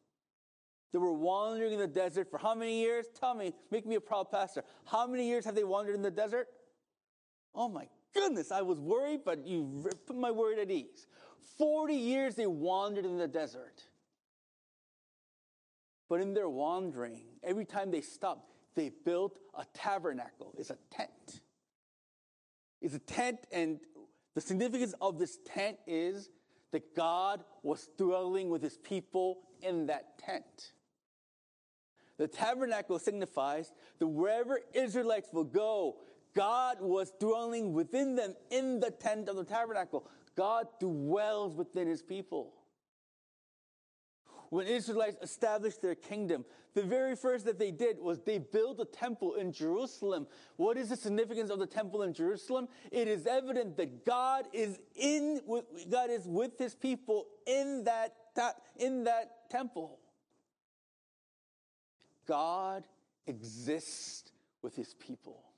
they 0.93 0.99
were 0.99 1.13
wandering 1.13 1.73
in 1.73 1.79
the 1.79 1.87
desert 1.87 2.29
for 2.29 2.37
how 2.37 2.53
many 2.53 2.81
years? 2.81 3.07
Tell 3.19 3.33
me, 3.33 3.51
make 3.71 3.87
me 3.87 3.95
a 3.95 4.01
proud 4.01 4.29
pastor. 4.29 4.63
How 4.85 5.07
many 5.07 5.27
years 5.27 5.43
have 5.45 5.55
they 5.55 5.63
wandered 5.63 5.95
in 5.95 6.03
the 6.03 6.11
desert? 6.11 6.49
Oh 7.55 7.67
my 7.67 7.87
goodness, 8.13 8.51
I 8.51 8.61
was 8.61 8.79
worried, 8.79 9.21
but 9.25 9.45
you 9.45 9.89
put 10.05 10.15
my 10.15 10.31
worry 10.31 10.59
at 10.61 10.71
ease. 10.71 11.07
40 11.57 11.93
years 11.93 12.35
they 12.35 12.47
wandered 12.47 13.05
in 13.05 13.17
the 13.17 13.27
desert. 13.27 13.83
But 16.07 16.21
in 16.21 16.33
their 16.33 16.49
wandering, 16.49 17.21
every 17.43 17.65
time 17.65 17.91
they 17.91 18.01
stopped, 18.01 18.49
they 18.75 18.91
built 19.05 19.37
a 19.57 19.65
tabernacle. 19.73 20.53
It's 20.57 20.69
a 20.69 20.77
tent. 20.89 21.41
It's 22.81 22.95
a 22.95 22.99
tent, 22.99 23.39
and 23.51 23.79
the 24.35 24.41
significance 24.41 24.93
of 25.01 25.19
this 25.19 25.37
tent 25.45 25.77
is 25.85 26.29
that 26.71 26.95
God 26.95 27.43
was 27.61 27.89
dwelling 27.97 28.49
with 28.49 28.61
his 28.61 28.77
people 28.77 29.39
in 29.61 29.87
that 29.87 30.17
tent. 30.17 30.73
The 32.17 32.27
tabernacle 32.27 32.99
signifies 32.99 33.71
that 33.99 34.07
wherever 34.07 34.59
Israelites 34.73 35.29
will 35.31 35.45
go, 35.45 35.97
God 36.35 36.77
was 36.79 37.11
dwelling 37.19 37.73
within 37.73 38.15
them 38.15 38.35
in 38.49 38.79
the 38.79 38.91
tent 38.91 39.29
of 39.29 39.35
the 39.35 39.43
tabernacle. 39.43 40.07
God 40.35 40.67
dwells 40.79 41.55
within 41.55 41.87
his 41.87 42.01
people. 42.01 42.53
When 44.49 44.65
Israelites 44.65 45.17
established 45.21 45.81
their 45.81 45.95
kingdom, 45.95 46.43
the 46.73 46.81
very 46.81 47.15
first 47.15 47.45
that 47.45 47.59
they 47.59 47.71
did 47.71 47.99
was 47.99 48.19
they 48.21 48.39
built 48.39 48.79
a 48.79 48.85
temple 48.85 49.35
in 49.35 49.51
Jerusalem. 49.51 50.27
What 50.55 50.77
is 50.77 50.89
the 50.89 50.95
significance 50.95 51.49
of 51.51 51.59
the 51.59 51.67
temple 51.67 52.03
in 52.03 52.13
Jerusalem? 52.13 52.67
It 52.91 53.07
is 53.07 53.27
evident 53.27 53.77
that 53.77 54.05
God 54.05 54.47
is 54.53 54.79
in, 54.95 55.41
God 55.89 56.09
is 56.09 56.25
with 56.25 56.57
his 56.57 56.73
people 56.73 57.27
in 57.45 57.83
that, 57.83 58.15
in 58.77 59.03
that 59.03 59.49
temple. 59.51 59.99
God 62.27 62.85
exists 63.27 64.31
with 64.61 64.75
his 64.75 64.93
people. 64.95 65.48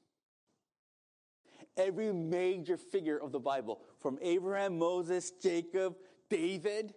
Every 1.78 2.12
major 2.12 2.78
figure 2.78 3.18
of 3.18 3.32
the 3.32 3.40
Bible, 3.40 3.82
from 4.00 4.20
Abraham, 4.22 4.78
Moses, 4.78 5.32
Jacob, 5.32 5.96
David, 6.30 6.94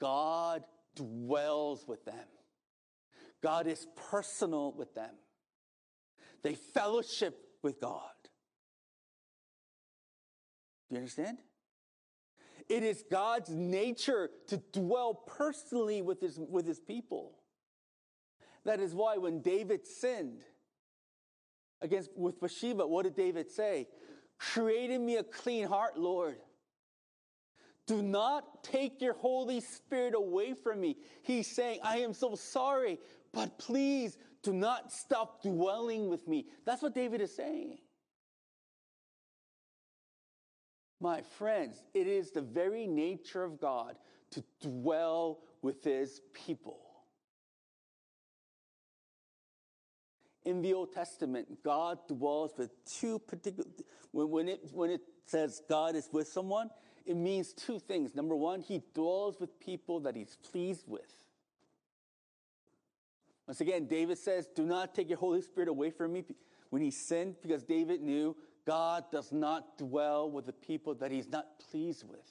God 0.00 0.64
dwells 0.94 1.86
with 1.86 2.04
them. 2.04 2.26
God 3.42 3.66
is 3.66 3.86
personal 4.10 4.72
with 4.72 4.94
them. 4.94 5.14
They 6.42 6.54
fellowship 6.54 7.38
with 7.62 7.80
God. 7.80 8.10
Do 10.88 10.96
you 10.96 10.98
understand? 10.98 11.38
It 12.68 12.82
is 12.82 13.04
God's 13.10 13.50
nature 13.50 14.30
to 14.48 14.58
dwell 14.72 15.14
personally 15.14 16.02
with 16.02 16.20
his, 16.20 16.38
with 16.38 16.66
his 16.66 16.80
people. 16.80 17.38
That 18.64 18.80
is 18.80 18.94
why 18.94 19.16
when 19.16 19.40
David 19.40 19.86
sinned 19.86 20.42
against 21.82 22.10
with 22.16 22.40
Bathsheba, 22.40 22.86
what 22.86 23.02
did 23.02 23.14
David 23.14 23.50
say? 23.50 23.88
Create 24.38 24.90
in 24.90 25.04
me 25.04 25.16
a 25.16 25.22
clean 25.22 25.66
heart, 25.66 25.98
Lord. 25.98 26.36
Do 27.86 28.02
not 28.02 28.62
take 28.62 29.02
your 29.02 29.14
Holy 29.14 29.60
Spirit 29.60 30.14
away 30.14 30.54
from 30.54 30.80
me. 30.80 30.96
He's 31.22 31.48
saying, 31.48 31.80
I 31.82 31.98
am 31.98 32.14
so 32.14 32.34
sorry, 32.34 32.98
but 33.32 33.58
please 33.58 34.16
do 34.42 34.52
not 34.52 34.92
stop 34.92 35.42
dwelling 35.42 36.08
with 36.08 36.26
me. 36.28 36.46
That's 36.64 36.82
what 36.82 36.94
David 36.94 37.20
is 37.20 37.34
saying. 37.34 37.78
My 41.00 41.22
friends, 41.22 41.82
it 41.94 42.06
is 42.06 42.30
the 42.30 42.42
very 42.42 42.86
nature 42.86 43.42
of 43.42 43.60
God 43.60 43.96
to 44.30 44.44
dwell 44.60 45.40
with 45.60 45.82
his 45.82 46.20
people. 46.32 46.78
In 50.44 50.60
the 50.60 50.74
Old 50.74 50.92
Testament, 50.92 51.62
God 51.62 51.98
dwells 52.08 52.52
with 52.58 52.70
two 52.84 53.18
particular, 53.20 53.68
when, 54.10 54.28
when, 54.30 54.48
it, 54.48 54.60
when 54.72 54.90
it 54.90 55.00
says 55.26 55.62
God 55.68 55.94
is 55.94 56.08
with 56.12 56.28
someone, 56.28 56.70
it 57.06 57.16
means 57.16 57.52
two 57.52 57.78
things. 57.78 58.14
Number 58.14 58.34
one, 58.34 58.60
he 58.60 58.82
dwells 58.94 59.38
with 59.40 59.58
people 59.60 60.00
that 60.00 60.16
he's 60.16 60.36
pleased 60.50 60.84
with. 60.86 61.22
Once 63.46 63.60
again, 63.60 63.86
David 63.86 64.18
says, 64.18 64.48
Do 64.54 64.64
not 64.64 64.94
take 64.94 65.08
your 65.08 65.18
Holy 65.18 65.42
Spirit 65.42 65.68
away 65.68 65.90
from 65.90 66.12
me 66.12 66.24
when 66.70 66.82
he 66.82 66.90
sinned, 66.90 67.36
because 67.42 67.64
David 67.64 68.00
knew 68.00 68.36
God 68.64 69.04
does 69.10 69.32
not 69.32 69.78
dwell 69.78 70.30
with 70.30 70.46
the 70.46 70.52
people 70.52 70.94
that 70.94 71.10
he's 71.10 71.28
not 71.28 71.46
pleased 71.70 72.08
with. 72.08 72.28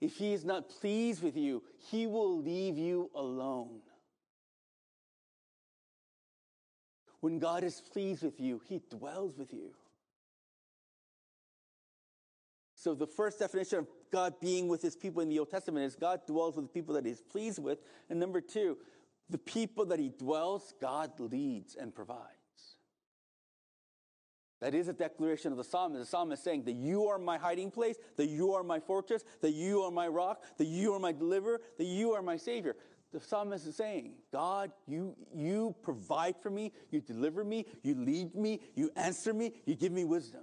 If 0.00 0.16
he 0.16 0.32
is 0.32 0.44
not 0.44 0.68
pleased 0.68 1.22
with 1.22 1.36
you, 1.36 1.62
he 1.90 2.06
will 2.06 2.40
leave 2.40 2.76
you 2.78 3.10
alone. 3.14 3.80
When 7.22 7.38
God 7.38 7.62
is 7.62 7.80
pleased 7.80 8.24
with 8.24 8.40
you, 8.40 8.60
He 8.68 8.82
dwells 8.90 9.38
with 9.38 9.54
you. 9.54 9.70
So, 12.74 12.94
the 12.94 13.06
first 13.06 13.38
definition 13.38 13.78
of 13.78 13.86
God 14.10 14.34
being 14.40 14.66
with 14.66 14.82
His 14.82 14.96
people 14.96 15.22
in 15.22 15.28
the 15.28 15.38
Old 15.38 15.48
Testament 15.48 15.86
is 15.86 15.94
God 15.94 16.26
dwells 16.26 16.56
with 16.56 16.64
the 16.64 16.72
people 16.72 16.96
that 16.96 17.06
He's 17.06 17.20
pleased 17.20 17.60
with. 17.60 17.78
And 18.10 18.18
number 18.18 18.40
two, 18.40 18.76
the 19.30 19.38
people 19.38 19.86
that 19.86 20.00
He 20.00 20.08
dwells, 20.08 20.74
God 20.80 21.12
leads 21.20 21.76
and 21.76 21.94
provides. 21.94 22.26
That 24.60 24.74
is 24.74 24.88
a 24.88 24.92
declaration 24.92 25.52
of 25.52 25.58
the 25.58 25.64
psalmist. 25.64 26.00
The 26.00 26.06
psalmist 26.06 26.40
is 26.40 26.44
saying 26.44 26.64
that 26.64 26.74
you 26.74 27.06
are 27.06 27.18
my 27.18 27.38
hiding 27.38 27.70
place, 27.70 27.98
that 28.16 28.26
you 28.26 28.52
are 28.54 28.64
my 28.64 28.80
fortress, 28.80 29.22
that 29.42 29.52
you 29.52 29.82
are 29.82 29.92
my 29.92 30.08
rock, 30.08 30.42
that 30.58 30.66
you 30.66 30.92
are 30.94 30.98
my 30.98 31.12
deliverer, 31.12 31.60
that 31.78 31.84
you 31.84 32.12
are 32.12 32.22
my 32.22 32.36
savior 32.36 32.74
the 33.12 33.20
psalmist 33.20 33.66
is 33.66 33.76
saying, 33.76 34.12
God, 34.32 34.72
you, 34.86 35.14
you 35.34 35.74
provide 35.82 36.36
for 36.42 36.50
me, 36.50 36.72
you 36.90 37.00
deliver 37.00 37.44
me, 37.44 37.66
you 37.82 37.94
lead 37.94 38.34
me, 38.34 38.60
you 38.74 38.90
answer 38.96 39.34
me, 39.34 39.52
you 39.66 39.74
give 39.74 39.92
me 39.92 40.04
wisdom. 40.04 40.42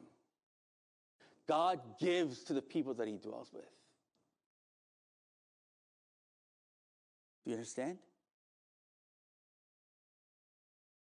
God 1.48 1.80
gives 2.00 2.44
to 2.44 2.54
the 2.54 2.62
people 2.62 2.94
that 2.94 3.08
he 3.08 3.18
dwells 3.18 3.50
with. 3.52 3.64
Do 7.44 7.52
you 7.52 7.54
understand? 7.56 7.98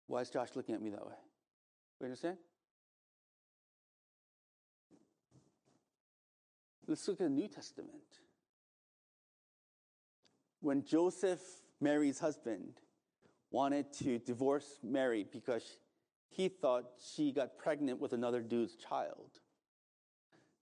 Why 0.07 0.21
is 0.21 0.29
Josh 0.29 0.49
looking 0.55 0.75
at 0.75 0.81
me 0.81 0.91
that 0.91 1.05
way? 1.05 1.13
Do 1.99 2.01
you 2.01 2.05
understand? 2.05 2.37
Let's 6.87 7.05
look 7.07 7.19
at 7.19 7.25
the 7.25 7.29
New 7.29 7.47
Testament 7.47 8.01
when 10.61 10.83
Joseph, 10.83 11.41
Mary's 11.79 12.19
husband, 12.19 12.79
wanted 13.49 13.91
to 13.93 14.19
divorce 14.19 14.79
Mary 14.83 15.25
because 15.29 15.77
he 16.29 16.47
thought 16.47 16.85
she 17.13 17.31
got 17.31 17.57
pregnant 17.57 17.99
with 17.99 18.13
another 18.13 18.41
dude's 18.41 18.75
child, 18.75 19.29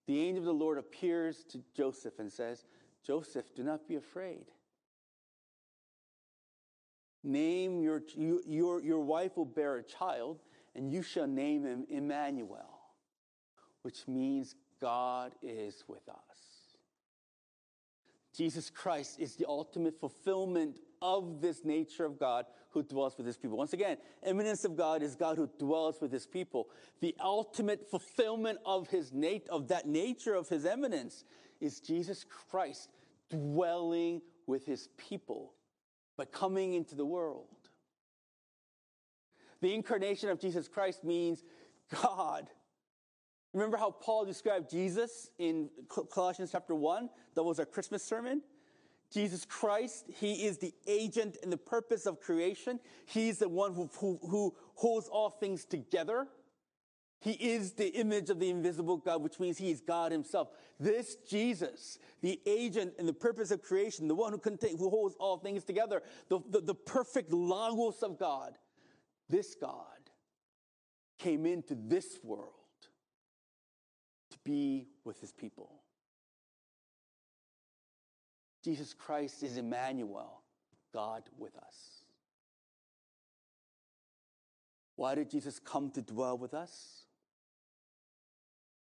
the 0.08 0.20
angel 0.20 0.40
of 0.40 0.46
the 0.46 0.54
Lord 0.54 0.80
appears 0.80 1.44
to 1.52 1.62
Joseph 1.76 2.18
and 2.18 2.32
says, 2.32 2.66
Joseph, 3.06 3.54
do 3.56 3.64
not 3.64 3.88
be 3.88 3.96
afraid. 3.96 4.46
Name 7.24 7.82
your, 7.82 8.02
you, 8.16 8.42
your, 8.48 8.82
your 8.82 9.02
wife 9.02 9.38
will 9.38 9.46
bear 9.46 9.76
a 9.76 9.84
child, 9.84 10.40
and 10.76 10.92
you 10.92 11.04
shall 11.04 11.28
name 11.28 11.66
him 11.66 11.86
Emmanuel, 11.90 12.80
which 13.84 14.08
means 14.08 14.56
God 14.82 15.34
is 15.44 15.84
with 15.88 16.08
us. 16.10 16.29
Jesus 18.40 18.70
Christ 18.70 19.20
is 19.20 19.36
the 19.36 19.46
ultimate 19.50 20.00
fulfillment 20.00 20.80
of 21.02 21.42
this 21.42 21.66
nature 21.66 22.06
of 22.06 22.18
God 22.18 22.46
who 22.70 22.82
dwells 22.84 23.18
with 23.18 23.28
his 23.28 23.36
people. 23.36 23.58
Once 23.58 23.74
again, 23.74 23.98
eminence 24.24 24.64
of 24.64 24.78
God 24.78 25.04
is 25.04 25.14
God 25.14 25.36
who 25.36 25.50
dwells 25.60 26.00
with 26.00 26.10
his 26.10 26.26
people. 26.26 26.70
The 27.02 27.14
ultimate 27.20 27.92
fulfillment 27.92 28.60
of 28.66 28.88
his 28.88 29.12
nat- 29.12 29.50
of 29.50 29.68
that 29.68 29.90
nature 29.90 30.36
of 30.36 30.48
his 30.48 30.66
eminence 30.66 31.26
is 31.60 31.82
Jesus 31.82 32.24
Christ 32.24 32.88
dwelling 33.30 34.22
with 34.48 34.66
his 34.66 34.88
people 34.96 35.52
by 36.16 36.24
coming 36.24 36.76
into 36.76 36.96
the 36.96 37.06
world. 37.06 37.58
The 39.60 39.74
incarnation 39.74 40.30
of 40.30 40.40
Jesus 40.40 40.70
Christ 40.70 41.04
means 41.04 41.44
God 42.02 42.48
Remember 43.54 43.78
how 43.78 43.92
Paul 43.92 44.26
described 44.26 44.70
Jesus 44.70 45.30
in 45.40 45.70
Colossians 46.12 46.52
chapter 46.52 46.76
1? 46.76 47.10
That 47.36 47.44
was 47.44 47.60
our 47.60 47.66
Christmas 47.66 48.04
sermon. 48.04 48.42
Jesus 49.12 49.44
Christ, 49.44 50.06
He 50.20 50.46
is 50.46 50.60
the 50.60 50.74
agent 50.86 51.38
and 51.42 51.52
the 51.52 51.58
purpose 51.58 52.06
of 52.06 52.22
creation. 52.22 52.80
He's 53.08 53.40
the 53.40 53.50
one 53.50 53.74
who, 53.74 53.90
who, 53.98 54.20
who 54.30 54.56
holds 54.76 55.08
all 55.08 55.32
things 55.32 55.66
together. 55.66 56.28
He 57.22 57.32
is 57.32 57.74
the 57.74 57.88
image 57.88 58.30
of 58.30 58.40
the 58.40 58.50
invisible 58.50 58.98
God, 58.98 59.24
which 59.24 59.40
means 59.40 59.58
He 59.58 59.72
is 59.72 59.82
God 59.82 60.12
Himself. 60.12 60.50
This 60.80 61.18
Jesus, 61.28 61.98
the 62.22 62.40
agent 62.46 62.94
and 63.00 63.08
the 63.08 63.14
purpose 63.14 63.50
of 63.50 63.64
creation, 63.64 64.08
the 64.08 64.16
one 64.16 64.32
who, 64.32 64.38
contain, 64.38 64.78
who 64.78 64.92
holds 64.92 65.16
all 65.20 65.38
things 65.38 65.64
together, 65.64 66.04
the, 66.30 66.40
the, 66.50 66.62
the 66.62 66.76
perfect 66.76 67.34
logos 67.34 68.04
of 68.04 68.20
God, 68.20 68.60
this 69.28 69.56
God 69.60 69.84
came 71.18 71.48
into 71.48 71.76
this 71.76 72.20
world 72.24 72.59
be 74.44 74.88
with 75.04 75.20
his 75.20 75.32
people. 75.32 75.72
Jesus 78.64 78.94
Christ 78.94 79.44
is 79.44 79.58
Emmanuel, 79.58 80.42
God 80.94 81.24
with 81.38 81.56
us. 81.56 82.04
Why 84.96 85.16
did 85.16 85.30
Jesus 85.30 85.60
come 85.60 85.92
to 85.92 86.02
dwell 86.02 86.38
with 86.38 86.54
us? 86.54 87.04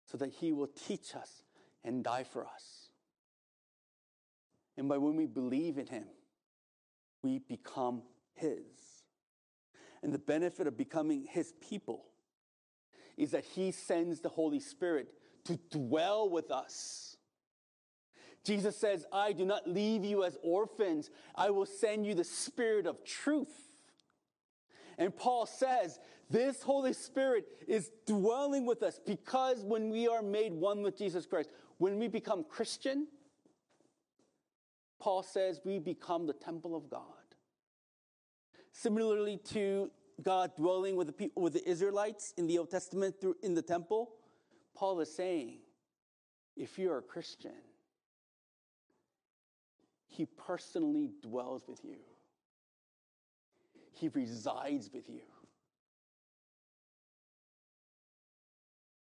So 0.06 0.18
that 0.18 0.30
he 0.30 0.52
will 0.52 0.66
teach 0.66 1.14
us 1.14 1.44
and 1.84 2.02
die 2.02 2.24
for 2.24 2.44
us. 2.44 2.88
And 4.76 4.88
by 4.88 4.98
when 4.98 5.14
we 5.14 5.26
believe 5.26 5.78
in 5.78 5.86
him, 5.86 6.06
we 7.22 7.38
become 7.38 8.02
his. 8.34 8.64
And 10.02 10.12
the 10.12 10.18
benefit 10.18 10.66
of 10.66 10.76
becoming 10.76 11.26
his 11.30 11.52
people 11.60 12.06
is 13.16 13.30
that 13.32 13.44
he 13.44 13.70
sends 13.70 14.20
the 14.20 14.30
Holy 14.30 14.58
Spirit 14.58 15.08
to 15.44 15.58
dwell 15.70 16.28
with 16.28 16.50
us. 16.50 17.16
Jesus 18.44 18.76
says, 18.76 19.04
I 19.12 19.32
do 19.32 19.44
not 19.44 19.68
leave 19.68 20.04
you 20.04 20.24
as 20.24 20.38
orphans. 20.42 21.10
I 21.34 21.50
will 21.50 21.66
send 21.66 22.06
you 22.06 22.14
the 22.14 22.24
Spirit 22.24 22.86
of 22.86 23.04
truth. 23.04 23.54
And 24.98 25.14
Paul 25.14 25.46
says, 25.46 25.98
this 26.30 26.62
Holy 26.62 26.92
Spirit 26.92 27.46
is 27.66 27.90
dwelling 28.06 28.64
with 28.64 28.82
us 28.82 29.00
because 29.04 29.64
when 29.64 29.90
we 29.90 30.06
are 30.06 30.22
made 30.22 30.52
one 30.52 30.82
with 30.82 30.96
Jesus 30.96 31.26
Christ, 31.26 31.50
when 31.78 31.98
we 31.98 32.06
become 32.06 32.44
Christian, 32.44 33.08
Paul 35.00 35.22
says 35.22 35.60
we 35.64 35.78
become 35.78 36.26
the 36.26 36.32
temple 36.32 36.76
of 36.76 36.88
God. 36.88 37.02
Similarly 38.72 39.38
to 39.52 39.90
God 40.22 40.52
dwelling 40.56 40.96
with 40.96 41.08
the 41.08 41.12
people, 41.12 41.42
with 41.42 41.54
the 41.54 41.68
Israelites 41.68 42.32
in 42.36 42.46
the 42.46 42.58
Old 42.58 42.70
Testament 42.70 43.16
through 43.20 43.36
in 43.42 43.54
the 43.54 43.62
temple, 43.62 44.12
Paul 44.80 44.98
is 45.00 45.14
saying, 45.14 45.58
if 46.56 46.78
you're 46.78 46.96
a 46.96 47.02
Christian, 47.02 47.52
he 50.06 50.24
personally 50.24 51.10
dwells 51.22 51.68
with 51.68 51.84
you. 51.84 51.98
He 53.92 54.08
resides 54.08 54.88
with 54.90 55.06
you. 55.10 55.20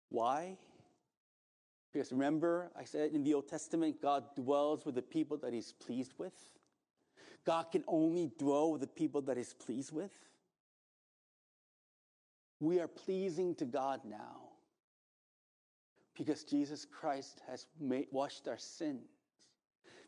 Why? 0.09 0.57
Because 1.93 2.12
remember, 2.12 2.72
I 2.76 2.84
said 2.84 3.12
in 3.12 3.24
the 3.24 3.36
Old 3.36 3.47
Testament, 3.47 4.01
God 4.01 4.24
dwells 4.36 4.84
with 4.84 4.95
the 4.95 5.03
people 5.03 5.38
that 5.38 5.53
He's 5.53 5.74
pleased 5.74 6.14
with. 6.18 6.34
God 7.45 7.68
can 7.72 7.84
only 7.88 8.32
dwell 8.39 8.72
with 8.72 8.82
the 8.82 8.88
people 8.88 9.22
that 9.22 9.38
He's 9.38 9.53
pleased 9.53 9.93
with. 9.93 10.12
We 12.59 12.80
are 12.80 12.88
pleasing 12.88 13.53
to 13.55 13.66
God 13.66 14.01
now 14.03 14.41
because 16.16 16.43
Jesus 16.43 16.86
Christ 16.86 17.41
has 17.47 17.68
made, 17.80 18.07
washed 18.12 18.47
our 18.47 18.57
sins. 18.57 19.09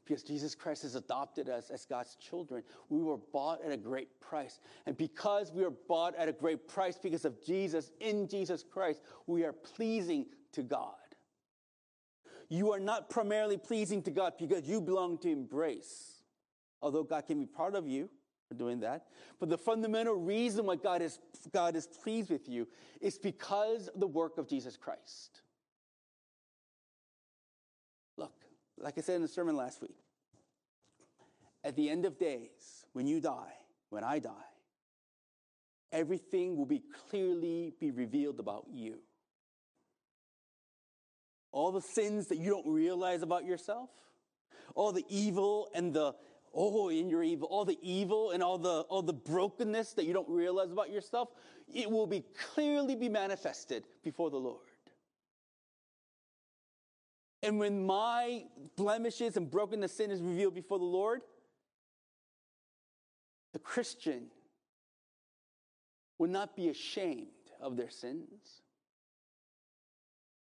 Because 0.05 0.23
Jesus 0.23 0.53
Christ 0.53 0.83
has 0.83 0.95
adopted 0.95 1.47
us 1.47 1.69
as 1.69 1.85
God's 1.85 2.15
children. 2.15 2.63
We 2.89 3.01
were 3.01 3.19
bought 3.31 3.63
at 3.63 3.71
a 3.71 3.77
great 3.77 4.19
price. 4.19 4.59
And 4.85 4.97
because 4.97 5.53
we 5.53 5.63
are 5.63 5.71
bought 5.87 6.13
at 6.15 6.27
a 6.27 6.33
great 6.33 6.67
price 6.67 6.97
because 7.01 7.23
of 7.23 7.41
Jesus, 7.45 7.91
in 8.01 8.27
Jesus 8.27 8.63
Christ, 8.63 9.01
we 9.27 9.45
are 9.45 9.53
pleasing 9.53 10.25
to 10.51 10.61
God. 10.61 10.95
You 12.49 12.73
are 12.73 12.81
not 12.81 13.09
primarily 13.09 13.57
pleasing 13.57 14.01
to 14.03 14.11
God 14.11 14.33
because 14.37 14.67
you 14.67 14.81
belong 14.81 15.19
to 15.19 15.31
embrace, 15.31 16.21
although 16.81 17.03
God 17.03 17.25
can 17.25 17.39
be 17.39 17.45
proud 17.45 17.73
of 17.73 17.87
you 17.87 18.09
for 18.49 18.55
doing 18.55 18.81
that. 18.81 19.07
But 19.39 19.49
the 19.49 19.57
fundamental 19.57 20.15
reason 20.15 20.65
why 20.65 20.75
God 20.75 21.01
is, 21.01 21.19
God 21.53 21.77
is 21.77 21.87
pleased 21.87 22.29
with 22.29 22.49
you 22.49 22.67
is 22.99 23.17
because 23.17 23.87
of 23.87 24.01
the 24.01 24.07
work 24.07 24.37
of 24.37 24.49
Jesus 24.49 24.75
Christ. 24.75 25.42
Like 28.77 28.97
I 28.97 29.01
said 29.01 29.15
in 29.15 29.21
the 29.21 29.27
sermon 29.27 29.55
last 29.55 29.81
week, 29.81 29.97
at 31.63 31.75
the 31.75 31.89
end 31.89 32.05
of 32.05 32.17
days, 32.17 32.85
when 32.93 33.07
you 33.07 33.21
die, 33.21 33.53
when 33.89 34.03
I 34.03 34.19
die, 34.19 34.31
everything 35.91 36.57
will 36.57 36.65
be 36.65 36.83
clearly 37.09 37.73
be 37.79 37.91
revealed 37.91 38.39
about 38.39 38.65
you 38.71 38.99
all 41.53 41.71
the 41.71 41.81
sins 41.81 42.27
that 42.27 42.37
you 42.37 42.49
don't 42.49 42.67
realize 42.67 43.21
about 43.21 43.45
yourself, 43.45 43.89
all 44.75 44.91
the 44.91 45.05
evil 45.07 45.69
and 45.73 45.93
the 45.93 46.13
oh 46.53 46.89
in 46.89 47.09
your 47.09 47.23
evil, 47.23 47.47
all 47.49 47.63
the 47.63 47.77
evil 47.81 48.31
and 48.31 48.43
all 48.43 48.57
the 48.57 48.81
all 48.89 49.01
the 49.01 49.13
brokenness 49.13 49.93
that 49.93 50.05
you 50.05 50.13
don't 50.13 50.27
realize 50.27 50.71
about 50.71 50.89
yourself, 50.89 51.29
it 51.73 51.89
will 51.89 52.07
be 52.07 52.25
clearly 52.53 52.95
be 52.95 53.07
manifested 53.07 53.85
before 54.03 54.29
the 54.29 54.37
Lord. 54.37 54.65
And 57.43 57.59
when 57.59 57.85
my 57.85 58.45
blemishes 58.77 59.37
and 59.37 59.51
brokenness 59.51 59.91
sin 59.91 60.09
is 60.09 60.21
revealed 60.21 60.55
before 60.55 60.79
the 60.79 60.85
Lord, 60.85 61.21
the 63.51 63.59
Christian 63.59 64.27
will 66.17 66.29
not 66.29 66.55
be 66.55 66.69
ashamed 66.69 67.27
of 67.61 67.77
their 67.77 67.89
sins 67.89 68.63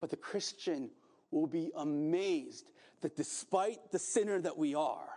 but 0.01 0.11
the 0.11 0.17
Christian 0.17 0.91
will 1.31 1.47
be 1.47 1.73
amazed 1.77 2.71
that 3.01 3.17
despite 3.17 3.91
the 3.91 3.99
sinner 3.99 4.41
that 4.41 4.57
we 4.57 4.75
are, 4.75 5.09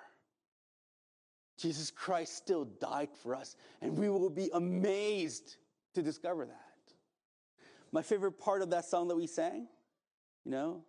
Jesus 1.57 1.91
Christ 1.91 2.36
still 2.36 2.65
died 2.65 3.09
for 3.21 3.36
us, 3.36 3.55
and 3.82 3.97
we 3.97 4.09
will 4.09 4.30
be 4.30 4.49
amazed 4.53 5.57
to 5.93 6.01
discover 6.01 6.45
that. 6.45 6.55
My 7.91 8.01
favorite 8.01 8.39
part 8.39 8.61
of 8.61 8.69
that 8.69 8.86
song 8.86 9.07
that 9.09 9.15
we 9.15 9.27
sang, 9.27 9.67
you 10.45 10.51
know, 10.51 10.84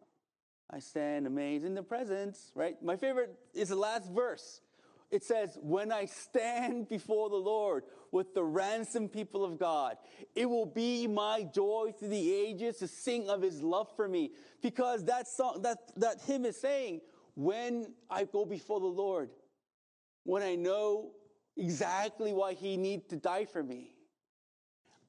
I 0.73 0.79
stand 0.79 1.27
amazed 1.27 1.64
in 1.64 1.75
the 1.75 1.83
presence, 1.83 2.53
right? 2.55 2.81
My 2.83 2.97
favorite 2.97 3.35
is 3.55 3.71
the 3.71 3.77
last 3.77 4.11
verse. 4.11 4.61
It 5.11 5.25
says, 5.25 5.59
When 5.61 5.91
I 5.91 6.05
stand 6.05 6.89
before 6.89 7.29
the 7.29 7.37
Lord 7.37 7.85
with 8.12 8.35
the 8.35 8.45
ransomed 8.45 9.12
people 9.12 9.45
of 9.45 9.59
God, 9.59 9.97
it 10.37 10.49
will 10.49 10.66
be 10.66 11.09
my 11.09 11.43
joy 11.43 11.93
through 11.99 12.09
the 12.09 12.33
ages 12.33 12.77
to 12.79 12.89
sing 12.89 13.29
of 13.29 13.43
his 13.43 13.62
love 13.62 13.89
for 13.97 14.09
me. 14.09 14.31
Because 14.62 15.05
that 15.07 15.27
song, 15.27 15.62
that, 15.62 15.79
that 15.97 16.21
hymn 16.23 16.45
is 16.45 16.61
saying, 16.61 17.01
When 17.35 17.93
I 18.09 18.25
go 18.25 18.45
before 18.45 18.79
the 18.79 18.87
Lord, 18.87 19.31
when 20.23 20.43
I 20.45 20.55
know 20.55 21.11
exactly 21.57 22.33
why 22.33 22.55
he 22.55 22.77
needs 22.77 23.07
to 23.09 23.16
die 23.16 23.47
for 23.47 23.62
me, 23.62 23.97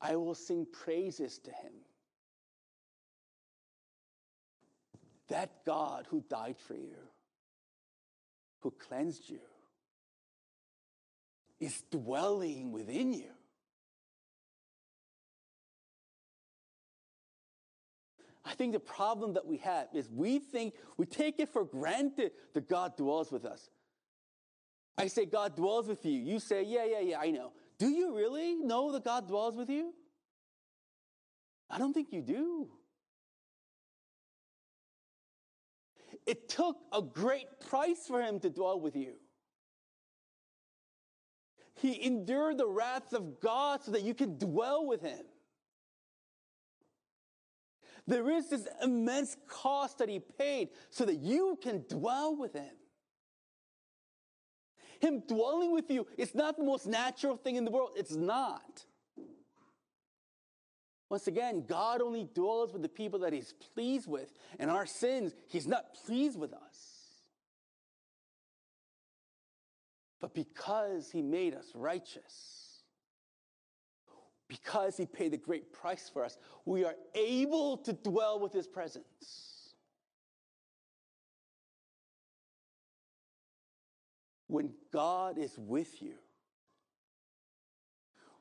I 0.02 0.16
will 0.16 0.34
sing 0.34 0.66
praises 0.72 1.38
to 1.40 1.52
him. 1.52 1.74
That 5.32 5.64
God 5.66 6.08
who 6.10 6.24
died 6.30 6.58
for 6.68 6.76
you, 6.76 6.98
who 8.60 8.72
cleansed 8.72 9.30
you, 9.30 9.40
is 11.62 11.84
dwelling 11.90 12.74
within 12.74 13.14
you. 13.14 13.32
I 18.44 18.56
think 18.56 18.74
the 18.74 18.80
problem 18.80 19.34
that 19.36 19.46
we 19.46 19.58
have 19.58 19.88
is 19.94 20.10
we 20.10 20.40
think, 20.40 20.74
we 20.98 21.06
take 21.06 21.40
it 21.40 21.48
for 21.48 21.64
granted 21.64 22.34
that 22.54 22.68
God 22.68 22.98
dwells 22.98 23.32
with 23.32 23.46
us. 23.46 23.70
I 24.98 25.08
say, 25.08 25.26
God 25.26 25.56
dwells 25.56 25.88
with 25.88 26.06
you. 26.06 26.20
You 26.20 26.40
say, 26.40 26.64
yeah, 26.64 26.84
yeah, 26.84 27.00
yeah, 27.00 27.20
I 27.20 27.32
know. 27.32 27.54
Do 27.80 27.88
you 27.88 28.18
really 28.18 28.56
know 28.56 28.92
that 28.92 29.06
God 29.06 29.30
dwells 29.30 29.56
with 29.56 29.70
you? 29.70 29.94
I 31.70 31.78
don't 31.78 31.94
think 31.94 32.12
you 32.12 32.22
do. 32.22 32.68
It 36.32 36.48
took 36.48 36.78
a 36.94 37.02
great 37.02 37.60
price 37.60 38.08
for 38.08 38.22
him 38.22 38.40
to 38.40 38.50
dwell 38.50 38.80
with 38.80 38.96
you. 38.96 39.16
He 41.76 42.06
endured 42.06 42.58
the 42.58 42.70
wrath 42.70 43.12
of 43.12 43.42
God 43.42 43.84
so 43.84 43.92
that 43.92 44.04
you 44.04 44.14
can 44.14 44.38
dwell 44.38 44.88
with 44.88 45.02
him. 45.02 45.26
There 48.08 48.30
is 48.30 48.50
this 48.50 48.66
immense 48.82 49.36
cost 49.46 49.98
that 49.98 50.08
he 50.08 50.22
paid 50.22 50.70
so 50.90 51.04
that 51.04 51.18
you 51.18 51.60
can 51.62 51.84
dwell 51.90 52.38
with 52.38 52.54
him. 52.54 52.78
Him 55.02 55.24
dwelling 55.28 55.74
with 55.74 55.92
you 55.92 56.08
is 56.18 56.34
not 56.34 56.56
the 56.56 56.64
most 56.64 56.88
natural 56.88 57.36
thing 57.36 57.58
in 57.58 57.66
the 57.66 57.72
world. 57.72 57.90
It's 57.98 58.16
not. 58.16 58.86
Once 61.12 61.28
again, 61.28 61.66
God 61.68 62.00
only 62.00 62.26
dwells 62.34 62.72
with 62.72 62.82
the 62.82 62.88
people 62.88 63.20
that 63.20 63.34
he's 63.34 63.54
pleased 63.74 64.08
with, 64.08 64.32
and 64.60 64.72
our 64.72 64.86
sins, 64.86 65.34
he's 65.50 65.68
not 65.68 65.94
pleased 66.06 66.40
with 66.40 66.54
us. 66.54 67.20
But 70.22 70.34
because 70.34 71.12
he 71.12 71.22
made 71.22 71.54
us 71.54 71.66
righteous, 71.76 72.84
because 74.48 74.96
he 74.96 75.06
paid 75.06 75.34
the 75.34 75.38
great 75.38 75.74
price 75.74 76.10
for 76.10 76.24
us, 76.24 76.38
we 76.64 76.86
are 76.86 76.96
able 77.14 77.76
to 77.80 77.92
dwell 77.92 78.40
with 78.40 78.54
his 78.54 78.66
presence. 78.66 79.74
When 84.48 84.72
God 84.94 85.38
is 85.38 85.58
with 85.58 86.02
you, 86.02 86.14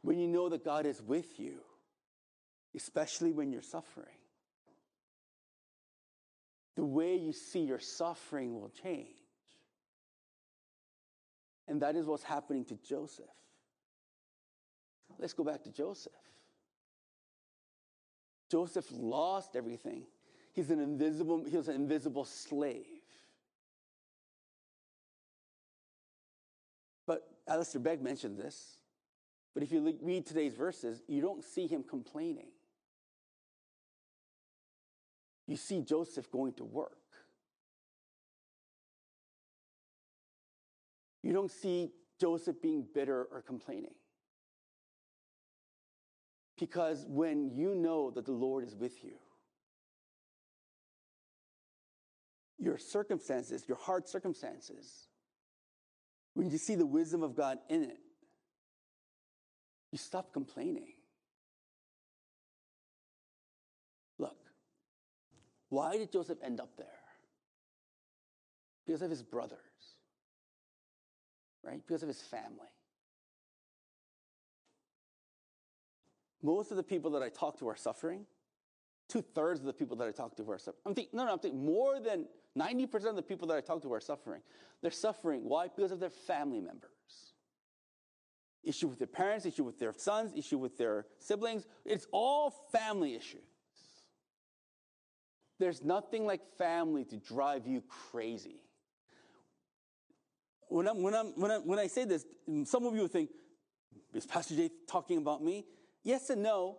when 0.03 0.21
you 0.21 0.29
know 0.29 0.49
that 0.51 0.65
God 0.65 0.87
is 0.87 1.03
with 1.03 1.41
you, 1.41 1.63
especially 2.75 3.33
when 3.33 3.53
you're 3.53 3.63
suffering, 3.63 4.07
the 6.77 6.85
way 6.85 7.17
you 7.17 7.33
see 7.33 7.61
your 7.61 7.79
suffering 7.79 8.61
will 8.61 8.71
change. 8.83 9.09
And 11.69 11.83
that 11.83 11.97
is 11.97 12.07
what's 12.07 12.23
happening 12.23 12.65
to 12.67 12.77
Joseph. 12.77 13.27
Let's 15.19 15.33
go 15.33 15.45
back 15.45 15.63
to 15.65 15.71
Joseph. 15.71 16.13
Joseph 18.51 18.87
lost 18.93 19.55
everything. 19.55 20.05
He's 20.53 20.71
an 20.71 20.81
invisible, 20.81 21.45
he 21.49 21.57
was 21.57 21.69
an 21.69 21.77
invisible 21.77 22.25
slave. 22.25 22.87
But 27.07 27.29
Alistair 27.47 27.81
Begg 27.81 28.03
mentioned 28.03 28.39
this. 28.39 28.77
But 29.55 29.63
if 29.63 29.73
you 29.73 29.97
read 30.03 30.27
today's 30.27 30.55
verses, 30.55 31.03
you 31.09 31.21
don't 31.21 31.45
see 31.45 31.67
him 31.67 31.83
complaining. 31.83 32.49
You 35.51 35.57
see 35.57 35.81
Joseph 35.81 36.31
going 36.31 36.53
to 36.55 36.65
work. 36.65 36.97
You 41.25 41.33
don't 41.33 41.51
see 41.51 41.91
Joseph 42.21 42.63
being 42.63 42.87
bitter 42.95 43.27
or 43.33 43.43
complaining. 43.43 43.95
Because 46.57 47.05
when 47.09 47.51
you 47.51 47.75
know 47.75 48.13
that 48.13 48.27
the 48.27 48.33
Lord 48.33 48.63
is 48.63 48.77
with 48.77 49.03
you, 49.03 49.15
your 52.61 52.79
circumstances, 52.79 53.65
your 53.67 53.79
hard 53.79 54.07
circumstances, 54.07 55.09
when 56.35 56.49
you 56.49 56.59
see 56.59 56.77
the 56.77 56.87
wisdom 56.87 57.25
of 57.25 57.35
God 57.35 57.59
in 57.69 57.83
it, 57.83 57.99
you 59.91 59.99
stop 59.99 60.33
complaining. 60.33 60.93
Why 65.71 65.97
did 65.97 66.13
Joseph 66.13 66.39
end 66.45 66.61
up 66.61 66.77
there? 66.77 66.87
Because 68.87 69.03
of 69.03 69.11
his 69.11 69.23
brothers, 69.23 69.59
right? 71.65 71.81
Because 71.87 72.03
of 72.03 72.09
his 72.09 72.21
family. 72.21 72.69
Most 76.43 76.71
of 76.71 76.77
the 76.77 76.83
people 76.83 77.13
that 77.13 77.23
I 77.23 77.29
talk 77.29 77.59
to 77.61 77.69
are 77.69 77.77
suffering. 77.77 78.27
Two 79.09 79.23
thirds 79.23 79.61
of 79.61 79.67
the 79.67 79.73
people 79.73 79.97
that 79.99 80.09
I 80.09 80.11
talk 80.11 80.37
to 80.37 80.51
are 80.51 80.59
suffering. 80.59 80.83
I'm 80.87 80.95
thinking, 80.95 81.17
no, 81.17 81.25
no, 81.25 81.33
I'm 81.33 81.39
thinking 81.39 81.65
more 81.65 82.01
than 82.01 82.27
90% 82.59 83.07
of 83.07 83.17
the 83.17 83.23
people 83.23 83.47
that 83.49 83.57
I 83.57 83.61
talk 83.61 83.83
to 83.83 83.93
are 83.93 84.01
suffering. 84.01 84.43
They're 84.83 84.91
suffering. 84.91 85.43
Why? 85.45 85.69
Because 85.69 85.93
of 85.93 86.01
their 86.01 86.11
family 86.11 86.61
members. 86.61 86.91
Issue 88.63 88.89
with 88.89 88.99
their 88.99 89.07
parents, 89.07 89.47
issue 89.47 89.65
with 89.65 89.79
their 89.79 89.93
sons, 89.97 90.33
issue 90.35 90.59
with 90.59 90.77
their 90.77 91.07
siblings. 91.19 91.67
It's 91.85 92.07
all 92.13 92.51
family 92.73 93.15
issues. 93.15 93.50
There's 95.61 95.85
nothing 95.85 96.25
like 96.25 96.41
family 96.57 97.05
to 97.05 97.19
drive 97.19 97.67
you 97.67 97.83
crazy. 98.11 98.63
When, 100.69 100.89
I'm, 100.89 101.03
when, 101.03 101.15
I'm, 101.15 101.27
when, 101.39 101.51
I, 101.51 101.59
when 101.59 101.79
I 101.79 101.87
say 101.87 102.07
this, 102.07 102.25
some 102.65 102.87
of 102.87 102.97
you 102.97 103.07
think, 103.07 103.29
is 104.15 104.25
Pastor 104.25 104.57
Jay 104.57 104.71
talking 104.89 105.19
about 105.19 105.45
me? 105.45 105.67
Yes 106.03 106.31
and 106.31 106.43
no. 106.43 106.79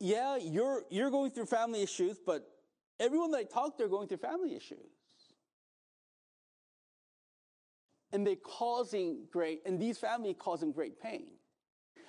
Yeah, 0.00 0.36
you're, 0.36 0.82
you're 0.90 1.10
going 1.10 1.30
through 1.30 1.46
family 1.46 1.82
issues, 1.82 2.18
but 2.18 2.50
everyone 2.98 3.30
that 3.30 3.38
I 3.38 3.44
talk 3.44 3.78
to 3.78 3.84
are 3.84 3.88
going 3.88 4.08
through 4.08 4.18
family 4.18 4.56
issues. 4.56 4.90
And 8.12 8.26
they're 8.26 8.34
causing 8.34 9.26
great, 9.30 9.60
and 9.64 9.78
these 9.78 9.98
families 9.98 10.34
causing 10.36 10.72
great 10.72 11.00
pain. 11.00 11.28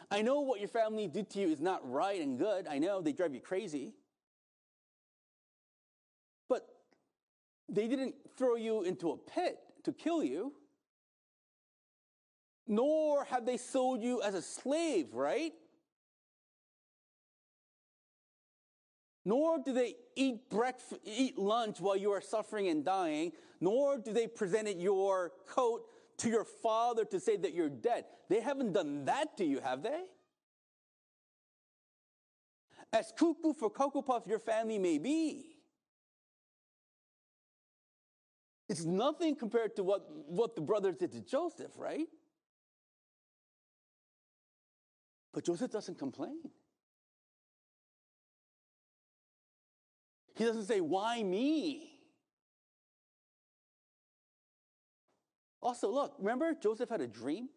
I 0.09 0.23
know 0.23 0.39
what 0.39 0.59
your 0.59 0.69
family 0.69 1.07
did 1.07 1.29
to 1.31 1.39
you 1.39 1.49
is 1.49 1.61
not 1.61 1.87
right 1.87 2.19
and 2.19 2.39
good. 2.39 2.65
I 2.65 2.79
know 2.79 3.01
they 3.01 3.11
drive 3.11 3.35
you 3.35 3.41
crazy. 3.41 3.93
They 7.69 7.87
didn't 7.87 8.15
throw 8.37 8.55
you 8.55 8.83
into 8.83 9.11
a 9.11 9.17
pit 9.17 9.59
to 9.83 9.91
kill 9.91 10.23
you, 10.23 10.53
nor 12.67 13.25
have 13.25 13.45
they 13.45 13.57
sold 13.57 14.01
you 14.03 14.21
as 14.21 14.33
a 14.33 14.41
slave, 14.41 15.13
right? 15.13 15.53
nor 19.27 19.59
do 19.59 19.73
they 19.73 19.93
eat 20.15 20.49
breakfast, 20.49 21.01
eat 21.03 21.37
lunch 21.37 21.81
while 21.81 21.97
you 21.97 22.11
are 22.11 22.21
suffering 22.21 22.69
and 22.69 22.85
dying, 22.85 23.33
nor 23.59 23.97
do 23.97 24.13
they 24.13 24.25
present 24.25 24.79
your 24.79 25.33
coat 25.45 25.81
to 26.15 26.29
your 26.29 26.45
father 26.45 27.03
to 27.03 27.19
say 27.19 27.35
that 27.35 27.53
you're 27.53 27.67
dead. 27.67 28.05
They 28.29 28.39
haven't 28.39 28.71
done 28.71 29.03
that 29.03 29.35
to 29.35 29.43
you, 29.43 29.59
have 29.59 29.83
they? 29.83 30.03
As 32.93 33.11
cuckoo 33.19 33.53
for 33.53 33.69
Cocoa 33.69 34.01
Puff 34.01 34.23
your 34.27 34.39
family 34.39 34.79
may 34.79 34.97
be, 34.97 35.56
it's 38.69 38.83
nothing 38.83 39.35
compared 39.35 39.75
to 39.77 39.83
what, 39.83 40.05
what 40.27 40.55
the 40.55 40.61
brothers 40.61 40.95
did 40.97 41.11
to 41.13 41.21
Joseph, 41.21 41.71
right? 41.77 42.07
But 45.33 45.45
Joseph 45.45 45.71
doesn't 45.71 45.97
complain. 45.97 46.39
He 50.35 50.43
doesn't 50.43 50.65
say, 50.65 50.81
Why 50.81 51.23
me? 51.23 51.91
Also, 55.61 55.89
look, 55.89 56.15
remember 56.19 56.53
Joseph 56.61 56.89
had 56.89 57.01
a 57.01 57.07
dream? 57.07 57.49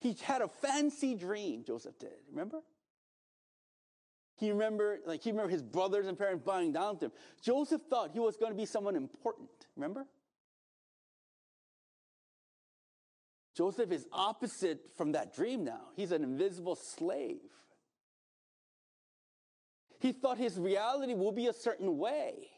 He 0.00 0.16
had 0.22 0.42
a 0.42 0.48
fancy 0.48 1.14
dream, 1.14 1.64
Joseph 1.66 1.98
did. 1.98 2.12
Remember? 2.30 2.60
He 4.36 4.50
remembered, 4.50 5.00
like 5.06 5.22
he 5.22 5.30
remembered 5.30 5.52
his 5.52 5.62
brothers 5.62 6.06
and 6.06 6.18
parents 6.18 6.42
bowing 6.44 6.72
down 6.72 6.98
to 6.98 7.06
him. 7.06 7.12
Joseph 7.42 7.82
thought 7.88 8.10
he 8.12 8.18
was 8.18 8.36
going 8.36 8.50
to 8.50 8.56
be 8.56 8.66
someone 8.66 8.96
important. 8.96 9.50
Remember? 9.76 10.06
Joseph 13.56 13.92
is 13.92 14.06
opposite 14.12 14.80
from 14.96 15.12
that 15.12 15.34
dream 15.34 15.64
now. 15.64 15.82
He's 15.94 16.10
an 16.10 16.24
invisible 16.24 16.74
slave. 16.74 17.38
He 20.00 20.12
thought 20.12 20.38
his 20.38 20.58
reality 20.58 21.14
will 21.14 21.32
be 21.32 21.46
a 21.46 21.52
certain 21.52 21.96
way. 21.96 22.50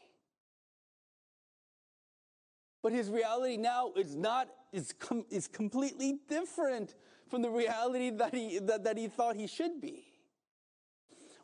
But 2.81 2.93
his 2.93 3.09
reality 3.09 3.57
now 3.57 3.91
is 3.95 4.15
not, 4.15 4.49
is, 4.73 4.93
com- 4.93 5.25
is 5.29 5.47
completely 5.47 6.19
different 6.27 6.95
from 7.29 7.41
the 7.41 7.49
reality 7.49 8.09
that 8.09 8.33
he, 8.33 8.59
that, 8.59 8.83
that 8.85 8.97
he 8.97 9.07
thought 9.07 9.35
he 9.35 9.47
should 9.47 9.79
be. 9.79 10.06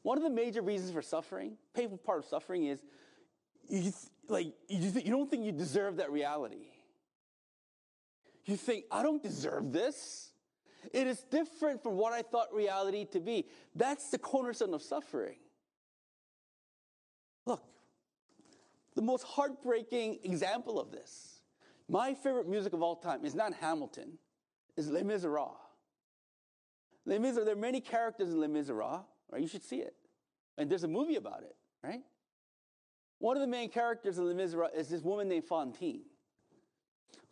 One 0.03 0.17
of 0.17 0.23
the 0.23 0.29
major 0.29 0.61
reasons 0.61 0.91
for 0.91 1.01
suffering, 1.01 1.57
painful 1.73 1.97
part 1.97 2.19
of 2.19 2.25
suffering 2.25 2.65
is 2.65 2.79
you 3.67 3.81
th- 3.81 3.95
like 4.27 4.47
you, 4.67 4.79
you 4.79 5.11
don't 5.11 5.29
think 5.29 5.45
you 5.45 5.51
deserve 5.51 5.97
that 5.97 6.11
reality. 6.11 6.67
You 8.45 8.57
think, 8.57 8.85
I 8.91 9.03
don't 9.03 9.23
deserve 9.23 9.71
this. 9.71 10.31
It 10.93 11.07
is 11.07 11.23
different 11.31 11.81
from 11.81 11.95
what 11.95 12.11
I 12.11 12.21
thought 12.21 12.53
reality 12.53 13.05
to 13.11 13.21
be. 13.21 13.47
That's 13.73 14.09
the 14.09 14.17
cornerstone 14.17 14.73
of 14.73 14.81
suffering. 14.81 15.37
Look, 17.45 17.63
the 18.95 19.01
most 19.01 19.23
heartbreaking 19.23 20.19
example 20.23 20.79
of 20.79 20.91
this, 20.91 21.39
my 21.87 22.13
favorite 22.13 22.49
music 22.49 22.73
of 22.73 22.81
all 22.81 22.97
time 22.97 23.23
is 23.23 23.33
not 23.33 23.53
Hamilton, 23.53 24.17
is 24.75 24.89
Les 24.89 25.03
Miserables. 25.03 25.55
Les 27.05 27.19
Miserables, 27.19 27.45
there 27.45 27.55
are 27.55 27.57
many 27.57 27.79
characters 27.79 28.29
in 28.29 28.41
Les 28.41 28.47
Miserables, 28.47 29.05
right? 29.33 29.41
You 29.41 29.47
should 29.47 29.63
see 29.63 29.77
it. 29.77 29.95
And 30.57 30.69
there's 30.69 30.83
a 30.83 30.87
movie 30.87 31.15
about 31.15 31.41
it, 31.41 31.55
right? 31.83 32.01
One 33.19 33.35
of 33.35 33.41
the 33.41 33.47
main 33.47 33.69
characters 33.69 34.17
in 34.17 34.27
Les 34.27 34.33
Miserables 34.33 34.73
is 34.75 34.89
this 34.89 35.01
woman 35.01 35.27
named 35.27 35.45
Fantine. 35.45 36.01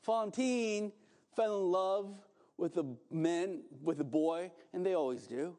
Fantine 0.01 0.91
fell 1.35 1.59
in 1.59 1.71
love 1.71 2.15
with 2.57 2.77
a 2.77 2.85
man, 3.11 3.61
with 3.83 3.99
a 3.99 4.05
boy, 4.05 4.51
and 4.73 4.85
they 4.85 4.95
always 4.95 5.27
do, 5.27 5.55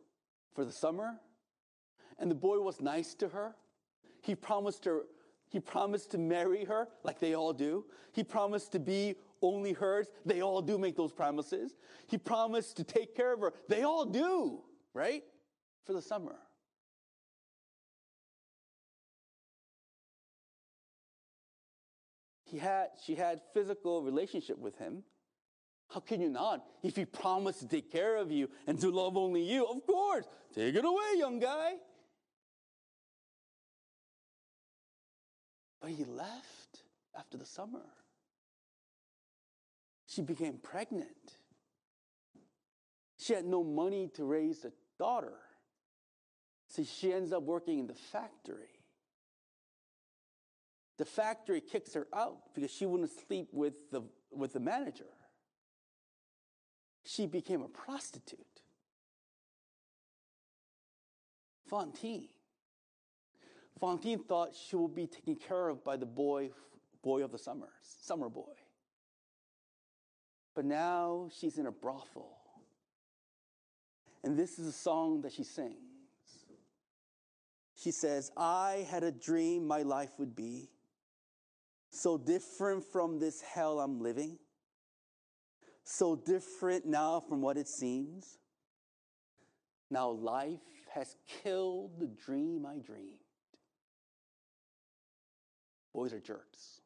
for 0.55 0.65
the 0.65 0.73
summer. 0.73 1.15
And 2.19 2.31
the 2.31 2.35
boy 2.35 2.59
was 2.61 2.81
nice 2.81 3.15
to 3.15 3.29
her. 3.29 3.55
He 4.21 4.35
promised 4.35 4.85
her, 4.85 5.03
he 5.49 5.61
promised 5.61 6.11
to 6.13 6.19
marry 6.19 6.65
her 6.65 6.89
like 7.05 7.19
they 7.21 7.35
all 7.35 7.53
do. 7.53 7.85
He 8.13 8.25
promised 8.25 8.73
to 8.73 8.79
be 8.81 9.15
only 9.43 9.73
hers. 9.73 10.09
They 10.25 10.41
all 10.41 10.63
do 10.63 10.79
make 10.79 10.97
those 10.97 11.13
promises. 11.13 11.75
He 12.07 12.19
promised 12.19 12.77
to 12.79 12.85
take 12.85 13.15
care 13.15 13.33
of 13.33 13.41
her. 13.41 13.53
They 13.69 13.83
all 13.83 14.05
do, 14.05 14.61
right? 14.95 15.23
For 15.85 15.93
the 15.93 16.03
summer. 16.03 16.37
He 22.45 22.59
had, 22.59 22.89
she 23.05 23.15
had 23.15 23.41
physical 23.55 24.03
relationship 24.03 24.59
with 24.59 24.77
him. 24.77 25.05
How 25.89 26.01
can 26.01 26.21
you 26.21 26.29
not? 26.29 26.63
If 26.83 26.97
he 26.97 27.07
promised 27.07 27.61
to 27.61 27.67
take 27.67 27.91
care 27.91 28.17
of 28.17 28.31
you 28.31 28.49
and 28.67 28.79
to 28.81 28.91
love 28.91 29.17
only 29.17 29.43
you, 29.43 29.65
of 29.67 29.87
course, 29.87 30.27
take 30.55 30.75
it 30.75 30.85
away, 30.85 31.19
young 31.19 31.39
guy. 31.39 31.73
But 35.81 35.91
he 35.91 36.05
left 36.05 36.83
after 37.19 37.37
the 37.37 37.47
summer. 37.47 37.87
She 40.07 40.21
became 40.21 40.59
pregnant. 40.63 41.09
She 43.19 43.33
had 43.33 43.47
no 43.47 43.65
money 43.65 44.11
to 44.15 44.25
raise 44.25 44.65
a 44.65 44.73
daughter. 44.99 45.39
So 46.73 46.83
she 46.85 47.13
ends 47.13 47.35
up 47.35 47.43
working 47.43 47.79
in 47.81 47.87
the 47.87 47.95
factory. 47.95 48.81
The 50.97 51.05
factory 51.05 51.61
kicks 51.61 51.93
her 51.93 52.07
out 52.15 52.55
because 52.55 52.71
she 52.71 52.87
wouldn't 52.87 53.11
sleep 53.27 53.49
with 53.53 53.91
the, 53.91 54.01
with 54.31 54.55
the 54.55 54.61
manager. 54.61 55.11
She 57.05 57.27
became 57.27 57.61
a 57.61 57.69
prostitute. 57.69 58.63
Fantine. 61.69 62.29
Fantine 63.79 64.21
thought 64.21 64.55
she 64.55 64.77
would 64.77 64.95
be 64.95 65.07
taken 65.07 65.37
care 65.37 65.69
of 65.69 65.85
by 65.85 65.99
the 65.99 66.07
boy, 66.07 66.53
boy 67.03 67.23
of 67.23 67.33
the 67.33 67.39
summers, 67.39 67.69
summer 68.01 68.31
boy. 68.31 68.55
But 70.55 70.65
now 70.65 71.29
she's 71.39 71.59
in 71.59 71.67
a 71.67 71.73
brothel. 71.73 72.39
And 74.25 74.39
this 74.39 74.59
is 74.59 74.67
a 74.67 74.73
song 74.73 75.21
that 75.23 75.33
she 75.33 75.45
sings. 75.45 75.92
He 77.83 77.91
says, 77.91 78.31
I 78.37 78.87
had 78.91 79.03
a 79.03 79.11
dream 79.11 79.67
my 79.67 79.83
life 79.83 80.11
would 80.19 80.37
be 80.37 80.71
so 81.91 82.17
different 82.17 82.85
from 82.85 83.19
this 83.19 83.43
hell 83.43 83.81
I'm 83.81 84.01
living, 84.01 84.39
so 85.85 86.15
different 86.15 86.87
now 86.87 87.21
from 87.21 87.43
what 87.43 87.57
it 87.57 87.69
seems. 87.69 88.39
Now 89.91 90.11
life 90.11 90.61
has 90.95 91.17
killed 91.43 91.99
the 91.99 92.07
dream 92.07 92.65
I 92.65 92.79
dreamed. 92.79 93.19
Boys 95.93 96.13
are 96.13 96.21
jerks. 96.21 96.81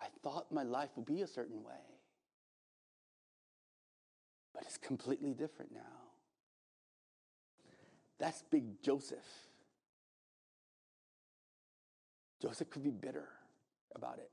I 0.00 0.06
thought 0.22 0.50
my 0.50 0.62
life 0.62 0.90
would 0.96 1.06
be 1.06 1.20
a 1.22 1.26
certain 1.26 1.62
way, 1.62 2.00
but 4.54 4.64
it's 4.64 4.78
completely 4.78 5.34
different 5.34 5.72
now. 5.72 5.97
That's 8.18 8.42
big 8.50 8.82
Joseph. 8.82 9.18
Joseph 12.40 12.70
could 12.70 12.82
be 12.82 12.90
bitter 12.90 13.28
about 13.94 14.18
it. 14.18 14.30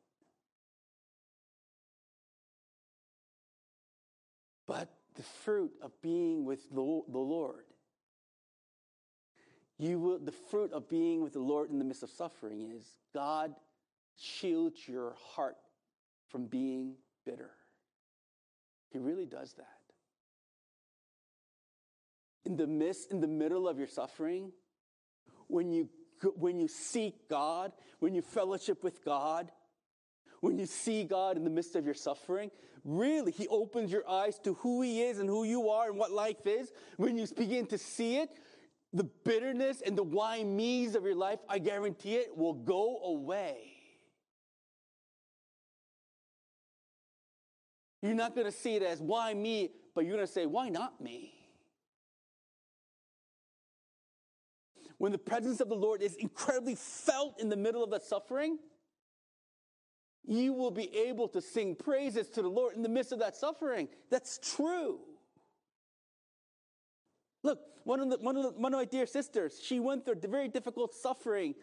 But 4.67 4.89
the 5.15 5.23
fruit 5.23 5.71
of 5.81 5.91
being 6.01 6.45
with 6.45 6.69
the 6.71 6.81
Lord, 6.81 7.65
you 9.77 9.99
will, 9.99 10.19
the 10.19 10.31
fruit 10.31 10.71
of 10.71 10.89
being 10.89 11.21
with 11.21 11.33
the 11.33 11.39
Lord 11.39 11.69
in 11.69 11.79
the 11.79 11.85
midst 11.85 12.03
of 12.03 12.09
suffering 12.09 12.71
is 12.75 12.97
God 13.13 13.53
shields 14.17 14.87
your 14.87 15.15
heart 15.35 15.57
from 16.29 16.45
being 16.45 16.95
bitter. 17.25 17.51
He 18.89 18.97
really 18.99 19.25
does 19.25 19.53
that. 19.53 19.74
In 22.45 22.57
the 22.57 22.67
midst, 22.67 23.11
in 23.11 23.19
the 23.19 23.27
middle 23.27 23.67
of 23.67 23.77
your 23.77 23.87
suffering, 23.87 24.51
when 25.47 25.71
you 25.71 25.89
when 26.37 26.59
you 26.59 26.67
seek 26.67 27.27
God, 27.29 27.73
when 27.99 28.15
you 28.15 28.21
fellowship 28.21 28.83
with 28.83 29.03
God, 29.03 29.51
when 30.39 30.57
you 30.57 30.65
see 30.65 31.03
God 31.03 31.37
in 31.37 31.43
the 31.43 31.49
midst 31.49 31.75
of 31.75 31.85
your 31.85 31.93
suffering, 31.93 32.51
really, 32.83 33.31
He 33.31 33.47
opens 33.47 33.91
your 33.91 34.07
eyes 34.09 34.39
to 34.39 34.53
who 34.55 34.81
He 34.81 35.01
is 35.01 35.19
and 35.19 35.27
who 35.27 35.43
you 35.43 35.69
are 35.69 35.89
and 35.89 35.97
what 35.97 36.11
life 36.11 36.45
is. 36.45 36.71
When 36.97 37.17
you 37.17 37.27
begin 37.35 37.65
to 37.67 37.77
see 37.77 38.17
it, 38.17 38.29
the 38.93 39.03
bitterness 39.03 39.81
and 39.85 39.97
the 39.97 40.03
why 40.03 40.43
me's 40.43 40.95
of 40.95 41.03
your 41.03 41.15
life, 41.15 41.39
I 41.49 41.59
guarantee 41.59 42.15
it, 42.15 42.35
will 42.35 42.53
go 42.53 42.99
away. 43.03 43.73
You're 48.01 48.13
not 48.13 48.35
going 48.35 48.45
to 48.45 48.57
see 48.57 48.75
it 48.75 48.83
as 48.83 49.01
why 49.01 49.33
me, 49.33 49.71
but 49.95 50.05
you're 50.05 50.15
going 50.15 50.27
to 50.27 50.31
say, 50.31 50.45
why 50.45 50.69
not 50.69 51.01
me? 51.01 51.34
When 54.97 55.11
the 55.11 55.17
presence 55.17 55.59
of 55.59 55.69
the 55.69 55.75
Lord 55.75 56.01
is 56.01 56.15
incredibly 56.15 56.75
felt 56.75 57.39
in 57.39 57.49
the 57.49 57.57
middle 57.57 57.83
of 57.83 57.89
that 57.91 58.03
suffering, 58.03 58.59
you 60.23 60.53
will 60.53 60.71
be 60.71 60.95
able 60.95 61.27
to 61.29 61.41
sing 61.41 61.75
praises 61.75 62.29
to 62.29 62.41
the 62.41 62.49
Lord 62.49 62.75
in 62.75 62.81
the 62.81 62.89
midst 62.89 63.11
of 63.11 63.19
that 63.19 63.35
suffering. 63.35 63.89
That's 64.09 64.39
true. 64.55 64.99
Look, 67.43 67.59
one 67.83 67.99
of, 67.99 68.09
the, 68.09 68.17
one, 68.17 68.37
of 68.37 68.43
the, 68.43 68.49
one 68.51 68.73
of 68.73 68.79
my 68.79 68.85
dear 68.85 69.05
sisters, 69.05 69.59
she 69.63 69.79
went 69.79 70.05
through 70.05 70.15
very 70.27 70.47
difficult 70.47 70.95
suffering 70.95 71.53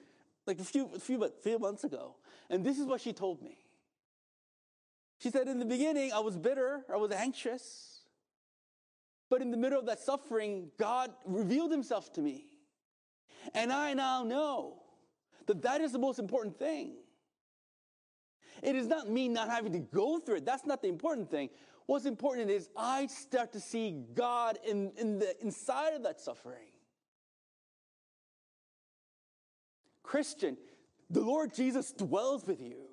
like 0.47 0.61
a 0.61 0.65
few, 0.65 0.91
a 0.95 0.99
few, 0.99 1.25
a 1.25 1.31
few 1.31 1.59
months 1.59 1.85
ago. 1.85 2.17
And 2.51 2.65
this 2.65 2.79
is 2.79 2.87
what 2.87 3.01
she 3.01 3.13
told 3.13 3.43
me. 3.43 3.59
She 5.19 5.31
said, 5.31 5.49
In 5.49 5.59
the 5.59 5.65
beginning, 5.65 6.13
I 6.13 6.21
was 6.21 6.37
bitter, 6.37 6.85
I 6.93 6.97
was 6.97 7.11
anxious. 7.13 8.01
But 9.31 9.41
in 9.41 9.51
the 9.51 9.57
middle 9.57 9.79
of 9.79 9.87
that 9.87 9.99
suffering, 9.99 10.71
God 10.79 11.11
revealed 11.25 11.73
himself 11.73 12.13
to 12.15 12.21
me. 12.21 12.52
And 13.55 13.73
I 13.73 13.95
now 13.95 14.23
know 14.23 14.83
that 15.47 15.63
that 15.63 15.81
is 15.81 15.93
the 15.93 15.99
most 15.99 16.19
important 16.19 16.59
thing. 16.59 16.95
It 18.63 18.77
is 18.77 18.87
not 18.87 19.11
me 19.11 19.29
not 19.29 19.49
having 19.49 19.73
to 19.73 19.81
go 19.81 20.19
through 20.19 20.37
it. 20.37 20.45
That's 20.45 20.67
not 20.67 20.83
the 20.83 20.89
important 20.89 21.31
thing. 21.31 21.51
What's 21.87 22.07
important 22.07 22.51
is 22.51 22.69
I 22.77 23.07
start 23.07 23.53
to 23.53 23.61
see 23.61 24.05
God 24.15 24.59
in, 24.65 24.93
in 24.97 25.19
the 25.19 25.35
inside 25.43 25.95
of 25.95 26.05
that 26.05 26.21
suffering. 26.21 26.69
Christian, 30.03 30.57
the 31.11 31.21
Lord 31.21 31.53
Jesus 31.55 31.93
dwells 31.93 32.47
with 32.47 32.61
you. 32.61 32.92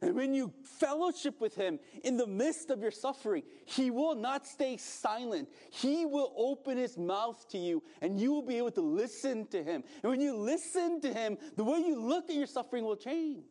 And 0.00 0.14
when 0.14 0.32
you 0.32 0.52
fellowship 0.62 1.40
with 1.40 1.54
Him 1.54 1.78
in 2.04 2.16
the 2.16 2.26
midst 2.26 2.70
of 2.70 2.80
your 2.80 2.90
suffering, 2.90 3.42
He 3.64 3.90
will 3.90 4.14
not 4.14 4.46
stay 4.46 4.76
silent. 4.76 5.48
He 5.70 6.06
will 6.06 6.32
open 6.36 6.76
His 6.76 6.96
mouth 6.96 7.48
to 7.50 7.58
you 7.58 7.82
and 8.00 8.20
you 8.20 8.32
will 8.32 8.42
be 8.42 8.58
able 8.58 8.70
to 8.72 8.80
listen 8.80 9.46
to 9.48 9.62
Him. 9.62 9.82
And 10.02 10.10
when 10.10 10.20
you 10.20 10.36
listen 10.36 11.00
to 11.00 11.12
Him, 11.12 11.36
the 11.56 11.64
way 11.64 11.78
you 11.78 12.00
look 12.00 12.30
at 12.30 12.36
your 12.36 12.46
suffering 12.46 12.84
will 12.84 12.96
change. 12.96 13.44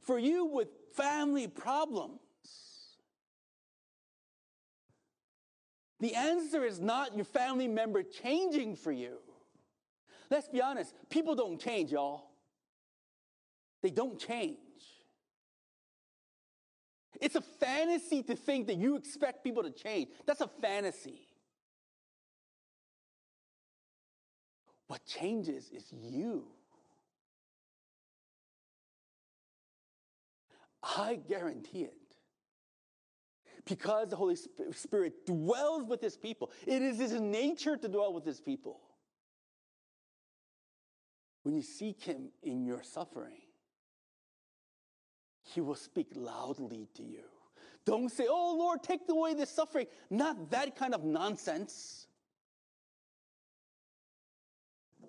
For 0.00 0.18
you 0.18 0.46
with 0.46 0.68
family 0.96 1.46
problems, 1.46 2.18
the 6.00 6.16
answer 6.16 6.64
is 6.64 6.80
not 6.80 7.14
your 7.14 7.24
family 7.24 7.68
member 7.68 8.02
changing 8.02 8.74
for 8.74 8.90
you. 8.90 9.18
Let's 10.30 10.48
be 10.48 10.60
honest, 10.60 10.92
people 11.08 11.36
don't 11.36 11.60
change, 11.60 11.92
y'all. 11.92 12.31
They 13.82 13.90
don't 13.90 14.18
change. 14.18 14.58
It's 17.20 17.34
a 17.34 17.40
fantasy 17.40 18.22
to 18.24 18.34
think 18.34 18.66
that 18.68 18.76
you 18.76 18.96
expect 18.96 19.44
people 19.44 19.62
to 19.62 19.70
change. 19.70 20.08
That's 20.26 20.40
a 20.40 20.48
fantasy. 20.48 21.28
What 24.86 25.04
changes 25.06 25.70
is 25.70 25.84
you. 25.92 26.44
I 30.82 31.20
guarantee 31.28 31.82
it. 31.82 31.94
Because 33.64 34.08
the 34.08 34.16
Holy 34.16 34.36
Spirit 34.72 35.24
dwells 35.24 35.84
with 35.84 36.00
his 36.00 36.16
people, 36.16 36.50
it 36.66 36.82
is 36.82 36.98
his 36.98 37.12
nature 37.12 37.76
to 37.76 37.88
dwell 37.88 38.12
with 38.12 38.24
his 38.24 38.40
people. 38.40 38.80
When 41.44 41.54
you 41.54 41.62
seek 41.62 42.02
him 42.02 42.30
in 42.42 42.64
your 42.64 42.82
suffering, 42.82 43.40
he 45.54 45.60
will 45.60 45.74
speak 45.74 46.08
loudly 46.14 46.88
to 46.94 47.02
you. 47.02 47.24
Don't 47.84 48.10
say, 48.10 48.26
Oh 48.28 48.56
Lord, 48.58 48.82
take 48.82 49.00
away 49.08 49.34
this 49.34 49.50
suffering. 49.50 49.86
Not 50.10 50.50
that 50.50 50.76
kind 50.76 50.94
of 50.94 51.04
nonsense. 51.04 52.06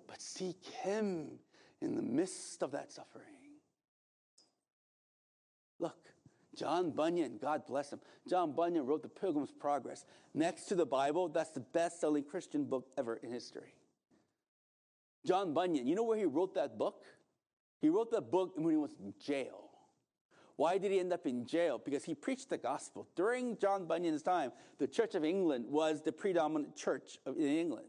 But 0.06 0.20
seek 0.20 0.64
Him 0.82 1.38
in 1.80 1.94
the 1.94 2.02
midst 2.02 2.62
of 2.62 2.72
that 2.72 2.92
suffering. 2.92 3.24
Look, 5.78 5.96
John 6.56 6.90
Bunyan, 6.90 7.38
God 7.40 7.66
bless 7.66 7.92
him. 7.92 8.00
John 8.28 8.52
Bunyan 8.52 8.86
wrote 8.86 9.02
The 9.02 9.08
Pilgrim's 9.08 9.50
Progress. 9.50 10.06
Next 10.32 10.66
to 10.66 10.74
the 10.74 10.86
Bible, 10.86 11.28
that's 11.28 11.50
the 11.50 11.60
best 11.60 12.00
selling 12.00 12.22
Christian 12.22 12.64
book 12.64 12.88
ever 12.96 13.16
in 13.16 13.30
history. 13.30 13.74
John 15.26 15.52
Bunyan, 15.52 15.86
you 15.86 15.94
know 15.94 16.04
where 16.04 16.18
he 16.18 16.24
wrote 16.24 16.54
that 16.54 16.78
book? 16.78 17.04
He 17.80 17.88
wrote 17.88 18.10
that 18.12 18.30
book 18.30 18.52
when 18.54 18.70
he 18.70 18.76
was 18.76 18.94
in 18.98 19.14
jail. 19.20 19.63
Why 20.56 20.78
did 20.78 20.92
he 20.92 21.00
end 21.00 21.12
up 21.12 21.26
in 21.26 21.46
jail? 21.46 21.80
Because 21.84 22.04
he 22.04 22.14
preached 22.14 22.48
the 22.48 22.58
gospel. 22.58 23.08
During 23.16 23.56
John 23.58 23.86
Bunyan's 23.86 24.22
time, 24.22 24.52
the 24.78 24.86
Church 24.86 25.14
of 25.14 25.24
England 25.24 25.66
was 25.68 26.00
the 26.02 26.12
predominant 26.12 26.76
church 26.76 27.18
in 27.26 27.42
England. 27.42 27.86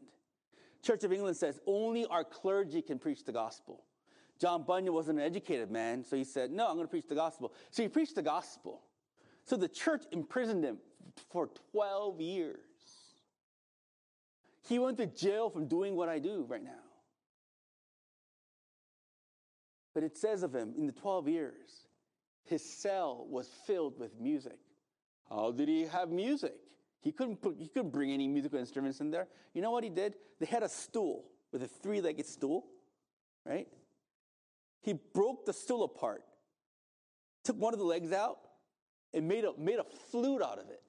Church 0.82 1.04
of 1.04 1.14
England 1.14 1.38
says 1.38 1.60
only 1.68 2.06
our 2.06 2.24
clergy 2.24 2.82
can 2.82 2.98
preach 2.98 3.24
the 3.24 3.32
gospel. 3.32 3.84
John 4.40 4.64
Bunyan 4.64 4.94
wasn't 4.94 5.20
an 5.20 5.26
educated 5.26 5.72
man, 5.72 6.04
so 6.04 6.16
he 6.16 6.24
said, 6.24 6.52
No, 6.52 6.68
I'm 6.68 6.76
going 6.76 6.88
to 6.88 6.92
preach 6.92 7.08
the 7.08 7.16
gospel. 7.16 7.54
So 7.72 7.84
he 7.84 7.90
preached 7.90 8.16
the 8.16 8.22
gospel. 8.22 8.82
So 9.46 9.56
the 9.56 9.68
church 9.68 10.04
imprisoned 10.12 10.64
him 10.64 10.80
for 11.30 11.50
12 11.72 12.20
years. 12.20 12.60
He 14.68 14.80
went 14.80 14.98
to 14.98 15.06
jail 15.06 15.50
from 15.50 15.68
doing 15.68 15.96
what 15.96 16.10
I 16.10 16.18
do 16.20 16.46
right 16.48 16.64
now. 16.64 16.72
But 19.94 20.04
it 20.04 20.18
says 20.18 20.44
of 20.44 20.54
him 20.54 20.74
in 20.78 20.88
the 20.88 20.92
12 20.92 21.30
years, 21.30 21.85
his 22.46 22.64
cell 22.64 23.26
was 23.30 23.48
filled 23.66 24.00
with 24.00 24.20
music. 24.20 24.58
How 25.30 25.52
did 25.52 25.68
he 25.68 25.84
have 25.86 26.10
music? 26.10 26.54
He 27.02 27.12
couldn't 27.12 27.42
put, 27.42 27.58
he 27.60 27.68
couldn't 27.68 27.92
bring 27.92 28.12
any 28.12 28.28
musical 28.28 28.60
instruments 28.60 29.00
in 29.02 29.12
there. 29.12 29.28
You 29.54 29.62
know 29.62 29.72
what 29.72 29.84
he 29.84 29.90
did? 29.90 30.16
They 30.40 30.46
had 30.46 30.64
a 30.64 30.70
stool 30.70 31.26
with 31.52 31.64
a 31.64 31.68
three-legged 31.68 32.26
stool, 32.26 32.66
right? 33.46 33.68
He 34.82 34.94
broke 34.94 35.46
the 35.46 35.54
stool 35.54 35.84
apart, 35.84 36.24
took 37.44 37.58
one 37.58 37.74
of 37.74 37.80
the 37.80 37.86
legs 37.86 38.12
out, 38.12 38.38
and 39.14 39.28
made 39.28 39.46
a, 39.46 39.52
made 39.58 39.80
a 39.80 39.86
flute 40.12 40.42
out 40.42 40.60
of 40.60 40.70
it. 40.70 40.82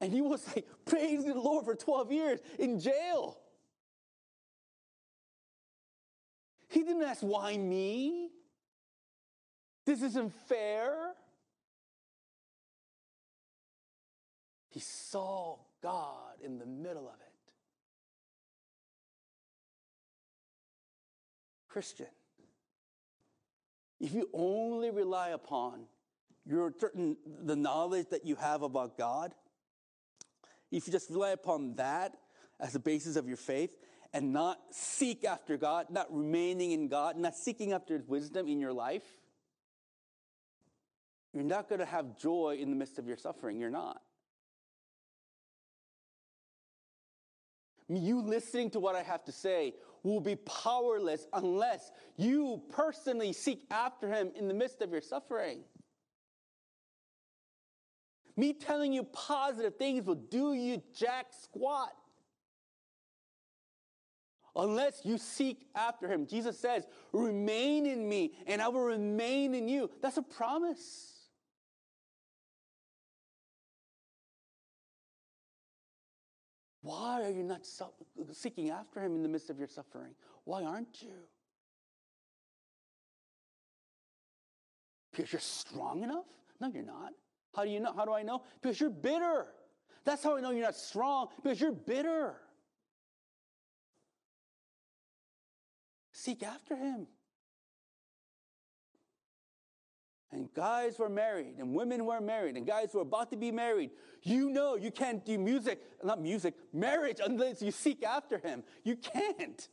And 0.00 0.12
he 0.12 0.20
was 0.20 0.44
like 0.48 0.66
praising 0.84 1.32
the 1.34 1.40
Lord 1.40 1.64
for 1.64 1.74
12 1.74 2.12
years 2.12 2.40
in 2.58 2.80
jail. 2.80 3.38
He 6.68 6.82
didn't 6.82 7.04
ask, 7.04 7.20
why 7.20 7.56
me? 7.56 8.30
This 9.86 10.02
isn't 10.02 10.32
fair. 10.48 11.12
He 14.70 14.80
saw 14.80 15.58
God 15.82 16.34
in 16.42 16.58
the 16.58 16.66
middle 16.66 17.06
of 17.06 17.14
it. 17.14 17.52
Christian, 21.68 22.06
if 24.00 24.12
you 24.14 24.28
only 24.32 24.90
rely 24.90 25.30
upon 25.30 25.86
your 26.46 26.72
certain 26.78 27.16
the 27.44 27.56
knowledge 27.56 28.06
that 28.10 28.24
you 28.24 28.36
have 28.36 28.62
about 28.62 28.96
God, 28.96 29.34
if 30.70 30.86
you 30.86 30.92
just 30.92 31.10
rely 31.10 31.30
upon 31.30 31.74
that 31.76 32.16
as 32.60 32.72
the 32.72 32.78
basis 32.78 33.16
of 33.16 33.26
your 33.26 33.36
faith 33.36 33.76
and 34.12 34.32
not 34.32 34.58
seek 34.70 35.24
after 35.24 35.56
God, 35.56 35.86
not 35.90 36.14
remaining 36.14 36.72
in 36.72 36.88
God, 36.88 37.16
not 37.16 37.34
seeking 37.34 37.72
after 37.72 38.02
wisdom 38.06 38.48
in 38.48 38.60
your 38.60 38.72
life, 38.72 39.02
you're 41.34 41.42
not 41.42 41.68
going 41.68 41.80
to 41.80 41.84
have 41.86 42.16
joy 42.16 42.56
in 42.60 42.70
the 42.70 42.76
midst 42.76 42.98
of 42.98 43.06
your 43.06 43.16
suffering. 43.16 43.58
You're 43.58 43.70
not. 43.70 44.00
You 47.88 48.22
listening 48.22 48.70
to 48.70 48.80
what 48.80 48.94
I 48.94 49.02
have 49.02 49.24
to 49.24 49.32
say 49.32 49.74
will 50.02 50.20
be 50.20 50.36
powerless 50.36 51.26
unless 51.32 51.90
you 52.16 52.62
personally 52.70 53.32
seek 53.32 53.64
after 53.70 54.08
Him 54.08 54.30
in 54.36 54.48
the 54.48 54.54
midst 54.54 54.80
of 54.80 54.90
your 54.90 55.02
suffering. 55.02 55.64
Me 58.36 58.52
telling 58.52 58.92
you 58.92 59.02
positive 59.04 59.76
things 59.76 60.06
will 60.06 60.14
do 60.14 60.54
you 60.54 60.82
jack 60.94 61.26
squat. 61.42 61.92
Unless 64.56 65.04
you 65.04 65.18
seek 65.18 65.66
after 65.74 66.08
him. 66.08 66.26
Jesus 66.26 66.58
says, 66.58 66.86
Remain 67.12 67.86
in 67.86 68.08
me, 68.08 68.34
and 68.46 68.62
I 68.62 68.68
will 68.68 68.84
remain 68.84 69.52
in 69.52 69.68
you. 69.68 69.90
That's 70.00 70.16
a 70.16 70.22
promise. 70.22 71.13
Why 76.84 77.22
are 77.22 77.30
you 77.30 77.42
not 77.42 77.66
seeking 78.32 78.68
after 78.68 79.00
him 79.02 79.14
in 79.14 79.22
the 79.22 79.28
midst 79.28 79.48
of 79.48 79.58
your 79.58 79.68
suffering? 79.68 80.14
Why 80.44 80.64
aren't 80.64 81.00
you? 81.00 81.14
Because 85.10 85.32
you're 85.32 85.40
strong 85.40 86.02
enough? 86.02 86.26
No, 86.60 86.68
you're 86.68 86.82
not. 86.82 87.14
How 87.56 87.64
do 87.64 87.70
you 87.70 87.80
know? 87.80 87.94
How 87.96 88.04
do 88.04 88.12
I 88.12 88.22
know? 88.22 88.42
Because 88.60 88.78
you're 88.78 88.90
bitter. 88.90 89.46
That's 90.04 90.22
how 90.22 90.36
I 90.36 90.42
know 90.42 90.50
you're 90.50 90.60
not 90.60 90.74
strong, 90.74 91.28
because 91.42 91.58
you're 91.58 91.72
bitter. 91.72 92.34
Seek 96.12 96.42
after 96.42 96.76
him. 96.76 97.06
And 100.34 100.52
guys 100.52 100.98
were 100.98 101.08
married, 101.08 101.54
and 101.60 101.72
women 101.72 102.04
were 102.06 102.20
married, 102.20 102.56
and 102.56 102.66
guys 102.66 102.92
were 102.92 103.02
about 103.02 103.30
to 103.30 103.36
be 103.36 103.52
married, 103.52 103.90
you 104.24 104.50
know 104.50 104.74
you 104.74 104.90
can't 104.90 105.24
do 105.24 105.38
music, 105.38 105.80
not 106.02 106.20
music, 106.20 106.54
marriage 106.72 107.20
unless 107.24 107.62
you 107.62 107.70
seek 107.70 108.02
after 108.02 108.38
him. 108.38 108.64
You 108.82 108.96
can't. 108.96 109.68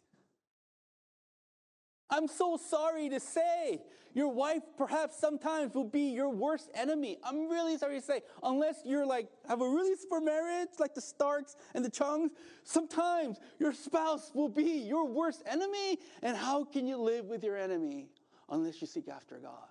I'm 2.11 2.27
so 2.27 2.57
sorry 2.57 3.09
to 3.09 3.19
say, 3.19 3.81
your 4.13 4.27
wife 4.27 4.61
perhaps 4.77 5.17
sometimes 5.17 5.73
will 5.73 5.85
be 5.85 6.11
your 6.11 6.29
worst 6.29 6.69
enemy. 6.75 7.17
I'm 7.23 7.49
really 7.49 7.75
sorry 7.79 7.99
to 7.99 8.05
say, 8.05 8.21
unless 8.43 8.81
you're 8.85 9.05
like, 9.05 9.29
have 9.47 9.61
a 9.61 9.67
really 9.67 9.95
super 9.95 10.21
marriage, 10.21 10.69
like 10.77 10.93
the 10.93 11.01
Starks 11.01 11.55
and 11.73 11.83
the 11.83 11.89
Chungs, 11.89 12.29
sometimes 12.63 13.39
your 13.57 13.73
spouse 13.73 14.29
will 14.35 14.49
be 14.49 14.83
your 14.85 15.07
worst 15.07 15.41
enemy. 15.47 15.97
And 16.21 16.37
how 16.37 16.65
can 16.65 16.85
you 16.85 16.97
live 16.97 17.25
with 17.25 17.43
your 17.43 17.57
enemy 17.57 18.09
unless 18.47 18.79
you 18.79 18.85
seek 18.85 19.07
after 19.07 19.39
God? 19.39 19.70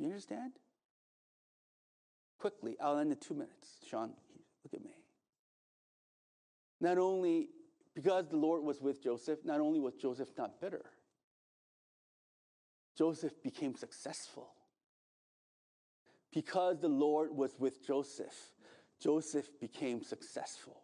Do 0.00 0.06
you 0.06 0.12
understand? 0.12 0.52
Quickly, 2.38 2.74
I'll 2.80 2.96
end 2.96 3.12
in 3.12 3.18
two 3.18 3.34
minutes. 3.34 3.68
Sean, 3.86 4.14
look 4.64 4.72
at 4.72 4.82
me. 4.82 4.92
Not 6.80 6.96
only 6.96 7.48
because 7.94 8.26
the 8.28 8.38
Lord 8.38 8.62
was 8.62 8.80
with 8.80 9.02
Joseph, 9.02 9.40
not 9.44 9.60
only 9.60 9.78
was 9.78 9.92
Joseph 9.96 10.30
not 10.38 10.58
bitter, 10.58 10.86
Joseph 12.96 13.42
became 13.42 13.76
successful. 13.76 14.54
Because 16.32 16.80
the 16.80 16.88
Lord 16.88 17.36
was 17.36 17.54
with 17.58 17.86
Joseph, 17.86 18.54
Joseph 19.02 19.50
became 19.60 20.02
successful. 20.02 20.80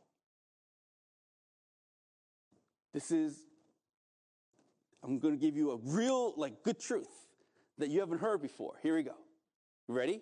This 2.93 3.11
is, 3.11 3.39
I'm 5.03 5.19
going 5.21 5.33
to 5.33 5.41
give 5.41 5.57
you 5.57 5.71
a 5.71 5.79
real, 5.83 6.35
like, 6.37 6.63
good 6.63 6.79
truth 6.79 7.26
that 7.79 7.89
you 7.89 8.01
haven't 8.01 8.19
heard 8.19 8.41
before. 8.43 8.79
Here 8.83 8.97
we 8.97 9.03
go. 9.03 9.17
ready? 9.89 10.21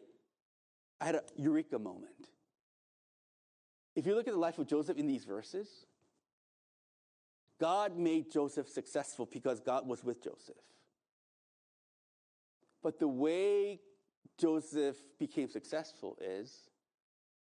I 1.01 1.07
had 1.07 1.15
a 1.17 1.23
eureka 1.37 1.79
moment. 1.79 2.31
If 3.97 4.07
you 4.07 4.15
look 4.15 4.27
at 4.27 4.35
the 4.35 4.41
life 4.41 4.59
of 4.59 4.67
Joseph 4.67 4.97
in 4.97 5.07
these 5.07 5.25
verses, 5.25 5.69
God 7.61 7.97
made 7.97 8.31
Joseph 8.33 8.69
successful 8.69 9.29
because 9.31 9.61
God 9.61 9.87
was 9.87 10.03
with 10.03 10.23
Joseph. 10.23 10.57
But 12.83 12.99
the 12.99 13.09
way 13.09 13.81
Joseph 14.39 14.97
became 15.19 15.49
successful 15.49 16.19
is 16.21 16.69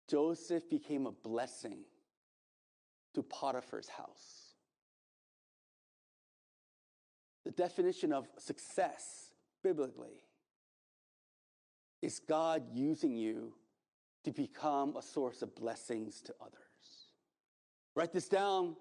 Joseph 0.09 0.69
became 0.69 1.05
a 1.05 1.11
blessing 1.11 1.79
to 3.15 3.23
Potiphar's 3.23 3.89
house. 3.89 4.53
The 7.45 7.51
definition 7.51 8.13
of 8.13 8.27
success 8.37 9.22
biblically 9.63 10.23
is 12.01 12.19
God 12.19 12.63
using 12.73 13.15
you 13.15 13.53
to 14.25 14.31
become 14.31 14.95
a 14.97 15.01
source 15.01 15.41
of 15.41 15.55
blessings 15.55 16.21
to 16.21 16.33
others. 16.41 16.59
Write 17.95 18.13
this 18.13 18.27
down 18.27 18.75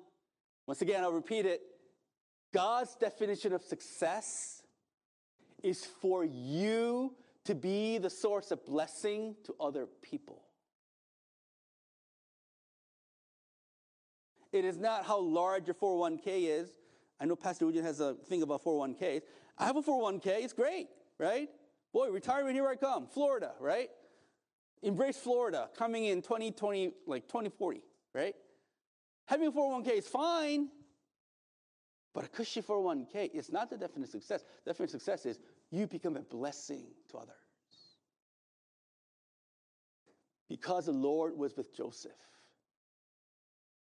once 0.67 0.81
again, 0.81 1.03
I'll 1.03 1.13
repeat 1.13 1.47
it. 1.47 1.61
God's 2.55 2.95
definition 2.97 3.53
of 3.53 3.63
success 3.63 4.63
is 5.63 5.85
for 5.85 6.25
you 6.25 7.15
to 7.45 7.55
be 7.55 7.99
the 7.99 8.11
source 8.11 8.51
of 8.51 8.65
blessing 8.65 9.35
to 9.45 9.55
other 9.61 9.87
people. 10.03 10.43
It 14.53 14.65
is 14.65 14.77
not 14.77 15.07
how 15.07 15.19
large 15.19 15.67
your 15.67 15.75
401k 15.75 16.61
is. 16.61 16.69
I 17.19 17.25
know 17.25 17.37
Pastor 17.37 17.65
Eugene 17.65 17.83
has 17.85 18.01
a 18.01 18.15
thing 18.15 18.43
about 18.43 18.63
401ks. 18.63 19.23
I 19.59 19.67
have 19.67 19.77
a 19.77 19.83
401k, 19.83 20.27
it's 20.27 20.53
great, 20.53 20.89
right? 21.19 21.49
Boy, 21.93 22.11
retirement, 22.11 22.55
here 22.55 22.67
I 22.67 22.77
come. 22.77 23.07
Florida, 23.07 23.53
right? 23.61 23.91
Embrace 24.83 25.19
Florida, 25.19 25.69
coming 25.77 26.07
in 26.07 26.23
2020, 26.23 26.93
like 27.07 27.29
2040, 27.29 27.83
right? 28.15 28.35
Having 29.27 29.49
a 29.49 29.53
401k 29.53 29.99
is 29.99 30.09
fine, 30.09 30.69
but 32.15 32.25
a 32.25 32.29
cushy 32.29 32.61
401k 32.61 33.31
is 33.33 33.53
not 33.53 33.71
the 33.71 33.77
definition 33.77 34.17
of 34.17 34.23
success. 34.23 34.45
The 34.65 34.71
definition 34.71 34.97
of 34.97 35.03
success 35.03 35.27
is 35.27 35.39
you 35.71 35.87
become 35.87 36.17
a 36.17 36.23
blessing 36.23 36.87
to 37.11 37.19
others. 37.19 37.37
Because 40.49 40.87
the 40.87 40.93
Lord 40.93 41.37
was 41.37 41.57
with 41.57 41.75
Joseph, 41.75 42.13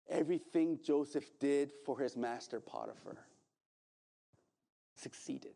everything 0.09 0.79
Joseph 0.83 1.29
did 1.39 1.73
for 1.85 1.99
his 1.99 2.17
master 2.17 2.61
Potiphar 2.61 3.17
succeeded. 5.05 5.55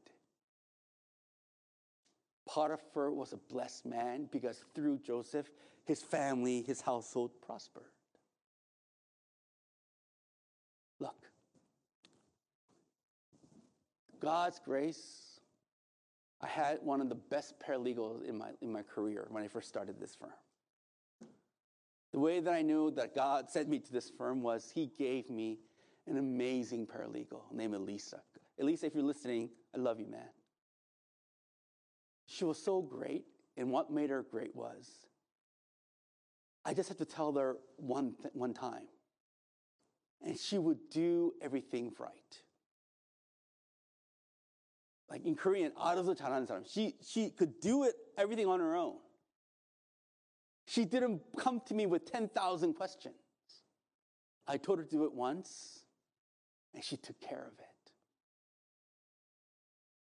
Potiphar 2.47 3.11
was 3.11 3.33
a 3.33 3.39
blessed 3.53 3.87
man 3.87 4.29
because 4.31 4.65
through 4.75 4.99
Joseph, 4.99 5.51
his 5.85 6.03
family, 6.03 6.63
his 6.63 6.81
household 6.81 7.31
prospered. 7.45 7.93
Look, 11.01 11.17
God's 14.21 14.61
grace, 14.65 15.41
I 16.43 16.47
had 16.47 16.79
one 16.83 17.01
of 17.01 17.09
the 17.09 17.15
best 17.15 17.55
paralegals 17.61 18.29
in 18.29 18.37
my, 18.37 18.51
in 18.61 18.71
my 18.71 18.83
career 18.83 19.27
when 19.31 19.43
I 19.43 19.49
first 19.49 19.69
started 19.69 19.99
this 19.99 20.15
firm. 20.15 20.31
The 22.13 22.19
way 22.19 22.41
that 22.41 22.53
I 22.53 22.63
knew 22.63 22.91
that 22.93 23.15
God 23.15 23.51
sent 23.51 23.69
me 23.69 23.79
to 23.79 23.93
this 23.93 24.11
firm 24.11 24.43
was 24.43 24.71
He 24.75 24.91
gave 24.99 25.31
me 25.31 25.59
an 26.07 26.17
amazing 26.19 26.87
paralegal 26.87 27.43
named 27.53 27.75
Elisa. 27.75 28.23
Elisa 28.61 28.87
if 28.87 28.95
you're 28.95 29.05
listening, 29.05 29.51
I 29.75 29.79
love 29.79 30.01
you, 30.01 30.07
man. 30.07 30.29
She 32.27 32.45
was 32.45 32.63
so 32.63 32.83
great, 32.83 33.25
and 33.57 33.71
what 33.71 33.91
made 33.91 34.11
her 34.11 34.23
great 34.23 34.55
was 34.55 35.07
I 36.65 36.75
just 36.75 36.89
had 36.89 36.99
to 36.99 37.07
tell 37.07 37.33
her 37.33 37.57
one, 37.77 38.15
th- 38.21 38.35
one 38.35 38.53
time, 38.53 38.89
and 40.23 40.39
she 40.39 40.59
would 40.59 40.91
do 40.91 41.33
everything 41.41 41.93
right. 41.99 42.13
Like 45.09 45.25
in 45.25 45.35
Korean, 45.35 45.73
알아서 45.73 46.15
잘하는 46.15 46.67
She, 46.67 46.97
she 47.01 47.31
could 47.31 47.61
do 47.61 47.85
it, 47.85 47.95
everything 48.19 48.47
on 48.47 48.61
her 48.61 48.77
own. 48.77 48.97
She 50.67 50.85
didn't 50.85 51.23
come 51.39 51.63
to 51.67 51.75
me 51.75 51.87
with 51.87 52.05
10,000 52.05 52.75
questions. 52.75 53.15
I 54.47 54.59
told 54.59 54.79
her 54.81 54.85
to 54.85 54.91
do 54.91 55.05
it 55.05 55.15
once, 55.15 55.87
and 56.75 56.85
she 56.85 56.99
took 56.99 57.19
care 57.21 57.47
of 57.51 57.59
it. 57.59 57.78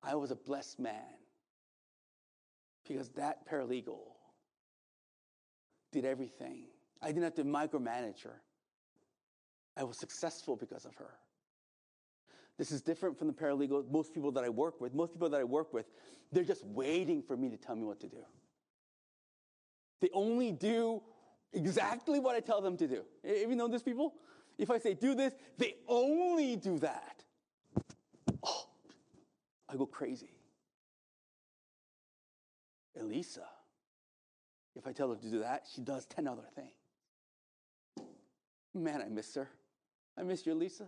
I 0.05 0.15
was 0.15 0.31
a 0.31 0.35
blessed 0.35 0.79
man 0.79 1.01
because 2.87 3.09
that 3.09 3.49
paralegal 3.49 3.99
did 5.91 6.05
everything. 6.05 6.65
I 7.01 7.07
didn't 7.07 7.23
have 7.23 7.35
to 7.35 7.43
micromanage 7.43 8.23
her. 8.23 8.41
I 9.75 9.83
was 9.83 9.97
successful 9.97 10.55
because 10.55 10.85
of 10.85 10.95
her. 10.95 11.11
This 12.57 12.71
is 12.71 12.81
different 12.81 13.17
from 13.17 13.27
the 13.27 13.33
paralegal, 13.33 13.89
most 13.91 14.13
people 14.13 14.31
that 14.33 14.43
I 14.43 14.49
work 14.49 14.79
with. 14.79 14.93
Most 14.93 15.13
people 15.13 15.29
that 15.29 15.41
I 15.41 15.43
work 15.43 15.73
with, 15.73 15.87
they're 16.31 16.43
just 16.43 16.65
waiting 16.65 17.21
for 17.21 17.35
me 17.35 17.49
to 17.49 17.57
tell 17.57 17.75
me 17.75 17.83
what 17.83 17.99
to 18.01 18.07
do. 18.07 18.23
They 20.01 20.09
only 20.13 20.51
do 20.51 21.01
exactly 21.51 22.19
what 22.19 22.35
I 22.35 22.39
tell 22.39 22.61
them 22.61 22.77
to 22.77 22.87
do. 22.87 23.03
You 23.23 23.55
known 23.55 23.71
these 23.71 23.83
people? 23.83 24.13
If 24.57 24.69
I 24.69 24.77
say 24.77 24.93
do 24.93 25.15
this, 25.15 25.33
they 25.57 25.75
only 25.87 26.55
do 26.55 26.79
that. 26.79 27.24
I 29.75 29.77
go 29.77 29.85
crazy. 29.85 30.29
Elisa, 32.97 33.43
if 34.73 34.87
I 34.87 34.93
tell 34.93 35.09
her 35.09 35.17
to 35.17 35.29
do 35.29 35.39
that, 35.39 35.65
she 35.73 35.81
does 35.81 36.05
10 36.05 36.29
other 36.29 36.45
things. 36.55 36.71
Man, 38.73 39.01
I 39.01 39.09
miss 39.09 39.35
her. 39.35 39.49
I 40.17 40.23
miss 40.23 40.45
you, 40.45 40.53
Elisa. 40.53 40.85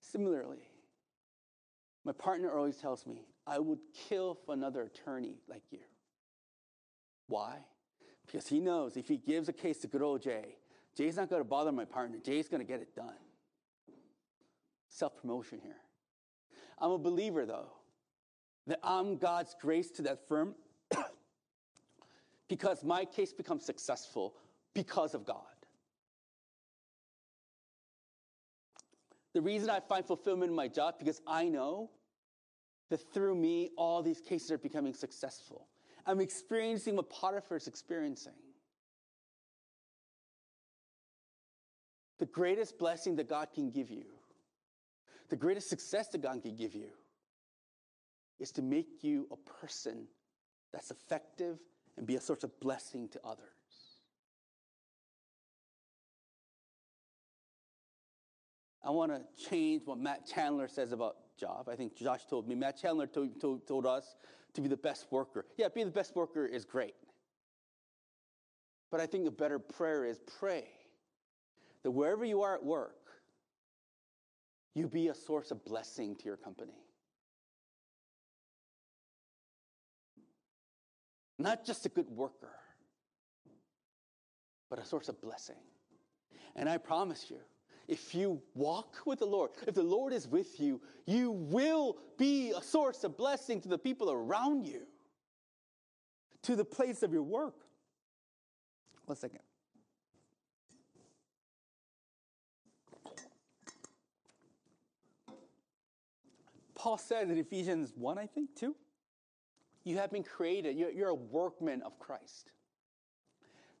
Similarly, 0.00 0.68
my 2.04 2.12
partner 2.12 2.52
always 2.52 2.76
tells 2.76 3.06
me, 3.06 3.22
I 3.46 3.58
would 3.58 3.78
kill 4.08 4.34
for 4.34 4.52
another 4.52 4.82
attorney 4.82 5.36
like 5.48 5.62
you. 5.70 5.80
Why? 7.28 7.56
Because 8.26 8.46
he 8.46 8.60
knows 8.60 8.98
if 8.98 9.08
he 9.08 9.16
gives 9.16 9.48
a 9.48 9.54
case 9.54 9.78
to 9.78 9.86
good 9.86 10.02
old 10.02 10.22
Jay, 10.22 10.56
Jay's 10.94 11.16
not 11.16 11.30
going 11.30 11.40
to 11.40 11.48
bother 11.48 11.72
my 11.72 11.86
partner. 11.86 12.18
Jay's 12.22 12.48
going 12.48 12.60
to 12.60 12.66
get 12.66 12.82
it 12.82 12.94
done. 12.94 13.14
Self 14.96 15.20
promotion 15.20 15.60
here. 15.62 15.76
I'm 16.78 16.90
a 16.90 16.96
believer, 16.96 17.44
though, 17.44 17.70
that 18.66 18.78
I'm 18.82 19.18
God's 19.18 19.54
grace 19.60 19.90
to 19.90 20.02
that 20.02 20.26
firm 20.26 20.54
because 22.48 22.82
my 22.82 23.04
case 23.04 23.30
becomes 23.30 23.62
successful 23.62 24.32
because 24.72 25.12
of 25.12 25.26
God. 25.26 25.42
The 29.34 29.42
reason 29.42 29.68
I 29.68 29.80
find 29.80 30.02
fulfillment 30.02 30.48
in 30.48 30.56
my 30.56 30.66
job 30.66 30.94
because 30.98 31.20
I 31.26 31.44
know 31.44 31.90
that 32.88 33.12
through 33.12 33.34
me, 33.34 33.72
all 33.76 34.02
these 34.02 34.22
cases 34.22 34.50
are 34.50 34.56
becoming 34.56 34.94
successful. 34.94 35.66
I'm 36.06 36.22
experiencing 36.22 36.96
what 36.96 37.10
Potiphar 37.10 37.58
is 37.58 37.66
experiencing. 37.66 38.32
The 42.18 42.24
greatest 42.24 42.78
blessing 42.78 43.16
that 43.16 43.28
God 43.28 43.48
can 43.52 43.68
give 43.68 43.90
you, 43.90 44.15
the 45.28 45.36
greatest 45.36 45.68
success 45.68 46.08
that 46.08 46.22
God 46.22 46.42
can 46.42 46.56
give 46.56 46.74
you, 46.74 46.88
is 48.38 48.52
to 48.52 48.62
make 48.62 49.02
you 49.02 49.26
a 49.30 49.36
person 49.66 50.06
that's 50.72 50.90
effective 50.90 51.58
and 51.96 52.06
be 52.06 52.16
a 52.16 52.20
source 52.20 52.44
of 52.44 52.58
blessing 52.60 53.08
to 53.08 53.20
others. 53.24 53.46
I 58.84 58.90
want 58.90 59.10
to 59.10 59.48
change 59.48 59.82
what 59.84 59.98
Matt 59.98 60.26
Chandler 60.26 60.68
says 60.68 60.92
about 60.92 61.16
job. 61.36 61.68
I 61.68 61.74
think 61.74 61.96
Josh 61.96 62.24
told 62.26 62.46
me. 62.46 62.54
Matt 62.54 62.80
Chandler 62.80 63.06
told, 63.06 63.40
told, 63.40 63.66
told 63.66 63.86
us 63.86 64.14
to 64.54 64.60
be 64.60 64.68
the 64.68 64.76
best 64.76 65.06
worker. 65.10 65.44
Yeah, 65.56 65.68
being 65.74 65.86
the 65.86 65.92
best 65.92 66.14
worker 66.14 66.46
is 66.46 66.64
great. 66.64 66.94
But 68.90 69.00
I 69.00 69.06
think 69.06 69.26
a 69.26 69.30
better 69.30 69.58
prayer 69.58 70.04
is 70.04 70.20
pray 70.38 70.68
that 71.82 71.90
wherever 71.90 72.24
you 72.24 72.42
are 72.42 72.54
at 72.54 72.64
work, 72.64 72.96
you 74.76 74.86
be 74.86 75.08
a 75.08 75.14
source 75.14 75.50
of 75.50 75.64
blessing 75.64 76.14
to 76.16 76.24
your 76.26 76.36
company. 76.36 76.74
Not 81.38 81.64
just 81.64 81.86
a 81.86 81.88
good 81.88 82.10
worker, 82.10 82.52
but 84.68 84.78
a 84.78 84.84
source 84.84 85.08
of 85.08 85.20
blessing. 85.20 85.56
And 86.54 86.68
I 86.68 86.76
promise 86.76 87.30
you, 87.30 87.38
if 87.88 88.14
you 88.14 88.42
walk 88.54 88.96
with 89.06 89.20
the 89.20 89.26
Lord, 89.26 89.52
if 89.66 89.74
the 89.74 89.82
Lord 89.82 90.12
is 90.12 90.28
with 90.28 90.60
you, 90.60 90.80
you 91.06 91.30
will 91.30 91.96
be 92.18 92.52
a 92.52 92.60
source 92.60 93.02
of 93.04 93.16
blessing 93.16 93.62
to 93.62 93.68
the 93.68 93.78
people 93.78 94.10
around 94.10 94.66
you, 94.66 94.82
to 96.42 96.54
the 96.54 96.64
place 96.64 97.02
of 97.02 97.12
your 97.12 97.22
work. 97.22 97.54
One 99.06 99.16
second. 99.16 99.40
Paul 106.86 106.98
says 106.98 107.30
in 107.30 107.36
Ephesians 107.36 107.94
1, 107.96 108.16
I 108.16 108.26
think, 108.26 108.50
2, 108.54 108.72
you 109.82 109.98
have 109.98 110.12
been 110.12 110.22
created, 110.22 110.76
you're, 110.76 111.08
a 111.08 111.14
workman 111.16 111.82
of 111.82 111.98
Christ. 111.98 112.52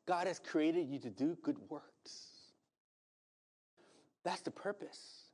God 0.06 0.26
has 0.26 0.40
created 0.40 0.88
you 0.88 0.98
to 0.98 1.10
do 1.10 1.38
good 1.44 1.56
works. 1.68 2.26
That's 4.24 4.40
the 4.40 4.50
purpose. 4.50 5.28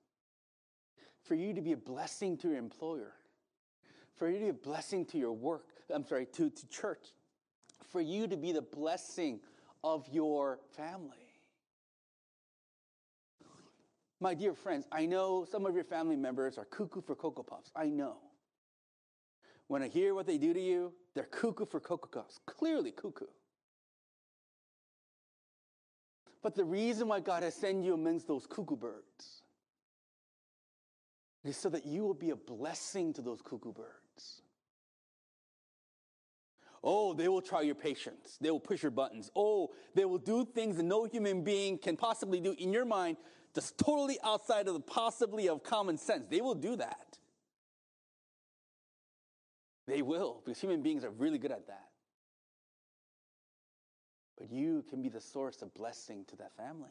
For 1.23 1.35
you 1.35 1.55
to 1.55 1.63
be 1.63 1.73
a 1.73 1.77
blessing 1.79 2.37
to 2.41 2.49
your 2.49 2.59
employer, 2.59 3.15
for 4.17 4.29
you 4.29 4.35
to 4.35 4.45
be 4.45 4.51
a 4.51 4.53
blessing 4.53 5.07
to 5.07 5.17
your 5.17 5.33
work, 5.33 5.69
I'm 5.89 6.05
sorry, 6.05 6.27
to, 6.27 6.51
to 6.51 6.69
church, 6.69 7.15
for 7.91 8.03
you 8.03 8.27
to 8.27 8.37
be 8.37 8.53
the 8.53 8.61
blessing 8.61 9.41
of 9.83 10.07
your 10.13 10.59
family. 10.77 11.22
My 14.23 14.35
dear 14.35 14.55
friends, 14.55 14.87
I 14.93 15.05
know 15.05 15.45
some 15.51 15.67
of 15.67 15.75
your 15.75 15.83
family 15.83 16.15
members 16.15 16.57
are 16.57 16.65
cuckoo 16.65 17.03
for 17.03 17.17
Cocoa 17.17 17.43
Puffs. 17.43 17.73
I 17.75 17.87
know. 17.87 18.19
When 19.67 19.83
I 19.83 19.89
hear 19.89 20.15
what 20.15 20.29
they 20.29 20.39
do 20.39 20.55
to 20.55 20.61
you, 20.61 20.93
they're 21.17 21.25
cuckoo 21.25 21.67
for 21.67 21.81
Cocoa 21.81 22.07
Puffs. 22.07 22.39
Clearly 22.47 22.93
cuckoo. 22.93 23.27
But 26.41 26.55
the 26.55 26.65
reason 26.65 27.09
why 27.09 27.19
God 27.19 27.43
has 27.43 27.57
sent 27.57 27.83
you 27.83 27.95
amongst 27.95 28.29
those 28.29 28.47
cuckoo 28.47 28.77
birds 28.77 29.43
is 31.45 31.57
so 31.57 31.69
that 31.71 31.85
you 31.85 32.05
will 32.05 32.15
be 32.15 32.31
a 32.31 32.37
blessing 32.37 33.13
to 33.15 33.23
those 33.23 33.43
cuckoo 33.43 33.73
birds. 33.73 34.43
Oh, 36.85 37.13
they 37.13 37.27
will 37.27 37.43
try 37.43 37.63
your 37.63 37.75
patience. 37.75 38.39
They 38.41 38.53
will 38.53 38.61
push 38.61 38.83
your 38.83 38.93
buttons. 38.93 39.33
Oh, 39.35 39.71
they 39.97 40.05
will 40.05 40.19
do 40.19 40.45
things 40.45 40.77
that 40.77 40.85
no 40.85 41.07
human 41.07 41.43
being 41.43 41.77
can 41.77 41.97
possibly 41.97 42.41
do 42.41 42.55
in 42.57 42.73
your 42.73 42.85
mind, 42.85 43.17
just 43.55 43.79
totally 43.79 44.19
outside 44.25 44.69
of 44.69 44.75
the 44.75 44.81
possibly 44.81 45.49
of 45.49 45.63
common 45.63 45.99
sense. 45.99 46.27
They 46.27 46.41
will 46.41 46.55
do 46.55 46.77
that. 46.77 47.19
They 49.87 50.03
will, 50.03 50.43
because 50.45 50.61
human 50.61 50.83
beings 50.83 51.05
are 51.05 51.11
really 51.11 51.39
good 51.39 51.53
at 51.53 51.67
that 51.67 51.93
but 54.43 54.51
you 54.51 54.85
can 54.91 55.01
be 55.03 55.09
the 55.09 55.21
source 55.21 55.63
of 55.63 55.73
blessing 55.73 56.25
to 56.27 56.35
that 56.35 56.51
family. 56.57 56.91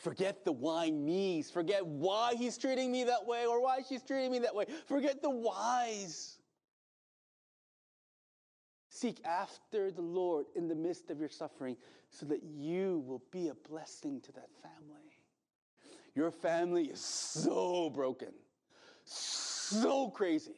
Forget 0.00 0.44
the 0.44 0.50
why 0.50 0.90
me's. 0.90 1.48
Forget 1.48 1.86
why 1.86 2.34
he's 2.34 2.58
treating 2.58 2.90
me 2.90 3.04
that 3.04 3.24
way 3.24 3.46
or 3.46 3.62
why 3.62 3.82
she's 3.88 4.02
treating 4.02 4.32
me 4.32 4.40
that 4.40 4.52
way. 4.52 4.66
Forget 4.86 5.22
the 5.22 5.30
whys. 5.30 6.35
Seek 8.96 9.20
after 9.24 9.90
the 9.90 10.02
Lord 10.02 10.46
in 10.54 10.68
the 10.68 10.74
midst 10.74 11.10
of 11.10 11.20
your 11.20 11.28
suffering 11.28 11.76
so 12.10 12.24
that 12.26 12.42
you 12.42 13.02
will 13.06 13.22
be 13.30 13.48
a 13.48 13.54
blessing 13.68 14.20
to 14.22 14.32
that 14.32 14.48
family. 14.62 15.18
Your 16.14 16.30
family 16.30 16.84
is 16.84 17.00
so 17.00 17.90
broken, 17.90 18.32
so 19.04 20.08
crazy. 20.08 20.56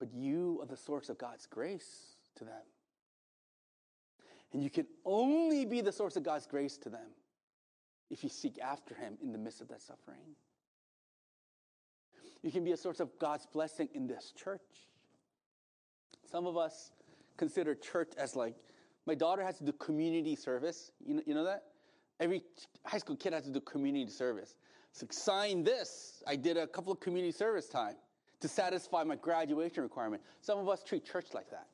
but 0.00 0.12
you 0.14 0.58
are 0.60 0.66
the 0.66 0.76
source 0.76 1.10
of 1.10 1.18
God's 1.18 1.46
grace 1.46 2.16
to 2.36 2.44
them. 2.44 2.64
And 4.52 4.64
you 4.64 4.70
can 4.70 4.86
only 5.04 5.64
be 5.64 5.82
the 5.82 5.92
source 5.92 6.16
of 6.16 6.24
God's 6.24 6.46
grace 6.46 6.76
to 6.78 6.88
them 6.88 7.06
if 8.10 8.24
you 8.24 8.30
seek 8.30 8.58
after 8.58 8.94
Him 8.94 9.16
in 9.22 9.30
the 9.30 9.38
midst 9.38 9.60
of 9.60 9.68
that 9.68 9.82
suffering. 9.82 10.34
You 12.42 12.50
can 12.50 12.64
be 12.64 12.72
a 12.72 12.76
source 12.76 12.98
of 12.98 13.16
God's 13.20 13.46
blessing 13.46 13.90
in 13.94 14.08
this 14.08 14.32
church. 14.32 14.88
Some 16.30 16.46
of 16.46 16.56
us 16.56 16.92
consider 17.36 17.74
church 17.74 18.12
as 18.16 18.36
like, 18.36 18.54
my 19.06 19.14
daughter 19.14 19.42
has 19.42 19.58
to 19.58 19.64
do 19.64 19.72
community 19.72 20.36
service. 20.36 20.92
You 21.04 21.14
know, 21.14 21.22
you 21.26 21.34
know 21.34 21.44
that? 21.44 21.64
Every 22.20 22.42
high 22.84 22.98
school 22.98 23.16
kid 23.16 23.32
has 23.32 23.44
to 23.44 23.50
do 23.50 23.60
community 23.60 24.10
service. 24.10 24.54
So 24.92 25.06
sign 25.10 25.64
this. 25.64 26.22
I 26.26 26.36
did 26.36 26.56
a 26.56 26.66
couple 26.66 26.92
of 26.92 27.00
community 27.00 27.32
service 27.32 27.68
time 27.68 27.96
to 28.40 28.48
satisfy 28.48 29.04
my 29.04 29.16
graduation 29.16 29.82
requirement. 29.82 30.22
Some 30.40 30.58
of 30.58 30.68
us 30.68 30.84
treat 30.84 31.04
church 31.04 31.28
like 31.34 31.50
that. 31.50 31.66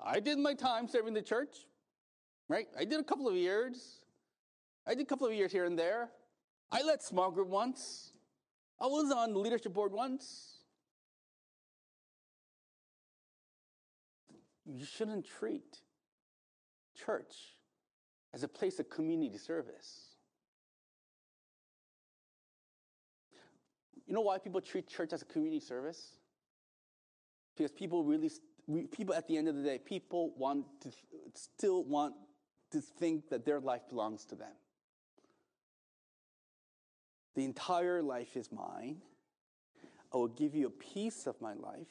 I 0.00 0.20
did 0.20 0.38
my 0.38 0.54
time 0.54 0.88
serving 0.88 1.14
the 1.14 1.22
church, 1.22 1.66
right? 2.48 2.66
I 2.78 2.84
did 2.84 2.98
a 2.98 3.04
couple 3.04 3.28
of 3.28 3.34
years. 3.34 4.00
I 4.86 4.94
did 4.94 5.02
a 5.02 5.06
couple 5.06 5.26
of 5.26 5.34
years 5.34 5.52
here 5.52 5.64
and 5.64 5.78
there. 5.78 6.10
I 6.72 6.82
led 6.82 7.02
small 7.02 7.30
group 7.30 7.48
once. 7.48 8.12
I 8.80 8.86
was 8.86 9.12
on 9.12 9.32
the 9.32 9.38
leadership 9.38 9.74
board 9.74 9.92
once. 9.92 10.51
You 14.64 14.84
shouldn't 14.84 15.26
treat 15.26 15.78
church 16.94 17.34
as 18.32 18.42
a 18.42 18.48
place 18.48 18.78
of 18.78 18.88
community 18.88 19.38
service. 19.38 20.14
You 24.06 24.14
know 24.14 24.20
why 24.20 24.38
people 24.38 24.60
treat 24.60 24.88
church 24.88 25.12
as 25.12 25.22
a 25.22 25.24
community 25.24 25.60
service? 25.60 26.16
Because 27.56 27.72
people 27.72 28.04
really, 28.04 28.30
people 28.90 29.14
at 29.14 29.26
the 29.28 29.36
end 29.36 29.48
of 29.48 29.56
the 29.56 29.62
day, 29.62 29.78
people 29.78 30.32
want 30.36 30.64
to 30.82 30.90
still 31.34 31.84
want 31.84 32.14
to 32.72 32.80
think 32.80 33.28
that 33.30 33.44
their 33.44 33.60
life 33.60 33.82
belongs 33.88 34.24
to 34.26 34.34
them. 34.34 34.52
The 37.34 37.44
entire 37.44 38.02
life 38.02 38.36
is 38.36 38.50
mine. 38.52 38.98
I 40.12 40.16
will 40.16 40.28
give 40.28 40.54
you 40.54 40.66
a 40.66 40.70
piece 40.70 41.26
of 41.26 41.40
my 41.40 41.54
life, 41.54 41.88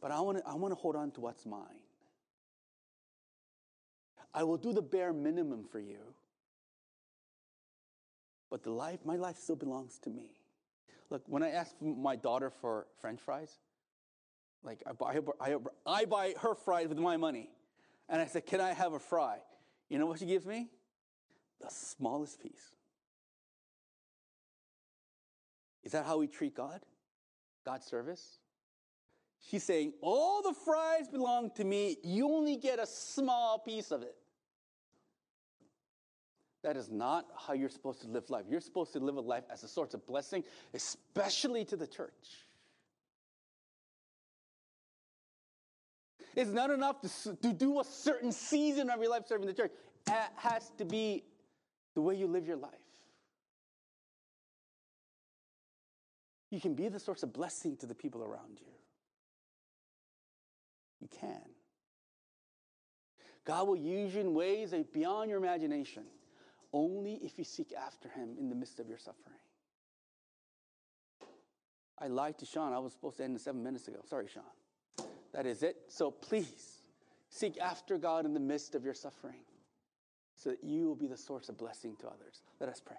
but 0.00 0.10
I 0.10 0.20
want 0.20 0.38
to 0.38 0.46
I 0.46 0.54
want 0.54 0.72
to 0.72 0.80
hold 0.80 0.96
on 0.96 1.10
to 1.12 1.20
what's 1.20 1.44
mine. 1.46 1.82
I 4.34 4.44
will 4.44 4.56
do 4.56 4.72
the 4.72 4.82
bare 4.82 5.12
minimum 5.12 5.64
for 5.64 5.80
you, 5.80 6.14
but 8.50 8.62
the 8.62 8.70
life, 8.70 9.00
my 9.04 9.16
life 9.16 9.36
still 9.36 9.56
belongs 9.56 9.98
to 10.00 10.10
me. 10.10 10.30
Look, 11.10 11.22
when 11.26 11.42
I 11.42 11.50
ask 11.50 11.74
my 11.80 12.16
daughter 12.16 12.50
for 12.50 12.86
French 13.00 13.20
fries, 13.20 13.58
like 14.62 14.82
I 14.86 14.92
buy, 14.92 15.18
I, 15.40 15.56
I 15.86 16.04
buy 16.04 16.34
her 16.40 16.54
fries 16.54 16.88
with 16.88 16.98
my 16.98 17.16
money, 17.16 17.50
and 18.08 18.20
I 18.20 18.26
said, 18.26 18.46
"Can 18.46 18.60
I 18.60 18.72
have 18.72 18.92
a 18.92 18.98
fry?" 18.98 19.38
You 19.88 19.98
know 19.98 20.06
what 20.06 20.18
she 20.18 20.26
gives 20.26 20.46
me? 20.46 20.68
The 21.60 21.70
smallest 21.70 22.42
piece. 22.42 22.74
Is 25.82 25.92
that 25.92 26.04
how 26.04 26.18
we 26.18 26.26
treat 26.26 26.54
God? 26.54 26.80
God's 27.64 27.86
service? 27.86 28.38
She's 29.40 29.64
saying, 29.64 29.94
All 30.00 30.42
the 30.42 30.52
fries 30.52 31.08
belong 31.08 31.50
to 31.56 31.64
me. 31.64 31.96
You 32.02 32.28
only 32.28 32.56
get 32.56 32.78
a 32.78 32.86
small 32.86 33.58
piece 33.58 33.90
of 33.90 34.02
it. 34.02 34.14
That 36.62 36.76
is 36.76 36.90
not 36.90 37.26
how 37.36 37.54
you're 37.54 37.68
supposed 37.68 38.02
to 38.02 38.08
live 38.08 38.28
life. 38.30 38.44
You're 38.48 38.60
supposed 38.60 38.92
to 38.94 38.98
live 38.98 39.16
a 39.16 39.20
life 39.20 39.44
as 39.50 39.62
a 39.62 39.68
source 39.68 39.94
of 39.94 40.04
blessing, 40.06 40.42
especially 40.74 41.64
to 41.66 41.76
the 41.76 41.86
church. 41.86 42.46
It's 46.34 46.50
not 46.50 46.70
enough 46.70 47.00
to, 47.00 47.36
to 47.36 47.52
do 47.52 47.80
a 47.80 47.84
certain 47.84 48.32
season 48.32 48.90
of 48.90 49.00
your 49.00 49.10
life 49.10 49.24
serving 49.26 49.46
the 49.46 49.54
church. 49.54 49.72
It 50.06 50.30
has 50.36 50.70
to 50.78 50.84
be 50.84 51.24
the 51.94 52.00
way 52.00 52.16
you 52.16 52.26
live 52.26 52.46
your 52.46 52.56
life. 52.56 52.72
You 56.50 56.60
can 56.60 56.74
be 56.74 56.88
the 56.88 57.00
source 57.00 57.22
of 57.22 57.32
blessing 57.32 57.76
to 57.78 57.86
the 57.86 57.94
people 57.94 58.22
around 58.22 58.60
you. 58.60 58.77
Can. 61.10 61.40
God 63.44 63.66
will 63.66 63.76
use 63.76 64.14
you 64.14 64.20
in 64.20 64.34
ways 64.34 64.72
that 64.72 64.92
beyond 64.92 65.30
your 65.30 65.38
imagination 65.38 66.04
only 66.72 67.14
if 67.22 67.38
you 67.38 67.44
seek 67.44 67.72
after 67.72 68.08
Him 68.08 68.36
in 68.38 68.50
the 68.50 68.54
midst 68.54 68.78
of 68.78 68.88
your 68.88 68.98
suffering. 68.98 69.38
I 71.98 72.08
lied 72.08 72.38
to 72.38 72.46
Sean. 72.46 72.72
I 72.72 72.78
was 72.78 72.92
supposed 72.92 73.16
to 73.16 73.24
end 73.24 73.32
in 73.34 73.38
seven 73.38 73.62
minutes 73.62 73.88
ago. 73.88 73.98
Sorry, 74.08 74.26
Sean. 74.32 75.06
That 75.32 75.46
is 75.46 75.62
it. 75.62 75.76
So 75.88 76.10
please 76.10 76.82
seek 77.30 77.58
after 77.58 77.98
God 77.98 78.24
in 78.24 78.34
the 78.34 78.40
midst 78.40 78.74
of 78.74 78.84
your 78.84 78.94
suffering 78.94 79.40
so 80.34 80.50
that 80.50 80.62
you 80.62 80.86
will 80.86 80.94
be 80.94 81.06
the 81.06 81.16
source 81.16 81.48
of 81.48 81.58
blessing 81.58 81.96
to 82.00 82.06
others. 82.06 82.42
Let 82.60 82.68
us 82.68 82.80
pray. 82.84 82.96